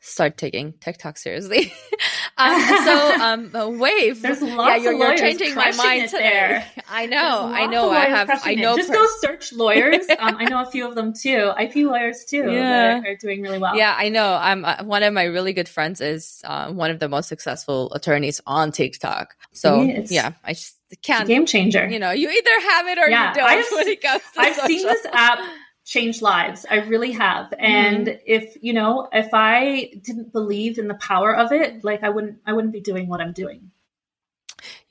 start 0.00 0.36
taking 0.36 0.74
TikTok 0.74 1.16
seriously. 1.16 1.72
um, 2.36 2.60
so, 2.60 3.20
um, 3.20 3.56
uh, 3.56 3.68
Wave. 3.70 4.20
There's 4.22 4.42
lots 4.42 4.68
yeah, 4.68 4.76
you're, 4.76 4.92
of 4.92 4.98
you're 4.98 5.08
lawyers 5.08 5.20
changing 5.20 5.54
my 5.54 5.72
mind 5.72 6.10
there. 6.10 6.66
I 6.90 7.06
know. 7.06 7.50
I 7.54 7.66
know. 7.66 7.90
I 7.90 8.04
have. 8.06 8.28
I 8.44 8.54
know. 8.54 8.76
Just 8.76 8.90
per- 8.90 8.96
go 8.96 9.06
search 9.20 9.52
lawyers. 9.54 10.04
um, 10.18 10.36
I 10.36 10.44
know 10.44 10.60
a 10.60 10.70
few 10.70 10.86
of 10.86 10.94
them 10.94 11.14
too. 11.14 11.52
IP 11.58 11.76
lawyers 11.86 12.26
too 12.26 12.50
Yeah. 12.50 13.00
that 13.00 13.06
are 13.06 13.16
doing 13.16 13.40
really 13.40 13.58
well. 13.58 13.74
Yeah, 13.74 13.94
I 13.96 14.10
know. 14.10 14.34
I'm 14.34 14.66
uh, 14.66 14.84
one 14.84 15.02
of 15.02 15.14
my 15.14 15.24
really 15.24 15.54
good 15.54 15.70
friends 15.70 16.02
is 16.02 16.42
uh, 16.44 16.70
one 16.70 16.90
of 16.90 16.98
the 16.98 17.08
most 17.08 17.28
successful 17.28 17.90
attorneys 17.94 18.42
on 18.46 18.72
TikTok. 18.72 19.34
So 19.52 19.84
See, 19.84 20.14
yeah, 20.14 20.32
I 20.44 20.52
just 20.52 20.76
Can't. 21.02 21.26
game 21.28 21.46
changer. 21.46 21.88
You 21.88 21.98
know, 21.98 22.10
you 22.10 22.28
either 22.30 22.60
have 22.70 22.86
it 22.88 22.98
or 22.98 23.08
Yeah, 23.08 23.28
you 23.30 23.34
don't 23.34 23.48
I've 23.50 23.66
when 23.72 23.88
it 23.88 24.00
comes 24.02 24.22
to 24.34 24.40
I've 24.40 24.56
seen 24.56 24.86
this 24.86 25.06
app 25.12 25.38
change 25.84 26.20
lives. 26.22 26.66
I 26.70 26.76
really 26.76 27.12
have. 27.12 27.52
And 27.58 28.06
Mm-hmm. 28.06 28.18
if, 28.26 28.56
you 28.60 28.72
know, 28.72 29.08
if 29.12 29.30
I 29.32 29.90
didn't 30.02 30.32
believe 30.32 30.78
in 30.78 30.88
the 30.88 30.94
power 30.94 31.34
of 31.34 31.52
it, 31.52 31.82
like 31.84 32.02
I 32.04 32.08
wouldn't 32.10 32.38
I 32.46 32.52
wouldn't 32.52 32.72
be 32.72 32.80
doing 32.80 33.08
what 33.08 33.20
I'm 33.20 33.32
doing. 33.32 33.70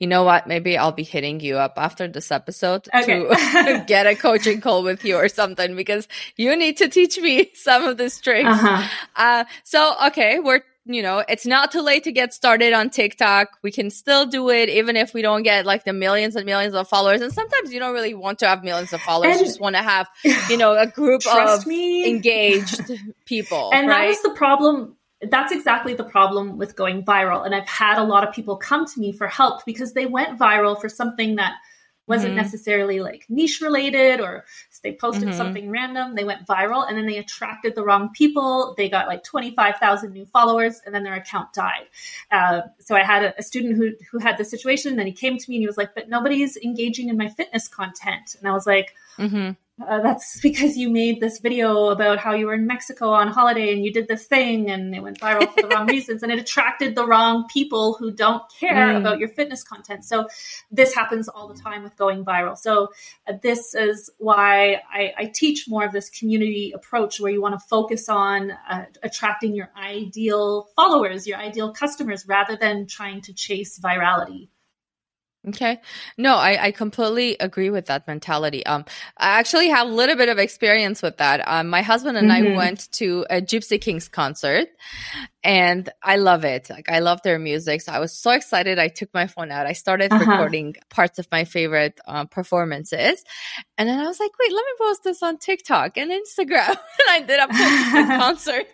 You 0.00 0.08
know 0.08 0.24
what? 0.24 0.46
Maybe 0.48 0.76
I'll 0.76 0.90
be 0.92 1.04
hitting 1.04 1.38
you 1.40 1.56
up 1.58 1.74
after 1.76 2.08
this 2.08 2.32
episode 2.32 2.88
Okay. 2.92 3.20
to 3.22 3.84
get 3.86 4.06
a 4.06 4.16
coaching 4.16 4.60
call 4.60 4.82
with 4.82 5.04
you 5.04 5.14
or 5.16 5.28
something 5.28 5.76
because 5.76 6.08
you 6.36 6.56
need 6.56 6.78
to 6.78 6.88
teach 6.88 7.18
me 7.18 7.50
some 7.54 7.84
of 7.84 7.96
these 7.96 8.20
tricks. 8.20 8.48
Uh-huh. 8.48 8.88
Uh, 9.14 9.44
so, 9.62 9.94
okay, 10.08 10.40
we're, 10.40 10.62
you 10.94 11.02
know, 11.02 11.24
it's 11.28 11.46
not 11.46 11.70
too 11.72 11.80
late 11.80 12.04
to 12.04 12.12
get 12.12 12.32
started 12.34 12.72
on 12.72 12.90
TikTok. 12.90 13.48
We 13.62 13.72
can 13.72 13.90
still 13.90 14.26
do 14.26 14.50
it 14.50 14.68
even 14.68 14.96
if 14.96 15.14
we 15.14 15.22
don't 15.22 15.42
get 15.42 15.66
like 15.66 15.84
the 15.84 15.92
millions 15.92 16.36
and 16.36 16.46
millions 16.46 16.74
of 16.74 16.88
followers. 16.88 17.20
And 17.20 17.32
sometimes 17.32 17.72
you 17.72 17.78
don't 17.78 17.92
really 17.94 18.14
want 18.14 18.38
to 18.40 18.48
have 18.48 18.62
millions 18.62 18.92
of 18.92 19.00
followers. 19.00 19.32
And- 19.32 19.40
you 19.40 19.46
just 19.46 19.60
want 19.60 19.76
to 19.76 19.82
have, 19.82 20.08
you 20.48 20.56
know, 20.56 20.72
a 20.72 20.86
group 20.86 21.22
of 21.26 21.66
me. 21.66 22.08
engaged 22.08 22.90
people. 23.24 23.70
And 23.72 23.88
that 23.88 24.06
was 24.06 24.22
the 24.22 24.30
problem. 24.30 24.96
That's 25.22 25.52
exactly 25.52 25.94
the 25.94 26.04
problem 26.04 26.56
with 26.56 26.76
going 26.76 27.04
viral. 27.04 27.44
And 27.44 27.54
I've 27.54 27.68
had 27.68 27.98
a 27.98 28.04
lot 28.04 28.26
of 28.26 28.34
people 28.34 28.56
come 28.56 28.86
to 28.86 29.00
me 29.00 29.12
for 29.12 29.26
help 29.26 29.64
because 29.66 29.92
they 29.92 30.06
went 30.06 30.38
viral 30.38 30.80
for 30.80 30.88
something 30.88 31.36
that 31.36 31.54
wasn't 32.10 32.32
Mhm. 32.32 32.42
necessarily 32.44 33.00
like 33.00 33.24
niche 33.30 33.60
related 33.62 34.20
or 34.20 34.44
they 34.82 34.92
posted 34.92 35.28
Mhm. 35.28 35.34
something 35.34 35.70
random, 35.70 36.14
they 36.14 36.24
went 36.24 36.46
viral 36.46 36.86
and 36.86 36.96
then 36.96 37.06
they 37.06 37.18
attracted 37.18 37.74
the 37.74 37.82
wrong 37.82 38.10
people. 38.12 38.74
They 38.76 38.88
got 38.88 39.08
like 39.08 39.24
25,000 39.24 40.12
new 40.12 40.26
followers 40.26 40.80
and 40.84 40.94
then 40.94 41.04
their 41.04 41.14
account 41.14 41.52
died. 41.54 41.86
Uh, 42.30 42.62
so 42.80 42.94
I 42.94 43.02
had 43.02 43.24
a, 43.24 43.38
a 43.38 43.42
student 43.42 43.76
who, 43.76 43.92
who 44.10 44.18
had 44.18 44.36
this 44.36 44.50
situation 44.50 44.98
and 44.98 45.08
he 45.08 45.14
came 45.14 45.38
to 45.38 45.50
me 45.50 45.56
and 45.56 45.62
he 45.62 45.66
was 45.66 45.76
like, 45.78 45.94
but 45.94 46.08
nobody's 46.08 46.56
engaging 46.58 47.08
in 47.08 47.16
my 47.16 47.28
fitness 47.28 47.68
content. 47.68 48.36
And 48.38 48.48
I 48.48 48.52
was 48.52 48.66
like, 48.66 48.94
Mhm. 49.18 49.56
Uh, 49.88 50.00
that's 50.00 50.40
because 50.42 50.76
you 50.76 50.90
made 50.90 51.20
this 51.20 51.38
video 51.40 51.88
about 51.88 52.18
how 52.18 52.34
you 52.34 52.46
were 52.46 52.54
in 52.54 52.66
Mexico 52.66 53.10
on 53.10 53.28
holiday 53.28 53.72
and 53.72 53.84
you 53.84 53.92
did 53.92 54.08
this 54.08 54.24
thing 54.26 54.70
and 54.70 54.94
it 54.94 55.02
went 55.02 55.18
viral 55.20 55.52
for 55.52 55.62
the 55.62 55.68
wrong 55.68 55.86
reasons 55.96 56.22
and 56.22 56.30
it 56.32 56.38
attracted 56.38 56.94
the 56.94 57.06
wrong 57.06 57.46
people 57.52 57.94
who 57.94 58.10
don't 58.10 58.42
care 58.58 58.70
Mm. 58.90 58.98
about 58.98 59.18
your 59.18 59.28
fitness 59.28 59.62
content. 59.62 60.04
So 60.04 60.28
this 60.70 60.94
happens 60.94 61.28
all 61.28 61.48
the 61.48 61.60
time 61.60 61.82
with 61.82 61.96
going 61.96 62.24
viral. 62.24 62.56
So 62.56 62.88
uh, 63.28 63.34
this 63.42 63.74
is 63.74 64.10
why 64.18 64.80
I, 64.92 65.12
I 65.18 65.32
teach 65.34 65.66
more 65.68 65.84
of 65.84 65.92
this 65.92 66.08
community 66.10 66.72
approach 66.74 67.20
where 67.20 67.30
you 67.32 67.42
want 67.42 67.58
to 67.58 67.66
focus 67.68 68.08
on 68.08 68.50
uh, 68.50 68.84
attracting 69.02 69.54
your 69.54 69.70
ideal 69.76 70.68
followers, 70.76 71.26
your 71.26 71.38
ideal 71.38 71.72
customers, 71.72 72.26
rather 72.26 72.56
than 72.56 72.86
trying 72.86 73.20
to 73.22 73.32
chase 73.32 73.78
virality. 73.78 74.48
Okay. 75.48 75.80
No, 76.18 76.34
I, 76.36 76.66
I 76.66 76.70
completely 76.70 77.36
agree 77.40 77.70
with 77.70 77.86
that 77.86 78.06
mentality. 78.06 78.64
Um, 78.66 78.84
I 79.16 79.38
actually 79.38 79.70
have 79.70 79.88
a 79.88 79.90
little 79.90 80.14
bit 80.16 80.28
of 80.28 80.36
experience 80.38 81.00
with 81.00 81.16
that. 81.16 81.40
Um, 81.48 81.68
my 81.68 81.80
husband 81.80 82.18
and 82.18 82.30
I 82.30 82.42
Mhm. 82.42 82.54
went 82.56 82.92
to 82.92 83.24
a 83.30 83.40
Gypsy 83.40 83.80
Kings 83.80 84.06
concert 84.06 84.68
and 85.42 85.88
I 86.02 86.16
love 86.16 86.44
it. 86.44 86.68
Like, 86.68 86.90
I 86.90 86.98
love 86.98 87.22
their 87.22 87.38
music. 87.38 87.80
So 87.80 87.90
I 87.90 88.00
was 88.00 88.12
so 88.12 88.32
excited. 88.32 88.78
I 88.78 88.88
took 88.88 89.14
my 89.14 89.26
phone 89.28 89.50
out. 89.50 89.66
I 89.66 89.72
started 89.72 90.12
Uh-huh. 90.12 90.26
recording 90.30 90.76
parts 90.90 91.18
of 91.18 91.26
my 91.32 91.44
favorite 91.44 91.98
uh, 92.06 92.26
performances. 92.26 93.24
And 93.78 93.88
then 93.88 93.98
I 93.98 94.06
was 94.06 94.20
like, 94.20 94.32
wait, 94.38 94.52
let 94.52 94.62
me 94.64 94.72
post 94.78 95.04
this 95.04 95.22
on 95.22 95.38
TikTok 95.38 95.96
and 95.96 96.10
Instagram. 96.10 96.68
and 96.68 97.08
I 97.08 97.20
did 97.20 97.40
a 97.40 97.46
the 97.48 98.14
concert. 98.18 98.66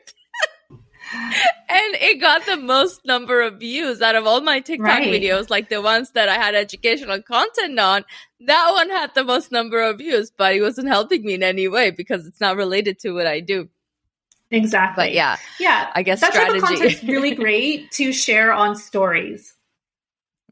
And 1.13 1.95
it 2.01 2.21
got 2.21 2.45
the 2.47 2.57
most 2.57 3.05
number 3.05 3.41
of 3.43 3.59
views 3.61 4.01
out 4.03 4.15
of 4.17 4.27
all 4.27 4.41
my 4.41 4.61
TikTok 4.61 4.87
Right. 4.87 5.09
videos, 5.09 5.51
like 5.51 5.69
the 5.69 5.81
ones 5.83 6.11
that 6.13 6.29
I 6.29 6.35
had 6.35 6.55
educational 6.55 7.23
content 7.23 7.79
on. 7.79 8.05
That 8.41 8.71
one 8.73 8.91
had 8.91 9.15
the 9.15 9.25
most 9.25 9.51
number 9.53 9.81
of 9.83 9.99
views, 9.99 10.31
but 10.31 10.55
it 10.55 10.63
wasn't 10.63 10.89
helping 10.89 11.25
me 11.25 11.35
in 11.35 11.43
any 11.43 11.69
way 11.69 11.91
because 11.91 12.27
it's 12.27 12.41
not 12.41 12.57
related 12.57 12.99
to 13.01 13.13
what 13.13 13.27
I 13.27 13.41
do. 13.41 13.69
Exactly. 14.51 15.07
But 15.07 15.13
yeah, 15.13 15.37
Yeah. 15.59 15.91
I 15.95 16.03
guess 16.03 16.21
that 16.21 16.33
type 16.33 16.51
of 16.51 16.59
strategy. 16.59 16.83
content's 16.83 17.03
really 17.05 17.35
great 17.43 17.91
to 17.93 18.13
share 18.13 18.53
on 18.53 18.77
stories. 18.77 19.55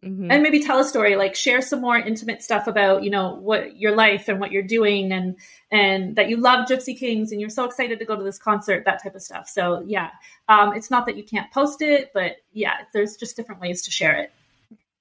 Mm-hmm. 0.04 0.30
And 0.30 0.42
maybe 0.42 0.62
tell 0.62 0.78
a 0.78 0.84
story, 0.84 1.16
like 1.16 1.34
share 1.34 1.62
some 1.62 1.80
more 1.80 1.96
intimate 1.96 2.42
stuff 2.42 2.66
about, 2.66 3.04
you 3.04 3.10
know, 3.10 3.36
what 3.36 3.78
your 3.78 3.94
life 3.96 4.28
and 4.28 4.38
what 4.38 4.52
you're 4.52 4.62
doing 4.62 5.12
and 5.12 5.36
and 5.70 6.16
that 6.16 6.29
you 6.29 6.37
love 6.37 6.68
Gypsy 6.68 6.98
Kings 6.98 7.33
and 7.33 7.40
you're 7.40 7.48
so 7.48 7.64
excited 7.64 7.98
to 7.98 8.04
go 8.04 8.14
to 8.14 8.22
this 8.22 8.38
concert, 8.38 8.85
that 8.85 9.02
type 9.02 9.14
of 9.14 9.22
stuff. 9.22 9.48
So 9.48 9.83
yeah. 9.87 10.10
Um, 10.48 10.74
it's 10.74 10.90
not 10.90 11.06
that 11.06 11.16
you 11.16 11.24
can't 11.24 11.50
post 11.52 11.81
it, 11.81 12.10
but 12.12 12.37
yeah, 12.52 12.74
there's 12.92 13.16
just 13.16 13.35
different 13.35 13.62
ways 13.62 13.83
to 13.83 13.90
share 13.90 14.16
it. 14.16 14.33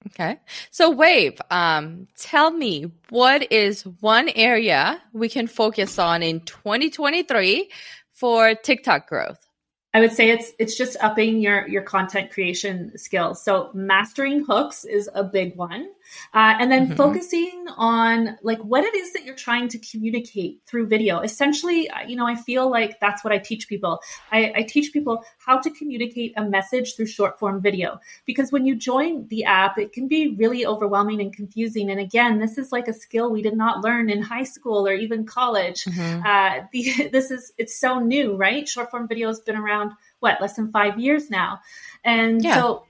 Okay. 0.07 0.39
So 0.71 0.89
Wave, 0.89 1.39
um, 1.49 2.07
tell 2.17 2.51
me 2.51 2.91
what 3.09 3.51
is 3.51 3.83
one 3.99 4.29
area 4.29 5.01
we 5.11 5.27
can 5.27 5.47
focus 5.47 5.99
on 5.99 6.23
in 6.23 6.41
2023 6.41 7.69
for 8.13 8.55
TikTok 8.55 9.07
growth? 9.07 9.45
I 9.93 9.99
would 9.99 10.11
say 10.11 10.31
it's 10.31 10.51
it's 10.57 10.75
just 10.75 10.97
upping 11.01 11.39
your 11.39 11.67
your 11.67 11.83
content 11.83 12.31
creation 12.31 12.97
skills. 12.97 13.43
So 13.43 13.69
mastering 13.73 14.43
hooks 14.43 14.85
is 14.85 15.09
a 15.13 15.23
big 15.23 15.55
one. 15.55 15.87
Uh, 16.33 16.55
and 16.59 16.71
then 16.71 16.87
mm-hmm. 16.87 16.95
focusing 16.95 17.65
on 17.77 18.37
like 18.43 18.59
what 18.59 18.83
it 18.83 18.95
is 18.95 19.13
that 19.13 19.23
you're 19.23 19.35
trying 19.35 19.67
to 19.69 19.79
communicate 19.79 20.61
through 20.65 20.87
video. 20.87 21.19
Essentially, 21.19 21.89
uh, 21.89 22.01
you 22.07 22.15
know, 22.15 22.27
I 22.27 22.35
feel 22.35 22.69
like 22.69 22.99
that's 22.99 23.23
what 23.23 23.33
I 23.33 23.37
teach 23.37 23.67
people. 23.67 23.99
I, 24.31 24.53
I 24.55 24.63
teach 24.63 24.93
people 24.93 25.23
how 25.37 25.59
to 25.59 25.69
communicate 25.71 26.33
a 26.37 26.43
message 26.43 26.95
through 26.95 27.07
short 27.07 27.39
form 27.39 27.61
video 27.61 27.99
because 28.25 28.51
when 28.51 28.65
you 28.65 28.75
join 28.75 29.27
the 29.27 29.45
app, 29.45 29.77
it 29.77 29.93
can 29.93 30.07
be 30.07 30.35
really 30.37 30.65
overwhelming 30.65 31.21
and 31.21 31.33
confusing. 31.33 31.89
And 31.89 31.99
again, 31.99 32.39
this 32.39 32.57
is 32.57 32.71
like 32.71 32.87
a 32.87 32.93
skill 32.93 33.31
we 33.31 33.41
did 33.41 33.55
not 33.55 33.83
learn 33.83 34.09
in 34.09 34.21
high 34.21 34.43
school 34.43 34.87
or 34.87 34.93
even 34.93 35.25
college. 35.25 35.85
Mm-hmm. 35.85 36.25
Uh, 36.25 36.65
the, 36.71 37.09
this 37.11 37.31
is 37.31 37.53
it's 37.57 37.79
so 37.79 37.99
new, 37.99 38.35
right? 38.35 38.67
Short 38.67 38.91
form 38.91 39.07
video 39.07 39.27
has 39.27 39.39
been 39.39 39.55
around 39.55 39.82
what 40.23 40.41
less 40.41 40.55
than 40.55 40.71
five 40.71 40.97
years 40.99 41.29
now, 41.29 41.59
and 42.03 42.43
yeah. 42.43 42.55
so 42.55 42.85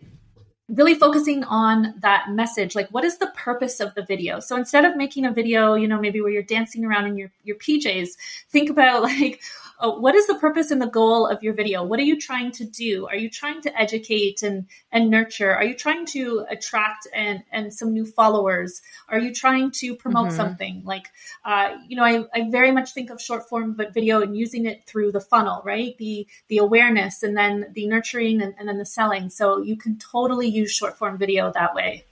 really 0.69 0.95
focusing 0.95 1.43
on 1.43 1.93
that 1.99 2.29
message 2.29 2.73
like 2.73 2.88
what 2.89 3.03
is 3.03 3.17
the 3.17 3.31
purpose 3.36 3.81
of 3.81 3.93
the 3.95 4.01
video 4.03 4.39
so 4.39 4.55
instead 4.55 4.86
of 4.86 4.95
making 4.95 5.25
a 5.25 5.31
video 5.31 5.73
you 5.73 5.89
know 5.89 5.99
maybe 5.99 6.21
where 6.21 6.31
you're 6.31 6.41
dancing 6.41 6.86
around 6.86 7.05
in 7.05 7.17
your 7.17 7.29
your 7.43 7.57
pjs 7.57 8.11
think 8.49 8.69
about 8.69 9.01
like 9.03 9.41
uh, 9.84 9.91
what 9.91 10.15
is 10.15 10.27
the 10.27 10.36
purpose 10.36 10.71
and 10.71 10.81
the 10.81 10.88
goal 10.88 11.27
of 11.27 11.43
your 11.43 11.53
video? 11.53 11.84
What 11.84 11.99
are 11.99 12.03
you 12.03 12.17
trying 12.17 12.51
to 12.53 12.63
do? 12.63 13.05
Are 13.07 13.17
you 13.17 13.29
trying 13.29 13.61
to 13.63 13.79
educate 13.79 14.41
and, 14.41 14.65
and 14.93 15.09
nurture? 15.09 15.53
Are 15.53 15.65
you 15.65 15.75
trying 15.75 16.05
to 16.07 16.45
attract 16.49 17.05
and, 17.13 17.43
and 17.51 17.73
some 17.73 17.91
new 17.91 18.05
followers? 18.05 18.81
Are 19.09 19.19
you 19.19 19.34
trying 19.34 19.71
to 19.71 19.93
promote 19.95 20.27
mm-hmm. 20.27 20.38
something? 20.38 20.81
Like, 20.86 21.09
uh, 21.43 21.75
you 21.86 21.97
know, 21.97 22.05
I, 22.05 22.23
I 22.34 22.49
very 22.49 22.71
much 22.71 22.93
think 22.93 23.09
of 23.09 23.21
short 23.21 23.49
form 23.49 23.73
but 23.73 23.93
video 23.93 24.21
and 24.21 24.38
using 24.38 24.65
it 24.65 24.86
through 24.88 25.11
the 25.11 25.19
funnel, 25.19 25.61
right? 25.65 25.97
The, 25.97 26.27
the 26.47 26.59
awareness 26.59 27.21
and 27.21 27.36
then 27.36 27.65
the 27.73 27.86
nurturing 27.86 28.41
and, 28.41 28.55
and 28.57 28.69
then 28.69 28.77
the 28.77 28.86
selling. 28.86 29.29
So 29.29 29.61
you 29.61 29.75
can 29.75 29.97
totally 29.97 30.47
use 30.47 30.71
short 30.71 30.97
form 30.97 31.17
video 31.17 31.51
that 31.51 31.75
way. 31.75 32.05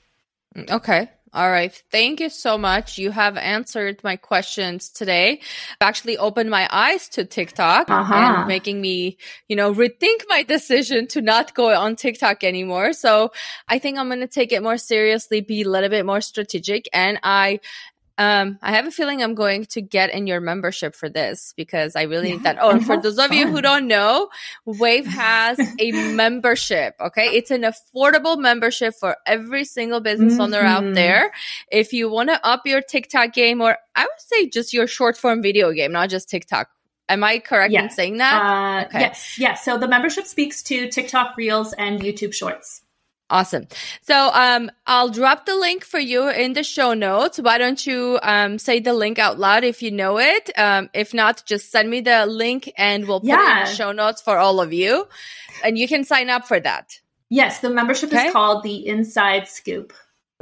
Okay. 0.58 1.10
All 1.34 1.50
right. 1.50 1.72
Thank 1.92 2.20
you 2.20 2.30
so 2.30 2.58
much. 2.58 2.98
You 2.98 3.12
have 3.12 3.38
answered 3.38 4.02
my 4.04 4.18
questions 4.18 4.90
today. 4.90 5.40
Actually 5.80 6.18
opened 6.18 6.50
my 6.50 6.68
eyes 6.70 7.08
to 7.10 7.24
TikTok 7.24 7.90
uh-huh. 7.90 8.14
and 8.14 8.48
making 8.50 8.82
me, 8.82 9.18
you 9.48 9.56
know, 9.56 9.74
rethink 9.74 10.26
my 10.28 10.44
decision 10.48 11.08
to 11.08 11.22
not 11.22 11.54
go 11.54 11.74
on 11.74 11.96
TikTok 11.96 12.44
anymore. 12.44 12.92
So 12.92 13.32
I 13.70 13.80
think 13.80 13.98
I'm 13.98 14.10
going 14.10 14.20
to 14.20 14.28
take 14.28 14.52
it 14.52 14.62
more 14.62 14.78
seriously, 14.78 15.40
be 15.40 15.62
a 15.62 15.70
little 15.70 15.88
bit 15.90 16.06
more 16.06 16.20
strategic. 16.20 16.90
And 16.92 17.18
I 17.24 17.62
um, 18.22 18.60
I 18.62 18.74
have 18.74 18.86
a 18.86 18.92
feeling 18.92 19.24
I'm 19.24 19.34
going 19.34 19.66
to 19.66 19.82
get 19.82 20.12
in 20.12 20.28
your 20.28 20.40
membership 20.42 20.96
for 20.96 21.10
this 21.10 21.56
because 21.58 21.96
I 21.96 22.04
really 22.04 22.30
yeah, 22.30 22.36
need 22.36 22.44
that. 22.44 22.58
Oh, 22.62 22.70
and 22.70 22.86
for 22.86 23.02
those 23.02 23.16
fun. 23.16 23.32
of 23.32 23.34
you 23.34 23.48
who 23.48 23.62
don't 23.62 23.88
know, 23.88 24.30
Wave 24.66 25.08
has 25.08 25.60
a 25.80 25.92
membership. 26.14 26.94
Okay. 27.00 27.30
It's 27.36 27.50
an 27.50 27.64
affordable 27.64 28.38
membership 28.38 28.94
for 28.94 29.18
every 29.26 29.66
single 29.66 30.02
business 30.02 30.34
mm-hmm. 30.34 30.42
owner 30.42 30.60
out 30.60 30.84
mm-hmm. 30.84 30.94
there. 30.94 31.32
If 31.72 31.94
you 31.94 32.12
want 32.12 32.30
to 32.30 32.46
up 32.46 32.62
your 32.66 32.82
TikTok 32.82 33.34
game 33.34 33.60
or 33.60 33.78
I 33.96 34.04
would 34.04 34.10
say 34.20 34.50
just 34.50 34.72
your 34.72 34.86
short 34.86 35.18
form 35.18 35.42
video 35.42 35.72
game, 35.72 35.92
not 35.92 36.10
just 36.10 36.30
TikTok. 36.30 36.70
Am 37.10 37.24
I 37.24 37.40
correct 37.40 37.74
yes. 37.74 37.84
in 37.84 37.90
saying 37.90 38.18
that? 38.18 38.42
Uh, 38.42 38.86
okay. 38.86 39.00
Yes. 39.00 39.40
Yes. 39.40 39.66
So 39.66 39.80
the 39.80 39.88
membership 39.88 40.28
speaks 40.28 40.62
to 40.64 40.90
TikTok 40.90 41.36
Reels 41.38 41.74
and 41.74 42.00
YouTube 42.00 42.34
Shorts. 42.34 42.84
Awesome. 43.32 43.66
So 44.02 44.30
um, 44.34 44.70
I'll 44.86 45.08
drop 45.08 45.46
the 45.46 45.56
link 45.56 45.86
for 45.86 46.00
you 46.00 46.30
in 46.30 46.52
the 46.52 46.64
show 46.64 46.94
notes. 46.94 47.40
Why 47.40 47.58
don't 47.58 47.88
you 47.88 48.20
um, 48.22 48.60
say 48.60 48.82
the 48.82 48.94
link 48.94 49.20
out 49.20 49.40
loud 49.40 49.64
if 49.64 49.82
you 49.82 49.90
know 49.90 50.20
it? 50.20 50.50
Um, 50.58 50.90
if 50.94 51.14
not, 51.14 51.44
just 51.46 51.72
send 51.72 51.90
me 51.90 52.02
the 52.02 52.26
link 52.26 52.70
and 52.78 53.08
we'll 53.08 53.22
put 53.22 53.30
yeah. 53.30 53.64
it 53.64 53.70
in 53.70 53.76
show 53.76 53.94
notes 53.94 54.22
for 54.22 54.38
all 54.38 54.60
of 54.60 54.74
you. 54.74 55.08
And 55.64 55.78
you 55.78 55.88
can 55.88 56.04
sign 56.04 56.30
up 56.30 56.46
for 56.46 56.60
that. 56.60 57.00
Yes, 57.30 57.60
the 57.60 57.70
membership 57.70 58.12
okay. 58.12 58.28
is 58.28 58.34
called 58.34 58.64
the 58.64 58.86
Inside 58.86 59.48
Scoop. 59.48 59.94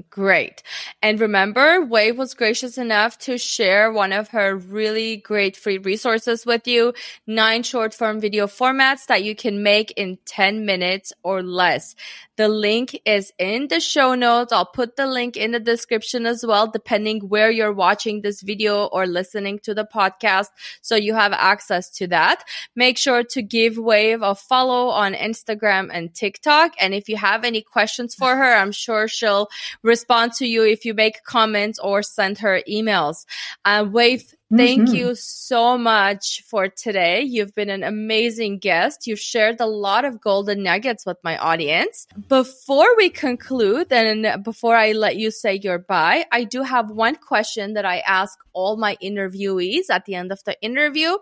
Great. 0.09 0.63
And 1.01 1.19
remember, 1.19 1.81
Wave 1.81 2.17
was 2.17 2.33
gracious 2.33 2.77
enough 2.77 3.17
to 3.19 3.37
share 3.37 3.91
one 3.91 4.13
of 4.13 4.29
her 4.29 4.55
really 4.55 5.17
great 5.17 5.57
free 5.57 5.77
resources 5.77 6.45
with 6.45 6.67
you. 6.67 6.93
Nine 7.27 7.63
short 7.63 7.93
form 7.93 8.19
video 8.19 8.47
formats 8.47 9.07
that 9.07 9.23
you 9.23 9.35
can 9.35 9.63
make 9.63 9.91
in 9.91 10.17
10 10.25 10.65
minutes 10.65 11.11
or 11.23 11.41
less. 11.41 11.95
The 12.39 12.47
link 12.47 12.97
is 13.03 13.33
in 13.37 13.67
the 13.67 13.81
show 13.81 14.15
notes. 14.15 14.53
I'll 14.53 14.65
put 14.65 14.95
the 14.95 15.07
link 15.07 15.35
in 15.35 15.51
the 15.51 15.59
description 15.59 16.25
as 16.25 16.45
well, 16.45 16.67
depending 16.67 17.27
where 17.27 17.51
you're 17.51 17.73
watching 17.73 18.21
this 18.21 18.41
video 18.41 18.85
or 18.85 19.05
listening 19.05 19.59
to 19.63 19.73
the 19.73 19.83
podcast. 19.83 20.47
So 20.81 20.95
you 20.95 21.15
have 21.15 21.33
access 21.33 21.89
to 21.97 22.07
that. 22.07 22.45
Make 22.77 22.97
sure 22.97 23.23
to 23.31 23.41
give 23.41 23.77
Wave 23.77 24.21
a 24.21 24.35
follow 24.35 24.87
on 24.87 25.15
Instagram 25.15 25.89
and 25.91 26.13
TikTok. 26.13 26.75
And 26.79 26.93
if 26.93 27.09
you 27.09 27.17
have 27.17 27.43
any 27.43 27.61
questions 27.61 28.15
for 28.15 28.37
her, 28.37 28.55
I'm 28.55 28.71
sure 28.71 29.09
she'll 29.09 29.49
respond 29.89 30.33
to 30.33 30.45
you 30.45 30.63
if 30.63 30.85
you 30.85 30.93
make 30.93 31.23
comments 31.23 31.79
or 31.79 32.01
send 32.03 32.37
her 32.39 32.61
emails. 32.69 33.25
Uh, 33.65 33.85
Wave, 33.91 34.33
Thank 34.55 34.87
mm-hmm. 34.87 34.95
you 34.95 35.15
so 35.15 35.77
much 35.77 36.41
for 36.49 36.69
today. 36.69 37.21
You've 37.21 37.53
been 37.53 37.69
an 37.69 37.83
amazing 37.83 38.57
guest. 38.57 39.05
You've 39.05 39.19
shared 39.19 39.57
a 39.59 39.67
lot 39.67 40.05
of 40.05 40.19
golden 40.19 40.63
nuggets 40.63 41.05
with 41.05 41.17
my 41.23 41.37
audience. 41.37 42.07
Before 42.27 42.87
we 42.97 43.11
conclude 43.11 43.93
and 43.93 44.43
before 44.43 44.75
I 44.75 44.93
let 44.93 45.17
you 45.17 45.29
say 45.29 45.59
your 45.61 45.77
bye, 45.77 46.25
I 46.31 46.45
do 46.45 46.63
have 46.63 46.89
one 46.89 47.15
question 47.15 47.73
that 47.73 47.85
I 47.85 47.99
ask 47.99 48.39
all 48.53 48.75
my 48.75 48.97
interviewees 49.03 49.91
at 49.91 50.05
the 50.05 50.15
end 50.15 50.31
of 50.31 50.43
the 50.45 50.59
interview. 50.63 51.17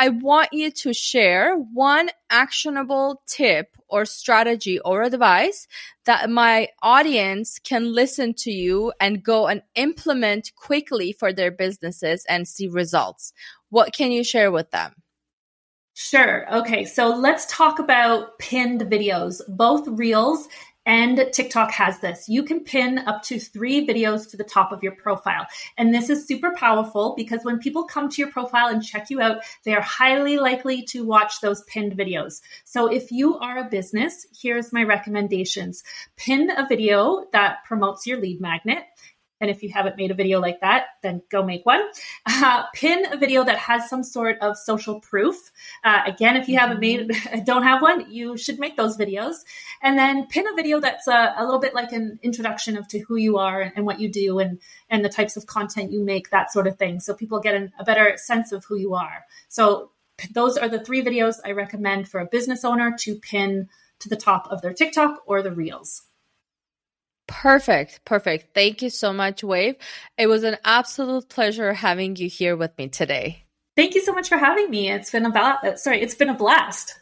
I 0.00 0.08
want 0.08 0.48
you 0.52 0.72
to 0.72 0.92
share 0.92 1.54
one 1.54 2.10
actionable 2.30 3.22
tip 3.28 3.76
or 3.88 4.04
strategy 4.04 4.80
or 4.80 5.02
advice 5.02 5.68
that 6.06 6.30
my 6.30 6.68
audience 6.82 7.58
can 7.58 7.92
listen 7.92 8.32
to 8.34 8.50
you 8.50 8.92
and 9.00 9.22
go 9.22 9.46
and 9.46 9.62
implement 9.74 10.52
quickly 10.56 11.12
for 11.12 11.32
their 11.32 11.50
businesses 11.50 12.24
and 12.28 12.48
see 12.48 12.68
results. 12.68 13.32
What 13.70 13.92
can 13.92 14.10
you 14.10 14.24
share 14.24 14.50
with 14.50 14.70
them? 14.70 14.94
Sure. 15.98 16.52
Okay. 16.54 16.84
So 16.84 17.08
let's 17.08 17.46
talk 17.46 17.78
about 17.78 18.38
pinned 18.38 18.82
videos, 18.82 19.40
both 19.48 19.88
reels 19.88 20.46
and 20.86 21.28
TikTok 21.32 21.72
has 21.72 21.98
this. 21.98 22.28
You 22.28 22.44
can 22.44 22.60
pin 22.60 22.98
up 23.00 23.22
to 23.24 23.38
three 23.40 23.86
videos 23.86 24.30
to 24.30 24.36
the 24.36 24.44
top 24.44 24.72
of 24.72 24.82
your 24.82 24.92
profile. 24.92 25.46
And 25.76 25.92
this 25.92 26.08
is 26.08 26.26
super 26.26 26.54
powerful 26.56 27.14
because 27.16 27.44
when 27.44 27.58
people 27.58 27.84
come 27.84 28.08
to 28.08 28.22
your 28.22 28.30
profile 28.30 28.68
and 28.68 28.82
check 28.82 29.10
you 29.10 29.20
out, 29.20 29.38
they 29.64 29.74
are 29.74 29.82
highly 29.82 30.38
likely 30.38 30.82
to 30.84 31.04
watch 31.04 31.40
those 31.40 31.64
pinned 31.64 31.96
videos. 31.96 32.40
So 32.64 32.86
if 32.86 33.10
you 33.10 33.36
are 33.38 33.58
a 33.58 33.68
business, 33.68 34.26
here's 34.40 34.72
my 34.72 34.84
recommendations. 34.84 35.82
Pin 36.16 36.50
a 36.56 36.66
video 36.68 37.26
that 37.32 37.64
promotes 37.64 38.06
your 38.06 38.20
lead 38.20 38.40
magnet. 38.40 38.84
And 39.40 39.50
if 39.50 39.62
you 39.62 39.70
haven't 39.70 39.96
made 39.96 40.10
a 40.10 40.14
video 40.14 40.40
like 40.40 40.60
that, 40.60 40.86
then 41.02 41.22
go 41.30 41.44
make 41.44 41.66
one. 41.66 41.82
Uh, 42.26 42.64
pin 42.74 43.06
a 43.12 43.16
video 43.16 43.44
that 43.44 43.58
has 43.58 43.88
some 43.88 44.02
sort 44.02 44.38
of 44.40 44.56
social 44.56 45.00
proof. 45.00 45.52
Uh, 45.84 46.02
again, 46.06 46.36
if 46.36 46.48
you 46.48 46.58
haven't 46.58 46.80
made, 46.80 47.10
don't 47.44 47.62
have 47.62 47.82
one, 47.82 48.10
you 48.10 48.36
should 48.36 48.58
make 48.58 48.76
those 48.76 48.96
videos. 48.96 49.36
And 49.82 49.98
then 49.98 50.26
pin 50.26 50.46
a 50.46 50.54
video 50.54 50.80
that's 50.80 51.06
a, 51.06 51.34
a 51.36 51.44
little 51.44 51.60
bit 51.60 51.74
like 51.74 51.92
an 51.92 52.18
introduction 52.22 52.76
of 52.76 52.88
to 52.88 52.98
who 53.00 53.16
you 53.16 53.38
are 53.38 53.60
and, 53.60 53.72
and, 53.76 53.86
what 53.86 54.00
you 54.00 54.08
do 54.08 54.38
and, 54.38 54.58
and 54.90 55.04
the 55.04 55.08
types 55.08 55.36
of 55.36 55.46
content 55.46 55.92
you 55.92 56.02
make, 56.02 56.30
that 56.30 56.52
sort 56.52 56.66
of 56.66 56.78
thing. 56.78 57.00
So 57.00 57.14
people 57.14 57.40
get 57.40 57.54
an, 57.54 57.72
a 57.78 57.84
better 57.84 58.14
sense 58.16 58.52
of 58.52 58.64
who 58.64 58.76
you 58.76 58.94
are. 58.94 59.24
So 59.48 59.90
those 60.32 60.56
are 60.56 60.68
the 60.68 60.80
three 60.80 61.04
videos 61.04 61.36
I 61.44 61.52
recommend 61.52 62.08
for 62.08 62.20
a 62.20 62.26
business 62.26 62.64
owner 62.64 62.96
to 63.00 63.16
pin 63.16 63.68
to 63.98 64.08
the 64.08 64.16
top 64.16 64.48
of 64.50 64.62
their 64.62 64.72
TikTok 64.72 65.22
or 65.26 65.42
the 65.42 65.52
Reels. 65.52 66.02
Perfect. 67.26 68.04
Perfect. 68.04 68.54
Thank 68.54 68.82
you 68.82 68.90
so 68.90 69.12
much, 69.12 69.42
Wave. 69.42 69.76
It 70.16 70.28
was 70.28 70.44
an 70.44 70.56
absolute 70.64 71.28
pleasure 71.28 71.72
having 71.72 72.16
you 72.16 72.28
here 72.28 72.56
with 72.56 72.76
me 72.78 72.88
today. 72.88 73.44
Thank 73.76 73.94
you 73.94 74.02
so 74.02 74.12
much 74.12 74.28
for 74.28 74.38
having 74.38 74.70
me. 74.70 74.90
It's 74.90 75.10
been 75.10 75.26
about 75.26 75.64
uh, 75.64 75.76
sorry, 75.76 76.00
it's 76.00 76.14
been 76.14 76.28
a 76.30 76.34
blast. 76.34 76.94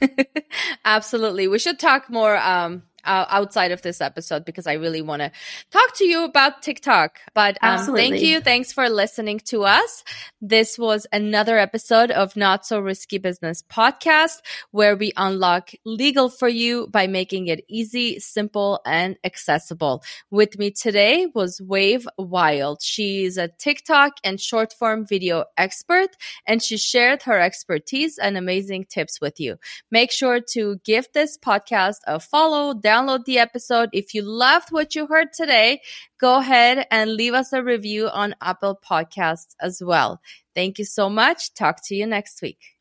Absolutely. 0.84 1.46
We 1.46 1.58
should 1.58 1.78
talk 1.78 2.08
more 2.08 2.36
um 2.36 2.82
uh, 3.04 3.26
outside 3.28 3.72
of 3.72 3.82
this 3.82 4.00
episode 4.00 4.44
because 4.44 4.66
I 4.66 4.74
really 4.74 5.02
want 5.02 5.20
to 5.22 5.30
talk 5.70 5.94
to 5.96 6.04
you 6.04 6.24
about 6.24 6.62
TikTok. 6.62 7.18
But 7.34 7.58
um, 7.62 7.94
thank 7.94 8.20
you. 8.20 8.40
Thanks 8.40 8.72
for 8.72 8.88
listening 8.88 9.40
to 9.46 9.64
us. 9.64 10.04
This 10.40 10.78
was 10.78 11.06
another 11.12 11.58
episode 11.58 12.10
of 12.10 12.36
Not 12.36 12.66
So 12.66 12.80
Risky 12.80 13.18
Business 13.18 13.62
podcast 13.62 14.40
where 14.70 14.96
we 14.96 15.12
unlock 15.16 15.70
legal 15.84 16.28
for 16.28 16.48
you 16.48 16.88
by 16.88 17.06
making 17.06 17.48
it 17.48 17.64
easy, 17.68 18.18
simple, 18.20 18.80
and 18.84 19.16
accessible. 19.24 20.02
With 20.30 20.58
me 20.58 20.70
today 20.70 21.28
was 21.34 21.60
Wave 21.60 22.06
Wyld. 22.18 22.78
She's 22.82 23.36
a 23.36 23.48
TikTok 23.48 24.12
and 24.22 24.40
short 24.40 24.72
form 24.72 25.06
video 25.06 25.44
expert, 25.56 26.10
and 26.46 26.62
she 26.62 26.76
shared 26.76 27.22
her 27.22 27.40
expertise 27.40 28.18
and 28.18 28.36
amazing 28.36 28.86
tips 28.88 29.20
with 29.20 29.40
you. 29.40 29.56
Make 29.90 30.10
sure 30.10 30.40
to 30.52 30.80
give 30.84 31.08
this 31.12 31.38
podcast 31.38 31.98
a 32.06 32.20
follow, 32.20 32.74
download 32.94 33.24
the 33.24 33.38
episode. 33.38 33.90
If 33.92 34.14
you 34.14 34.22
loved 34.22 34.70
what 34.70 34.94
you 34.94 35.06
heard 35.06 35.32
today, 35.32 35.80
go 36.20 36.38
ahead 36.38 36.86
and 36.90 37.14
leave 37.14 37.34
us 37.34 37.52
a 37.52 37.62
review 37.62 38.08
on 38.08 38.34
Apple 38.40 38.78
Podcasts 38.88 39.54
as 39.60 39.82
well. 39.82 40.20
Thank 40.54 40.78
you 40.78 40.84
so 40.84 41.08
much. 41.08 41.54
Talk 41.54 41.84
to 41.86 41.94
you 41.94 42.06
next 42.06 42.40
week. 42.42 42.73